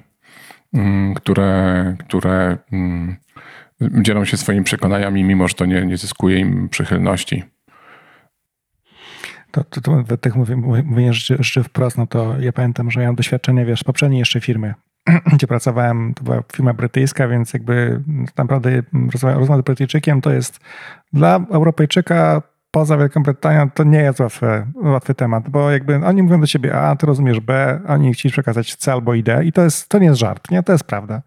mm, 0.73 1.13
które, 1.13 1.95
które 1.99 2.57
mm, 2.71 3.15
dzielą 3.81 4.25
się 4.25 4.37
swoimi 4.37 4.63
przekonaniami, 4.63 5.23
mimo 5.23 5.47
że 5.47 5.53
to 5.53 5.65
nie, 5.65 5.85
nie 5.85 5.97
zyskuje 5.97 6.39
im 6.39 6.69
przychylności. 6.69 7.43
To, 9.51 9.63
to, 9.63 9.81
to 9.81 10.29
mówię, 10.35 10.55
mówię 10.85 11.13
rzeczy, 11.13 11.43
rzeczy 11.43 11.63
wprost, 11.63 11.97
no 11.97 12.07
to 12.07 12.35
ja 12.39 12.51
pamiętam, 12.51 12.91
że 12.91 12.99
miałem 12.99 13.15
doświadczenie, 13.15 13.65
wiesz, 13.65 13.83
poprzedniej 13.83 14.19
jeszcze 14.19 14.41
firmy, 14.41 14.73
gdzie 15.33 15.47
pracowałem, 15.47 16.13
to 16.13 16.23
była 16.23 16.43
firma 16.53 16.73
brytyjska, 16.73 17.27
więc 17.27 17.53
jakby 17.53 18.01
naprawdę 18.37 18.83
rozmowa 19.23 19.57
z 19.57 19.61
Brytyjczykiem 19.61 20.21
to 20.21 20.31
jest 20.31 20.59
dla 21.13 21.39
Europejczyka 21.51 22.41
poza 22.71 22.97
Wielką 22.97 23.23
Brytanią 23.23 23.69
to 23.69 23.83
nie 23.83 23.99
jest 23.99 24.19
łatwy, 24.19 24.65
łatwy 24.75 25.15
temat, 25.15 25.49
bo 25.49 25.71
jakby 25.71 25.95
oni 25.95 26.23
mówią 26.23 26.41
do 26.41 26.47
ciebie 26.47 26.75
A, 26.75 26.95
ty 26.95 27.05
rozumiesz 27.05 27.39
B, 27.39 27.79
oni 27.87 28.13
chcieli 28.13 28.31
przekazać 28.31 28.75
C 28.75 28.93
albo 28.93 29.13
i 29.13 29.23
D 29.23 29.45
i 29.45 29.51
to, 29.51 29.63
jest, 29.63 29.89
to 29.89 29.99
nie 29.99 30.05
jest 30.05 30.19
żart, 30.19 30.51
nie? 30.51 30.63
To 30.63 30.71
jest 30.71 30.83
prawda. 30.83 31.21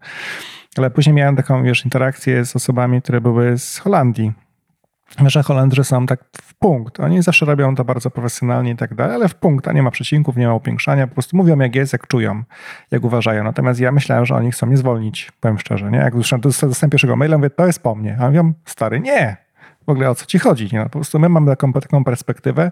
Ale 0.77 0.91
później 0.91 1.15
miałem 1.15 1.35
taką, 1.35 1.63
wiesz, 1.63 1.85
interakcję 1.85 2.45
z 2.45 2.55
osobami, 2.55 3.01
które 3.01 3.21
były 3.21 3.57
z 3.57 3.77
Holandii 3.77 4.33
że 5.25 5.43
Holendrzy 5.43 5.83
są 5.83 6.05
tak 6.05 6.19
w 6.41 6.53
punkt. 6.53 6.99
Oni 6.99 7.21
zawsze 7.21 7.45
robią 7.45 7.75
to 7.75 7.85
bardzo 7.85 8.11
profesjonalnie 8.11 8.71
i 8.71 8.75
tak 8.75 8.95
dalej, 8.95 9.15
ale 9.15 9.29
w 9.29 9.35
punkt, 9.35 9.67
a 9.67 9.73
nie 9.73 9.83
ma 9.83 9.91
przecinków, 9.91 10.37
nie 10.37 10.47
ma 10.47 10.53
upiększania, 10.53 11.07
po 11.07 11.13
prostu 11.13 11.37
mówią 11.37 11.59
jak 11.59 11.75
jest, 11.75 11.93
jak 11.93 12.07
czują, 12.07 12.43
jak 12.91 13.03
uważają. 13.03 13.43
Natomiast 13.43 13.79
ja 13.79 13.91
myślałem, 13.91 14.25
że 14.25 14.35
oni 14.35 14.51
chcą 14.51 14.67
mnie 14.67 14.77
zwolnić, 14.77 15.31
powiem 15.39 15.59
szczerze, 15.59 15.91
nie? 15.91 15.97
Jak 15.97 16.13
dostałem 16.39 16.89
pierwszego 16.91 17.15
maila, 17.15 17.37
mówię, 17.37 17.49
to 17.49 17.67
jest 17.67 17.83
po 17.83 17.95
mnie. 17.95 18.17
A 18.19 18.27
mówią, 18.27 18.53
stary, 18.65 18.99
nie, 18.99 19.37
w 19.85 19.89
ogóle 19.89 20.09
o 20.09 20.15
co 20.15 20.25
ci 20.25 20.39
chodzi. 20.39 20.69
No, 20.73 20.83
po 20.83 20.89
prostu 20.89 21.19
my 21.19 21.29
mamy 21.29 21.47
taką, 21.47 21.73
taką 21.73 22.03
perspektywę, 22.03 22.71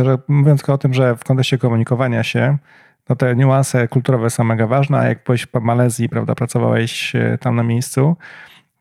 że 0.00 0.18
mówiąc 0.28 0.68
o 0.68 0.78
tym, 0.78 0.94
że 0.94 1.16
w 1.16 1.24
kontekście 1.24 1.58
komunikowania 1.58 2.22
się, 2.22 2.58
no 3.08 3.16
te 3.16 3.36
niuanse 3.36 3.88
kulturowe 3.88 4.30
są 4.30 4.44
mega 4.44 4.66
ważne, 4.66 4.98
a 4.98 5.04
jak 5.04 5.24
byłeś 5.24 5.46
w 5.46 5.60
Malezji, 5.60 6.08
prawda, 6.08 6.34
pracowałeś 6.34 7.16
e, 7.16 7.38
tam 7.38 7.56
na 7.56 7.62
miejscu, 7.62 8.16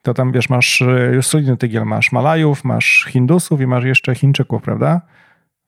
to 0.02 0.14
tam 0.14 0.32
wiesz, 0.32 0.50
masz 0.50 0.82
e, 0.82 1.12
już 1.14 1.28
solidny 1.28 1.58
tygiel, 1.58 1.86
masz 1.86 2.12
Malajów, 2.12 2.64
masz 2.64 3.06
Hindusów 3.10 3.62
i 3.62 3.68
masz 3.68 3.84
jeszcze 3.84 4.16
Chińczyków, 4.16 4.62
prawda? 4.62 5.02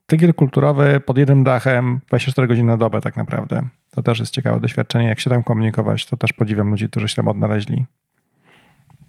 Tygiel 0.05 0.33
kulturowy 0.33 0.99
pod 0.99 1.17
jednym 1.17 1.43
dachem 1.43 1.99
24 2.07 2.47
godziny 2.47 2.67
na 2.67 2.77
dobę 2.77 3.01
tak 3.01 3.17
naprawdę. 3.17 3.61
To 3.91 4.03
też 4.03 4.19
jest 4.19 4.33
ciekawe 4.33 4.59
doświadczenie. 4.59 5.07
Jak 5.07 5.19
się 5.19 5.29
tam 5.29 5.43
komunikować, 5.43 6.05
to 6.05 6.17
też 6.17 6.33
podziwiam 6.33 6.69
ludzi, 6.69 6.89
którzy 6.89 7.07
się 7.07 7.15
tam 7.15 7.27
odnaleźli. 7.27 7.85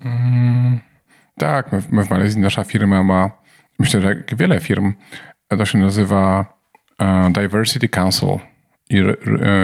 Mm, 0.01 0.79
tak, 1.39 1.73
my, 1.73 1.83
my 1.91 2.05
w 2.05 2.11
Malezji 2.11 2.41
nasza 2.41 2.65
firma 2.65 3.03
ma, 3.03 3.31
myślę, 3.79 4.01
że 4.01 4.09
jak 4.09 4.35
wiele 4.35 4.61
firm, 4.61 4.93
to 5.49 5.65
się 5.65 5.79
nazywa 5.79 6.55
uh, 7.01 7.33
Diversity 7.33 7.89
Council. 7.89 8.39
I, 8.91 9.03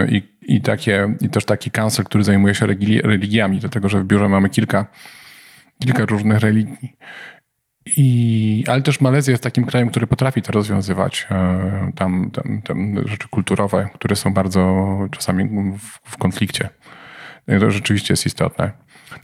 i, 0.09 0.23
i, 0.55 0.61
takie, 0.61 1.15
I 1.21 1.29
też 1.29 1.45
taki 1.45 1.71
council, 1.71 2.05
który 2.05 2.23
zajmuje 2.23 2.55
się 2.55 2.65
religi 2.65 3.01
religiami, 3.01 3.59
dlatego 3.59 3.89
że 3.89 3.99
w 3.99 4.05
biurze 4.05 4.29
mamy 4.29 4.49
kilka 4.49 4.85
kilka 5.81 6.05
różnych 6.05 6.39
religii. 6.39 6.97
I, 7.97 8.63
ale 8.67 8.81
też 8.81 9.01
Malezja 9.01 9.31
jest 9.31 9.43
takim 9.43 9.65
krajem, 9.65 9.89
który 9.89 10.07
potrafi 10.07 10.41
to 10.41 10.51
rozwiązywać. 10.51 11.27
E, 11.31 11.91
tam, 11.95 12.31
tam, 12.31 12.61
tam 12.61 13.07
rzeczy 13.07 13.27
kulturowe, 13.27 13.89
które 13.93 14.15
są 14.15 14.33
bardzo 14.33 14.87
czasami 15.11 15.49
w, 15.79 16.11
w 16.11 16.17
konflikcie. 16.17 16.69
I 17.47 17.59
to 17.59 17.71
rzeczywiście 17.71 18.13
jest 18.13 18.25
istotne. 18.25 18.71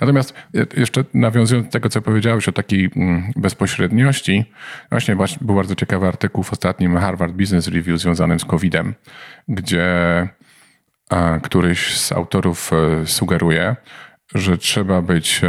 Natomiast 0.01 0.33
jeszcze 0.77 1.03
nawiązując 1.13 1.67
do 1.67 1.71
tego, 1.71 1.89
co 1.89 2.01
powiedziałeś 2.01 2.47
o 2.47 2.51
takiej 2.51 2.89
mm, 2.95 3.31
bezpośredniości, 3.35 4.45
właśnie 4.91 5.15
był 5.41 5.55
bardzo 5.55 5.75
ciekawy 5.75 6.07
artykuł 6.07 6.43
w 6.43 6.53
ostatnim 6.53 6.97
Harvard 6.97 7.33
Business 7.33 7.67
Review 7.67 7.99
związanym 7.99 8.39
z 8.39 8.45
COVID-em, 8.45 8.93
gdzie 9.47 9.85
e, 11.11 11.39
któryś 11.43 11.97
z 11.97 12.11
autorów 12.11 12.71
e, 12.73 13.07
sugeruje, 13.07 13.75
że 14.35 14.57
trzeba 14.57 15.01
być 15.01 15.41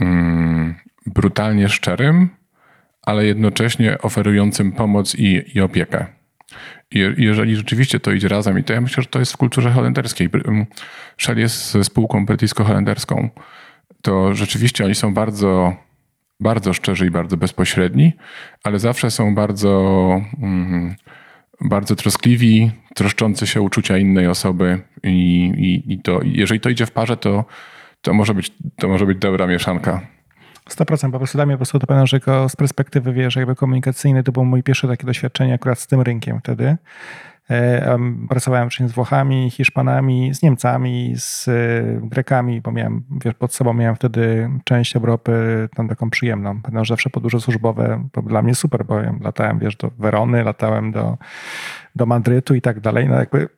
mm, 0.00 0.74
brutalnie 1.06 1.68
szczerym, 1.68 2.28
ale 3.02 3.26
jednocześnie 3.26 3.98
oferującym 3.98 4.72
pomoc 4.72 5.14
i, 5.14 5.42
i 5.54 5.60
opiekę. 5.60 6.06
I 6.90 6.98
jeżeli 7.18 7.56
rzeczywiście 7.56 8.00
to 8.00 8.12
idzie 8.12 8.28
razem, 8.28 8.58
i 8.58 8.64
to 8.64 8.72
ja 8.72 8.80
myślę, 8.80 9.02
że 9.02 9.08
to 9.08 9.18
jest 9.18 9.32
w 9.32 9.36
kulturze 9.36 9.70
holenderskiej. 9.70 10.28
Shell 11.18 11.38
jest 11.38 11.76
spółką 11.82 12.26
brytyjsko-holenderską. 12.26 13.28
To 14.02 14.34
rzeczywiście 14.34 14.84
oni 14.84 14.94
są 14.94 15.14
bardzo, 15.14 15.76
bardzo 16.40 16.72
szczerzy 16.72 17.06
i 17.06 17.10
bardzo 17.10 17.36
bezpośredni, 17.36 18.12
ale 18.64 18.78
zawsze 18.78 19.10
są 19.10 19.34
bardzo, 19.34 20.20
mm, 20.42 20.94
bardzo 21.60 21.96
troskliwi, 21.96 22.70
troszczący 22.94 23.46
się 23.46 23.62
uczucia 23.62 23.98
innej 23.98 24.26
osoby. 24.26 24.80
I, 25.02 25.44
i, 25.56 25.92
i 25.92 25.98
to, 25.98 26.20
jeżeli 26.24 26.60
to 26.60 26.68
idzie 26.68 26.86
w 26.86 26.90
parze, 26.90 27.16
to 27.16 27.44
to 28.04 28.14
może 28.14 28.34
być, 28.34 28.52
to 28.76 28.88
może 28.88 29.06
być 29.06 29.18
dobra 29.18 29.46
mieszanka. 29.46 30.00
100%. 30.70 31.10
Po 31.10 31.18
prostu 31.18 31.38
dla 31.38 31.46
mnie 31.46 31.54
po 31.54 31.58
prostu 31.58 31.78
to 31.78 31.86
pamiętam, 31.86 32.06
że 32.06 32.20
z 32.48 32.56
perspektywy, 32.56 33.12
wiesz, 33.12 33.36
jakby 33.36 33.54
komunikacyjnej, 33.54 34.24
to 34.24 34.32
było 34.32 34.44
moje 34.44 34.62
pierwsze 34.62 34.88
takie 34.88 35.06
doświadczenie 35.06 35.54
akurat 35.54 35.78
z 35.78 35.86
tym 35.86 36.00
rynkiem 36.00 36.40
wtedy. 36.40 36.76
E, 37.50 37.98
pracowałem 38.28 38.68
wcześniej 38.68 38.88
z 38.88 38.92
Włochami, 38.92 39.50
Hiszpanami, 39.50 40.34
z 40.34 40.42
Niemcami, 40.42 41.14
z 41.16 41.48
e, 41.48 41.52
Grekami, 42.02 42.60
bo 42.60 42.72
miałem, 42.72 43.04
wiesz, 43.24 43.34
pod 43.34 43.54
sobą 43.54 43.74
miałem 43.74 43.96
wtedy 43.96 44.50
część 44.64 44.96
Europy 44.96 45.32
tam 45.76 45.88
taką 45.88 46.10
przyjemną. 46.10 46.62
Pamiętam, 46.62 46.84
że 46.84 46.92
zawsze 46.92 47.10
podróże 47.10 47.40
służbowe 47.40 48.08
to 48.12 48.22
dla 48.22 48.42
mnie 48.42 48.54
super, 48.54 48.84
bo 48.84 49.00
latałem, 49.20 49.58
wiesz, 49.58 49.76
do 49.76 49.90
Werony, 49.98 50.44
latałem 50.44 50.92
do, 50.92 51.18
do 51.94 52.06
Madrytu 52.06 52.54
i 52.54 52.60
tak 52.60 52.80
dalej. 52.80 53.08
No 53.08 53.14
jakby 53.14 53.48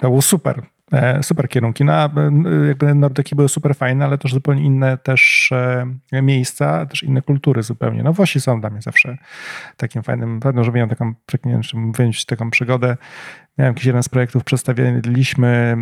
to 0.00 0.08
było 0.08 0.22
super. 0.22 0.62
E, 0.92 1.22
super 1.22 1.48
kierunki. 1.48 1.84
No, 1.84 1.92
jakby 2.68 2.94
Nordyki 2.94 3.36
były 3.36 3.48
super 3.48 3.76
fajne, 3.76 4.04
ale 4.04 4.18
też 4.18 4.32
zupełnie 4.32 4.64
inne 4.64 4.98
też 4.98 5.50
e, 6.12 6.22
miejsca, 6.22 6.86
też 6.86 7.02
inne 7.02 7.22
kultury 7.22 7.62
zupełnie. 7.62 8.02
No 8.02 8.12
Włosi 8.12 8.40
są 8.40 8.60
dla 8.60 8.70
mnie 8.70 8.82
zawsze 8.82 9.16
takim 9.76 10.02
fajnym, 10.02 10.40
pewno, 10.40 10.64
że 10.64 10.72
miałem 10.72 10.90
taką, 10.90 11.14
wyjąć 11.94 12.24
taką 12.24 12.50
przygodę. 12.50 12.96
Miałem 13.58 13.74
jakiś 13.74 13.84
jeden 13.84 14.02
z 14.02 14.08
projektów, 14.08 14.44
przedstawiliśmy 14.44 15.76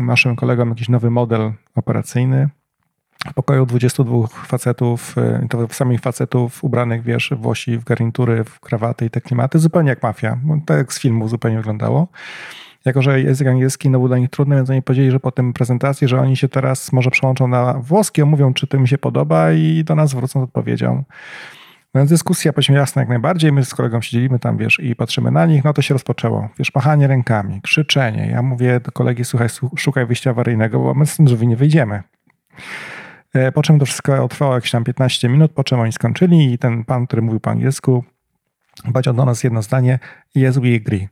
naszym 0.00 0.36
kolegom 0.36 0.68
jakiś 0.68 0.88
nowy 0.88 1.10
model 1.10 1.52
operacyjny. 1.74 2.48
W 3.30 3.34
pokoju 3.34 3.66
22 3.66 4.26
facetów, 4.26 5.18
e, 5.18 5.46
to 5.50 5.68
samych 5.68 6.00
facetów 6.00 6.64
ubranych, 6.64 7.02
wiesz, 7.02 7.32
Włosi 7.36 7.78
w 7.78 7.84
garnitury, 7.84 8.44
w 8.44 8.60
krawaty 8.60 9.06
i 9.06 9.10
te 9.10 9.20
klimaty, 9.20 9.58
zupełnie 9.58 9.90
jak 9.90 10.02
mafia. 10.02 10.38
No, 10.44 10.58
tak 10.66 10.76
jak 10.76 10.92
z 10.92 11.00
filmu 11.00 11.28
zupełnie 11.28 11.56
wyglądało. 11.56 12.08
Jako, 12.84 13.02
że 13.02 13.20
język 13.20 13.48
angielski 13.48 13.90
no, 13.90 13.98
był 13.98 14.08
dla 14.08 14.18
nich 14.18 14.30
trudny, 14.30 14.56
więc 14.56 14.70
oni 14.70 14.82
powiedzieli, 14.82 15.10
że 15.10 15.20
po 15.20 15.32
tym 15.32 15.52
prezentacji, 15.52 16.08
że 16.08 16.20
oni 16.20 16.36
się 16.36 16.48
teraz 16.48 16.92
może 16.92 17.10
przełączą 17.10 17.48
na 17.48 17.74
włoski, 17.74 18.22
omówią, 18.22 18.54
czy 18.54 18.66
to 18.66 18.78
mi 18.78 18.88
się 18.88 18.98
podoba 18.98 19.52
i 19.52 19.84
do 19.84 19.94
nas 19.94 20.14
wrócą 20.14 20.40
z 20.40 20.42
odpowiedzią. 20.42 21.04
No 21.94 22.00
więc 22.00 22.10
dyskusja, 22.10 22.52
powiedzmy 22.52 22.76
jasna 22.76 23.02
jak 23.02 23.08
najbardziej, 23.08 23.52
my 23.52 23.64
z 23.64 23.74
kolegą 23.74 24.00
siedzieliśmy 24.00 24.38
tam, 24.38 24.56
wiesz, 24.56 24.80
i 24.80 24.96
patrzymy 24.96 25.30
na 25.30 25.46
nich, 25.46 25.64
no 25.64 25.72
to 25.72 25.82
się 25.82 25.94
rozpoczęło. 25.94 26.48
Wiesz, 26.58 26.74
machanie 26.74 27.06
rękami, 27.06 27.60
krzyczenie. 27.62 28.26
Ja 28.26 28.42
mówię 28.42 28.80
do 28.80 28.92
kolegi, 28.92 29.24
słuchaj, 29.24 29.48
szukaj 29.76 30.06
wyjścia 30.06 30.30
awaryjnego, 30.30 30.78
bo 30.78 30.94
my 30.94 31.06
z 31.06 31.16
tym 31.16 31.26
drzwi 31.26 31.46
nie 31.46 31.56
wyjdziemy. 31.56 32.02
E, 33.34 33.52
po 33.52 33.62
czym 33.62 33.78
to 33.78 33.86
wszystko 33.86 34.28
trwało 34.28 34.54
jakieś 34.54 34.70
tam 34.70 34.84
15 34.84 35.28
minut, 35.28 35.52
po 35.52 35.64
czym 35.64 35.80
oni 35.80 35.92
skończyli 35.92 36.52
i 36.52 36.58
ten 36.58 36.84
pan, 36.84 37.06
który 37.06 37.22
mówił 37.22 37.40
po 37.40 37.50
angielsku, 37.50 38.04
powiedział 38.92 39.14
do 39.14 39.24
nas 39.24 39.44
jedno 39.44 39.62
zdanie, 39.62 39.98
yes, 40.36 40.58
we 40.58 40.76
agree. 40.76 41.08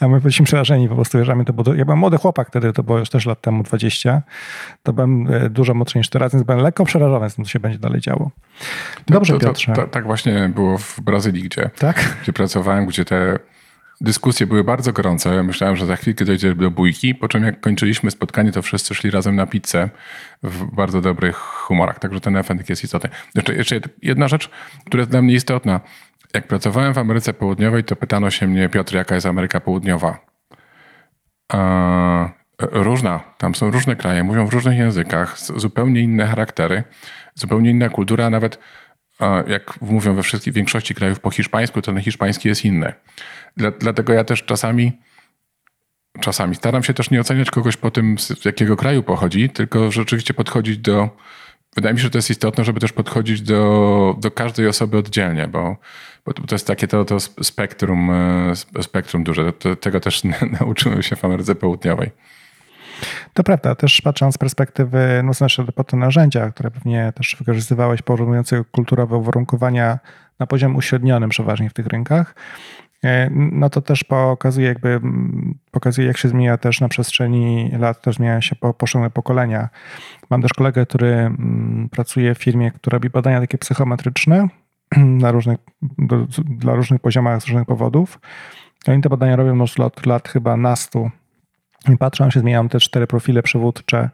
A 0.00 0.08
my 0.08 0.20
byliśmy 0.20 0.46
przerażeni 0.46 0.88
po 0.88 0.94
prostu, 0.94 1.18
wjeżdżamy 1.18 1.44
to, 1.44 1.52
bo 1.52 1.74
ja 1.74 1.84
byłem 1.84 1.98
młody 1.98 2.16
chłopak 2.16 2.48
wtedy, 2.48 2.72
to 2.72 2.82
było 2.82 2.98
już 2.98 3.10
też 3.10 3.26
lat 3.26 3.40
temu 3.40 3.62
20, 3.62 4.22
to 4.82 4.92
byłem 4.92 5.26
e, 5.32 5.50
dużo 5.50 5.74
młodszy 5.74 5.98
niż 5.98 6.08
teraz, 6.08 6.32
więc 6.32 6.44
byłem 6.44 6.60
lekko 6.60 6.84
przerażony, 6.84 7.30
co 7.30 7.44
się 7.44 7.60
będzie 7.60 7.78
dalej 7.78 8.00
działo. 8.00 8.30
Dobrze, 9.06 9.32
to, 9.32 9.38
to, 9.38 9.46
Piotrze. 9.46 9.72
To, 9.72 9.86
tak 9.86 10.04
właśnie 10.04 10.50
było 10.54 10.78
w 10.78 11.00
Brazylii, 11.00 11.42
gdzie, 11.42 11.70
tak? 11.78 12.16
gdzie 12.22 12.32
pracowałem, 12.32 12.86
gdzie 12.86 13.04
te 13.04 13.38
dyskusje 14.00 14.46
były 14.46 14.64
bardzo 14.64 14.92
gorące. 14.92 15.42
Myślałem, 15.42 15.76
że 15.76 15.86
za 15.86 15.96
chwilkę 15.96 16.24
dojdzie 16.24 16.54
do 16.54 16.70
bójki, 16.70 17.14
po 17.14 17.28
czym 17.28 17.44
jak 17.44 17.60
kończyliśmy 17.60 18.10
spotkanie, 18.10 18.52
to 18.52 18.62
wszyscy 18.62 18.94
szli 18.94 19.10
razem 19.10 19.36
na 19.36 19.46
pizzę 19.46 19.90
w 20.42 20.74
bardzo 20.74 21.00
dobrych 21.00 21.36
humorach. 21.36 21.98
Także 21.98 22.20
ten 22.20 22.36
efekt 22.36 22.68
jest 22.70 22.84
istotny. 22.84 23.10
Jeszcze, 23.34 23.54
jeszcze 23.54 23.80
jedna 24.02 24.28
rzecz, 24.28 24.50
która 24.86 25.00
jest 25.00 25.10
dla 25.10 25.22
mnie 25.22 25.34
istotna. 25.34 25.80
Jak 26.34 26.46
pracowałem 26.46 26.94
w 26.94 26.98
Ameryce 26.98 27.32
Południowej, 27.32 27.84
to 27.84 27.96
pytano 27.96 28.30
się 28.30 28.46
mnie, 28.46 28.68
Piotr, 28.68 28.94
jaka 28.94 29.14
jest 29.14 29.26
Ameryka 29.26 29.60
Południowa? 29.60 30.18
Różna. 32.58 33.20
Tam 33.38 33.54
są 33.54 33.70
różne 33.70 33.96
kraje, 33.96 34.24
mówią 34.24 34.46
w 34.46 34.52
różnych 34.52 34.78
językach, 34.78 35.38
zupełnie 35.38 36.00
inne 36.00 36.26
charaktery, 36.26 36.84
zupełnie 37.34 37.70
inna 37.70 37.88
kultura, 37.88 38.30
nawet 38.30 38.58
jak 39.46 39.80
mówią 39.80 40.14
we 40.14 40.22
wszystkich, 40.22 40.54
większości 40.54 40.94
krajów 40.94 41.20
po 41.20 41.30
hiszpańsku, 41.30 41.82
to 41.82 41.92
ten 41.92 42.02
hiszpański 42.02 42.48
jest 42.48 42.64
inny. 42.64 42.92
Dla, 43.56 43.70
dlatego 43.70 44.12
ja 44.12 44.24
też 44.24 44.44
czasami 44.44 44.92
czasami 46.20 46.54
staram 46.54 46.82
się 46.82 46.94
też 46.94 47.10
nie 47.10 47.20
oceniać 47.20 47.50
kogoś 47.50 47.76
po 47.76 47.90
tym, 47.90 48.18
z 48.18 48.44
jakiego 48.44 48.76
kraju 48.76 49.02
pochodzi, 49.02 49.50
tylko 49.50 49.90
rzeczywiście 49.90 50.34
podchodzić 50.34 50.78
do 50.78 51.08
wydaje 51.74 51.94
mi 51.94 52.00
się, 52.00 52.04
że 52.04 52.10
to 52.10 52.18
jest 52.18 52.30
istotne, 52.30 52.64
żeby 52.64 52.80
też 52.80 52.92
podchodzić 52.92 53.42
do, 53.42 54.16
do 54.18 54.30
każdej 54.30 54.66
osoby 54.66 54.98
oddzielnie, 54.98 55.48
bo, 55.48 55.76
bo 56.24 56.32
to 56.32 56.54
jest 56.54 56.66
takie 56.66 56.88
to, 56.88 57.04
to 57.04 57.20
spektrum, 57.20 58.10
e, 58.10 58.82
spektrum 58.82 59.24
duże. 59.24 59.52
To, 59.52 59.76
tego 59.76 60.00
też 60.00 60.22
nauczyłem 60.60 61.02
się 61.02 61.16
w 61.16 61.24
Ameryce 61.24 61.54
Południowej. 61.54 62.10
To 63.34 63.42
prawda, 63.42 63.74
też 63.74 64.00
patrząc 64.00 64.34
z 64.34 64.38
perspektywy, 64.38 65.20
no 65.24 65.34
znaczy 65.34 65.64
po 65.74 65.84
te 65.84 65.96
narzędzia, 65.96 66.50
które 66.50 66.70
pewnie 66.70 67.12
też 67.16 67.36
wykorzystywałeś, 67.38 68.02
porównujące 68.02 68.64
kulturowe 68.70 69.16
uwarunkowania 69.16 69.98
na 70.38 70.46
poziomie 70.46 70.76
uśrednionym 70.76 71.30
przeważnie 71.30 71.70
w 71.70 71.72
tych 71.72 71.86
rynkach, 71.86 72.34
E, 73.04 73.30
no 73.30 73.70
to 73.70 73.80
też 73.80 74.04
pokazuje 74.04 74.66
jakby, 74.66 75.00
pokazuje 75.70 76.06
jak 76.06 76.16
się 76.18 76.28
zmienia 76.28 76.58
też 76.58 76.80
na 76.80 76.88
przestrzeni 76.88 77.70
lat, 77.78 78.02
też 78.02 78.16
zmieniają 78.16 78.40
się 78.40 78.56
poszczególne 78.56 79.10
pokolenia. 79.10 79.68
Mam 80.30 80.42
też 80.42 80.52
kolegę, 80.52 80.86
który 80.86 81.30
pracuje 81.90 82.34
w 82.34 82.38
firmie, 82.38 82.70
która 82.70 82.94
robi 82.94 83.10
badania 83.10 83.40
takie 83.40 83.58
psychometryczne 83.58 84.48
na 85.24 85.32
różnych, 85.32 85.58
dla 86.44 86.74
różnych 86.74 87.00
poziomach 87.00 87.42
z 87.42 87.46
różnych 87.46 87.66
powodów. 87.66 88.20
Oni 88.88 89.02
te 89.02 89.08
badania 89.08 89.36
robią 89.36 89.56
już 89.56 89.80
od 89.80 90.06
lat 90.06 90.28
chyba 90.28 90.56
nastu 90.56 91.10
i 91.88 91.96
patrzą, 91.96 92.30
się 92.30 92.40
zmieniają 92.40 92.68
te 92.68 92.80
cztery 92.80 93.06
profile 93.06 93.42
przywódcze 93.42 94.10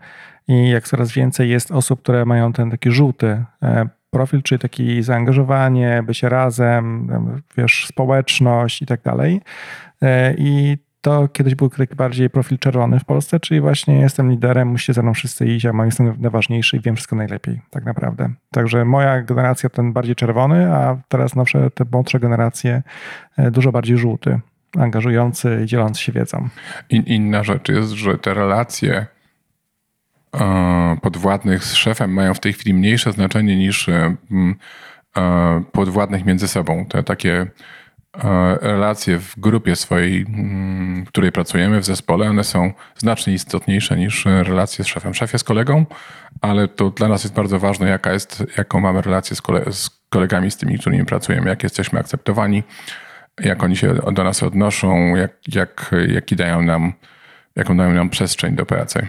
i 0.49 0.68
jak 0.68 0.89
coraz 0.89 1.12
więcej 1.12 1.51
jest 1.51 1.70
osób, 1.70 2.03
które 2.03 2.24
mają 2.24 2.53
ten 2.53 2.70
taki 2.70 2.91
żółty 2.91 3.45
e, 3.62 3.89
profil, 4.11 4.43
czyli 4.43 4.59
taki 4.59 5.03
zaangażowanie, 5.03 6.03
bycie 6.07 6.29
razem, 6.29 7.09
wiesz, 7.57 7.87
społeczność 7.87 8.83
i 8.83 8.87
tak 8.87 9.03
dalej. 9.03 9.41
E, 10.03 10.35
I 10.39 10.79
to 11.07 11.28
kiedyś 11.28 11.54
był 11.54 11.68
taki 11.68 11.94
bardziej 11.94 12.30
profil 12.30 12.59
czerwony 12.59 13.00
w 13.00 13.04
Polsce, 13.04 13.40
czyli 13.40 13.61
właśnie 13.61 14.00
jestem 14.00 14.30
liderem, 14.30 14.68
musicie 14.68 14.92
ze 14.92 15.02
mną 15.02 15.14
wszyscy 15.14 15.46
iść, 15.46 15.66
a 15.66 15.84
jestem 15.84 16.14
najważniejszy 16.20 16.76
i 16.76 16.80
wiem 16.80 16.96
wszystko 16.96 17.16
najlepiej, 17.16 17.61
tak 17.70 17.84
naprawdę. 17.84 18.32
Także 18.50 18.84
moja 18.84 19.22
generacja 19.22 19.68
ten 19.68 19.92
bardziej 19.92 20.14
czerwony, 20.14 20.74
a 20.74 20.96
teraz 21.09 21.36
nowsze, 21.36 21.70
te 21.70 21.84
młodsze 21.92 22.20
generacje 22.20 22.82
e, 23.36 23.50
dużo 23.50 23.72
bardziej 23.72 23.98
żółty, 23.98 24.40
angażujący 24.78 25.61
i 25.64 25.66
dzielący 25.66 26.02
się 26.02 26.12
wiedzą. 26.12 26.48
In, 26.90 27.02
inna 27.02 27.42
rzecz 27.44 27.68
jest, 27.68 27.90
że 27.90 28.18
te 28.18 28.34
relacje 28.34 29.07
e, 30.40 30.96
podwładnych 31.02 31.64
z 31.64 31.74
szefem 31.74 32.12
mają 32.12 32.34
w 32.34 32.40
tej 32.40 32.52
chwili 32.52 32.74
mniejsze 32.74 33.12
znaczenie 33.12 33.57
niż 33.57 33.88
e, 33.88 34.16
podwładnych 35.72 36.24
między 36.24 36.48
sobą. 36.48 36.86
Te 36.86 37.02
takie 37.02 37.46
relacje 38.61 39.19
w 39.19 39.41
grupie 39.41 39.77
swojej, 39.77 40.27
mm, 40.29 41.05
w 41.05 41.09
której 41.09 41.33
pracujemy, 41.33 41.81
w 41.81 41.85
zespole, 41.85 42.31
one 42.31 42.45
są 42.45 42.73
znacznie 42.97 43.35
istotniejsze 43.35 43.97
niż 43.97 44.25
relacje 44.25 44.85
z 44.85 44.89
szefem. 44.89 45.14
Szef 45.14 45.33
jest 45.33 45.45
kolegą, 45.45 45.87
ale 46.41 46.69
to 46.69 46.91
dla 46.91 47.09
nas 47.09 47.25
jest 47.25 47.35
bardzo 47.35 47.59
ważne, 47.59 47.89
jaka 47.89 48.12
jest, 48.12 48.45
jaką 48.59 48.81
mamy 48.81 49.03
relację 49.03 49.37
z, 49.37 49.43
kole, 49.43 49.64
z 49.73 49.91
kolegami, 50.09 50.51
z 50.51 50.57
tymi, 50.57 50.79
którymi 50.79 51.05
pracujemy, 51.05 51.49
jak 51.49 51.62
jesteśmy 51.62 51.99
akceptowani, 51.99 52.62
jak 53.41 53.62
oni 53.62 53.77
się 53.77 53.95
do 54.12 54.25
nas 54.25 54.43
odnoszą, 54.43 55.17
jak, 55.17 55.33
jak, 55.49 55.95
jaki 56.09 56.37
dają 56.37 56.62
nam, 56.62 56.93
jaką 57.57 57.77
dają 57.77 57.95
nam 57.95 58.11
przestrzeń 58.11 58.55
do 58.55 58.67
pracy. 58.67 59.07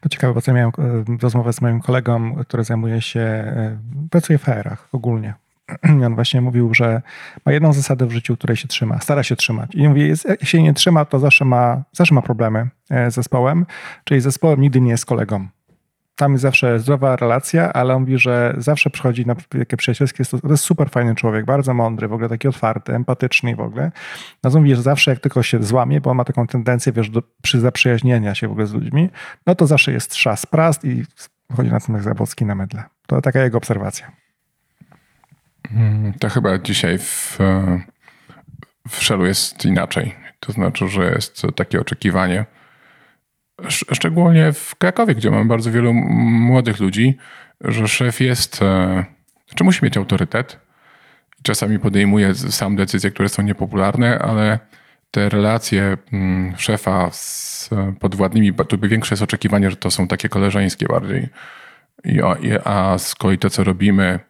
To 0.00 0.08
ciekawe, 0.08 0.34
bo 0.34 0.40
ja 0.46 0.52
miałem 0.52 0.72
e, 0.78 1.18
rozmowę 1.22 1.52
z 1.52 1.60
moim 1.60 1.80
kolegą, 1.80 2.34
który 2.34 2.64
zajmuje 2.64 3.00
się, 3.00 3.20
e, 3.20 3.78
pracuje 4.10 4.38
w 4.38 4.44
HR-ach 4.44 4.88
ogólnie 4.92 5.34
on 6.06 6.14
właśnie 6.14 6.40
mówił, 6.40 6.74
że 6.74 7.02
ma 7.46 7.52
jedną 7.52 7.72
zasadę 7.72 8.06
w 8.06 8.12
życiu, 8.12 8.36
której 8.36 8.56
się 8.56 8.68
trzyma, 8.68 9.00
stara 9.00 9.22
się 9.22 9.36
trzymać. 9.36 9.74
I 9.74 9.88
mówi, 9.88 10.12
jak 10.28 10.44
się 10.44 10.62
nie 10.62 10.74
trzyma, 10.74 11.04
to 11.04 11.18
zawsze 11.18 11.44
ma, 11.44 11.82
zawsze 11.92 12.14
ma 12.14 12.22
problemy 12.22 12.68
e, 12.90 13.10
z 13.10 13.14
zespołem, 13.14 13.66
czyli 14.04 14.20
zespołem 14.20 14.60
nigdy 14.60 14.80
nie 14.80 14.90
jest 14.90 15.06
kolegą. 15.06 15.48
Tam 16.16 16.32
jest 16.32 16.42
zawsze 16.42 16.78
zdrowa 16.78 17.16
relacja, 17.16 17.72
ale 17.72 17.94
on 17.94 18.00
mówi, 18.00 18.18
że 18.18 18.54
zawsze 18.58 18.90
przychodzi 18.90 19.26
na 19.26 19.34
takie 19.34 19.76
przyjacielskie 19.76 20.24
To 20.24 20.48
jest 20.50 20.64
super 20.64 20.90
fajny 20.90 21.14
człowiek, 21.14 21.44
bardzo 21.44 21.74
mądry, 21.74 22.08
w 22.08 22.12
ogóle 22.12 22.28
taki 22.28 22.48
otwarty, 22.48 22.94
empatyczny 22.94 23.56
w 23.56 23.60
ogóle. 23.60 23.92
Natomiast 24.42 24.56
mówi, 24.56 24.74
że 24.74 24.82
zawsze 24.82 25.10
jak 25.10 25.20
tylko 25.20 25.42
się 25.42 25.62
złamie, 25.62 26.00
bo 26.00 26.10
on 26.10 26.16
ma 26.16 26.24
taką 26.24 26.46
tendencję, 26.46 26.92
wiesz, 26.92 27.10
do 27.10 27.22
przy 27.42 27.60
zaprzyjaźnienia 27.60 28.34
się 28.34 28.48
w 28.48 28.50
ogóle 28.50 28.66
z 28.66 28.72
ludźmi, 28.72 29.10
no 29.46 29.54
to 29.54 29.66
zawsze 29.66 29.92
jest 29.92 30.10
trzas, 30.10 30.46
prast 30.46 30.84
i 30.84 31.04
wchodzi 31.52 31.70
na 31.70 31.80
tym 31.80 31.94
jak 31.94 32.04
Zabłocki 32.04 32.44
na 32.44 32.54
medle. 32.54 32.82
To 33.06 33.20
taka 33.20 33.42
jego 33.42 33.58
obserwacja. 33.58 34.23
Mm, 35.72 36.12
to 36.18 36.28
chyba 36.28 36.58
dzisiaj 36.58 36.98
w, 36.98 37.40
e, 37.40 37.80
w 38.88 38.96
Shellu 39.04 39.26
jest 39.26 39.64
inaczej. 39.64 40.14
To 40.40 40.52
znaczy, 40.52 40.88
że 40.88 41.04
jest 41.04 41.42
takie 41.56 41.80
oczekiwanie, 41.80 42.44
szczególnie 43.68 44.52
w 44.52 44.74
Krakowie, 44.76 45.14
gdzie 45.14 45.30
mamy 45.30 45.44
bardzo 45.44 45.70
wielu 45.70 45.94
młodych 45.94 46.80
ludzi, 46.80 47.16
że 47.60 47.88
szef 47.88 48.20
jest, 48.20 48.62
e, 48.62 49.04
znaczy 49.48 49.64
musi 49.64 49.84
mieć 49.84 49.96
autorytet. 49.96 50.58
Czasami 51.42 51.78
podejmuje 51.78 52.34
sam 52.34 52.76
decyzje, 52.76 53.10
które 53.10 53.28
są 53.28 53.42
niepopularne, 53.42 54.18
ale 54.18 54.58
te 55.10 55.28
relacje 55.28 55.96
mm, 56.12 56.54
szefa 56.56 57.10
z 57.10 57.70
podwładnymi, 58.00 58.52
tu 58.68 58.78
by 58.78 58.88
większe 58.88 59.12
jest 59.12 59.22
oczekiwanie, 59.22 59.70
że 59.70 59.76
to 59.76 59.90
są 59.90 60.08
takie 60.08 60.28
koleżeńskie 60.28 60.86
bardziej. 60.86 61.28
I, 62.04 62.20
a 62.64 62.98
z 62.98 63.14
kolei 63.14 63.38
to, 63.38 63.50
co 63.50 63.64
robimy, 63.64 64.20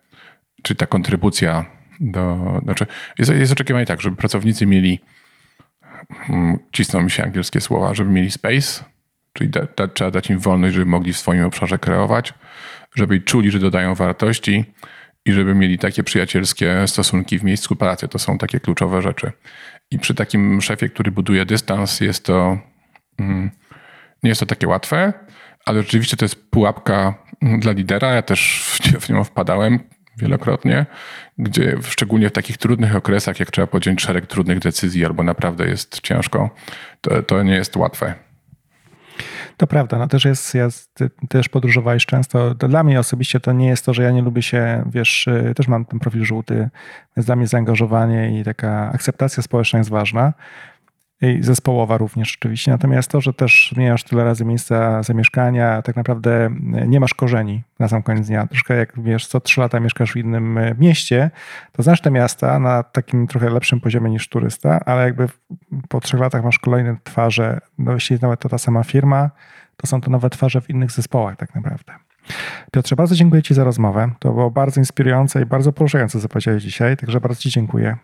czy 0.64 0.74
ta 0.74 0.86
kontrybucja 0.86 1.64
do. 2.00 2.36
Znaczy 2.64 2.86
jest, 3.18 3.30
jest 3.30 3.52
oczekiwanie 3.52 3.86
tak, 3.86 4.00
żeby 4.00 4.16
pracownicy 4.16 4.66
mieli, 4.66 5.00
hmm, 6.10 6.58
cisną 6.72 7.02
mi 7.02 7.10
się 7.10 7.22
angielskie 7.22 7.60
słowa, 7.60 7.94
żeby 7.94 8.10
mieli 8.10 8.30
space, 8.30 8.84
czyli 9.32 9.50
da, 9.50 9.60
da, 9.76 9.88
trzeba 9.88 10.10
dać 10.10 10.30
im 10.30 10.38
wolność, 10.38 10.74
żeby 10.74 10.86
mogli 10.86 11.12
w 11.12 11.18
swoim 11.18 11.44
obszarze 11.44 11.78
kreować, 11.78 12.34
żeby 12.94 13.20
czuli, 13.20 13.50
że 13.50 13.58
dodają 13.58 13.94
wartości 13.94 14.64
i 15.24 15.32
żeby 15.32 15.54
mieli 15.54 15.78
takie 15.78 16.04
przyjacielskie 16.04 16.86
stosunki 16.86 17.38
w 17.38 17.44
miejscu 17.44 17.76
pracy. 17.76 18.08
To 18.08 18.18
są 18.18 18.38
takie 18.38 18.60
kluczowe 18.60 19.02
rzeczy. 19.02 19.32
I 19.90 19.98
przy 19.98 20.14
takim 20.14 20.62
szefie, 20.62 20.88
który 20.88 21.10
buduje 21.10 21.46
dystans, 21.46 22.00
jest 22.00 22.24
to. 22.24 22.58
Hmm, 23.18 23.50
nie 24.22 24.28
jest 24.28 24.40
to 24.40 24.46
takie 24.46 24.68
łatwe, 24.68 25.12
ale 25.64 25.82
rzeczywiście 25.82 26.16
to 26.16 26.24
jest 26.24 26.50
pułapka 26.50 27.14
dla 27.58 27.72
lidera. 27.72 28.12
Ja 28.14 28.22
też 28.22 28.70
w 29.00 29.08
nią 29.08 29.24
wpadałem 29.24 29.80
wielokrotnie, 30.16 30.86
gdzie 31.38 31.76
szczególnie 31.82 32.28
w 32.28 32.32
takich 32.32 32.58
trudnych 32.58 32.96
okresach, 32.96 33.40
jak 33.40 33.50
trzeba 33.50 33.66
podjąć 33.66 34.02
szereg 34.02 34.26
trudnych 34.26 34.58
decyzji 34.58 35.04
albo 35.04 35.22
naprawdę 35.22 35.66
jest 35.66 36.00
ciężko, 36.00 36.50
to, 37.00 37.22
to 37.22 37.42
nie 37.42 37.54
jest 37.54 37.76
łatwe. 37.76 38.14
To 39.56 39.66
prawda, 39.66 39.98
no 39.98 40.08
też 40.08 40.24
jest, 40.24 40.54
ja 40.54 40.68
też 41.28 41.48
podróżowałeś 41.48 42.06
często. 42.06 42.54
Dla 42.54 42.84
mnie 42.84 43.00
osobiście 43.00 43.40
to 43.40 43.52
nie 43.52 43.68
jest 43.68 43.84
to, 43.84 43.94
że 43.94 44.02
ja 44.02 44.10
nie 44.10 44.22
lubię 44.22 44.42
się, 44.42 44.84
wiesz, 44.86 45.26
y, 45.26 45.52
też 45.56 45.68
mam 45.68 45.84
ten 45.84 45.98
profil 45.98 46.24
żółty, 46.24 46.68
więc 47.16 47.26
dla 47.26 47.36
mnie 47.36 47.46
zaangażowanie 47.46 48.40
i 48.40 48.44
taka 48.44 48.90
akceptacja 48.94 49.42
społeczna 49.42 49.78
jest 49.78 49.90
ważna 49.90 50.32
i 51.24 51.42
zespołowa 51.42 51.98
również 51.98 52.36
oczywiście. 52.40 52.70
Natomiast 52.70 53.10
to, 53.10 53.20
że 53.20 53.32
też 53.32 53.72
zmieniasz 53.74 54.04
tyle 54.04 54.24
razy 54.24 54.44
miejsca 54.44 55.02
zamieszkania, 55.02 55.82
tak 55.82 55.96
naprawdę 55.96 56.50
nie 56.86 57.00
masz 57.00 57.14
korzeni 57.14 57.62
na 57.78 57.88
sam 57.88 58.02
koniec 58.02 58.26
dnia. 58.26 58.46
Troszkę 58.46 58.76
jak 58.76 59.02
wiesz, 59.02 59.26
co 59.26 59.40
trzy 59.40 59.60
lata 59.60 59.80
mieszkasz 59.80 60.12
w 60.12 60.16
innym 60.16 60.58
e, 60.58 60.74
mieście, 60.78 61.30
to 61.72 61.82
znasz 61.82 62.00
te 62.00 62.10
miasta 62.10 62.58
na 62.58 62.82
takim 62.82 63.26
trochę 63.26 63.50
lepszym 63.50 63.80
poziomie 63.80 64.10
niż 64.10 64.28
turysta, 64.28 64.80
ale 64.86 65.04
jakby 65.04 65.28
po 65.88 66.00
trzech 66.00 66.20
latach 66.20 66.44
masz 66.44 66.58
kolejne 66.58 66.96
twarze, 67.04 67.60
no 67.78 67.92
jeśli 67.92 68.18
nawet 68.22 68.40
to 68.40 68.48
ta 68.48 68.58
sama 68.58 68.84
firma, 68.84 69.30
to 69.76 69.86
są 69.86 70.00
to 70.00 70.10
nowe 70.10 70.30
twarze 70.30 70.60
w 70.60 70.70
innych 70.70 70.90
zespołach 70.90 71.36
tak 71.36 71.54
naprawdę. 71.54 71.92
Piotrze, 72.72 72.96
bardzo 72.96 73.14
dziękuję 73.14 73.42
Ci 73.42 73.54
za 73.54 73.64
rozmowę. 73.64 74.10
To 74.18 74.32
było 74.32 74.50
bardzo 74.50 74.80
inspirujące 74.80 75.42
i 75.42 75.46
bardzo 75.46 75.72
poruszające, 75.72 76.20
co 76.20 76.28
powiedziałeś 76.28 76.62
dzisiaj, 76.62 76.96
także 76.96 77.20
bardzo 77.20 77.40
Ci 77.40 77.50
dziękuję. 77.50 77.96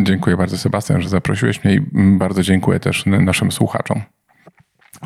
Dziękuję 0.00 0.36
bardzo, 0.36 0.58
Sebastian, 0.58 1.02
że 1.02 1.08
zaprosiłeś 1.08 1.64
mnie 1.64 1.74
i 1.74 1.80
bardzo 2.18 2.42
dziękuję 2.42 2.80
też 2.80 3.06
naszym 3.06 3.52
słuchaczom. 3.52 4.02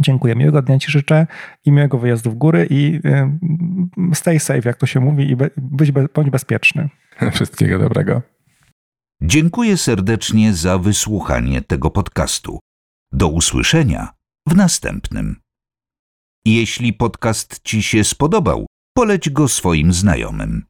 Dziękuję. 0.01 0.35
Miłego 0.35 0.63
dnia 0.63 0.79
Ci 0.79 0.91
życzę 0.91 1.27
i 1.65 1.73
miłego 1.73 1.99
wyjazdu 1.99 2.31
w 2.31 2.35
góry 2.35 2.67
i 2.71 3.01
y, 4.11 4.15
stay 4.15 4.41
safe, 4.41 4.63
jak 4.65 4.77
to 4.77 4.87
się 4.87 5.01
mówi, 5.01 5.31
i 5.31 5.37
być, 5.57 5.93
bądź 5.93 6.31
bezpieczny. 6.31 6.89
Wszystkiego 7.35 7.79
dobrego. 7.79 8.23
Dziękuję 9.23 9.77
serdecznie 9.77 10.55
za 10.55 10.79
wysłuchanie 10.79 11.63
tego 11.63 11.91
podcastu. 11.91 12.59
Do 13.13 13.29
usłyszenia 13.29 14.09
w 14.49 14.57
następnym. 14.57 15.37
Jeśli 16.45 16.93
podcast 16.93 17.61
Ci 17.63 17.83
się 17.83 18.05
spodobał, 18.05 18.67
poleć 18.95 19.31
go 19.31 19.49
swoim 19.49 19.93
znajomym. 19.93 20.66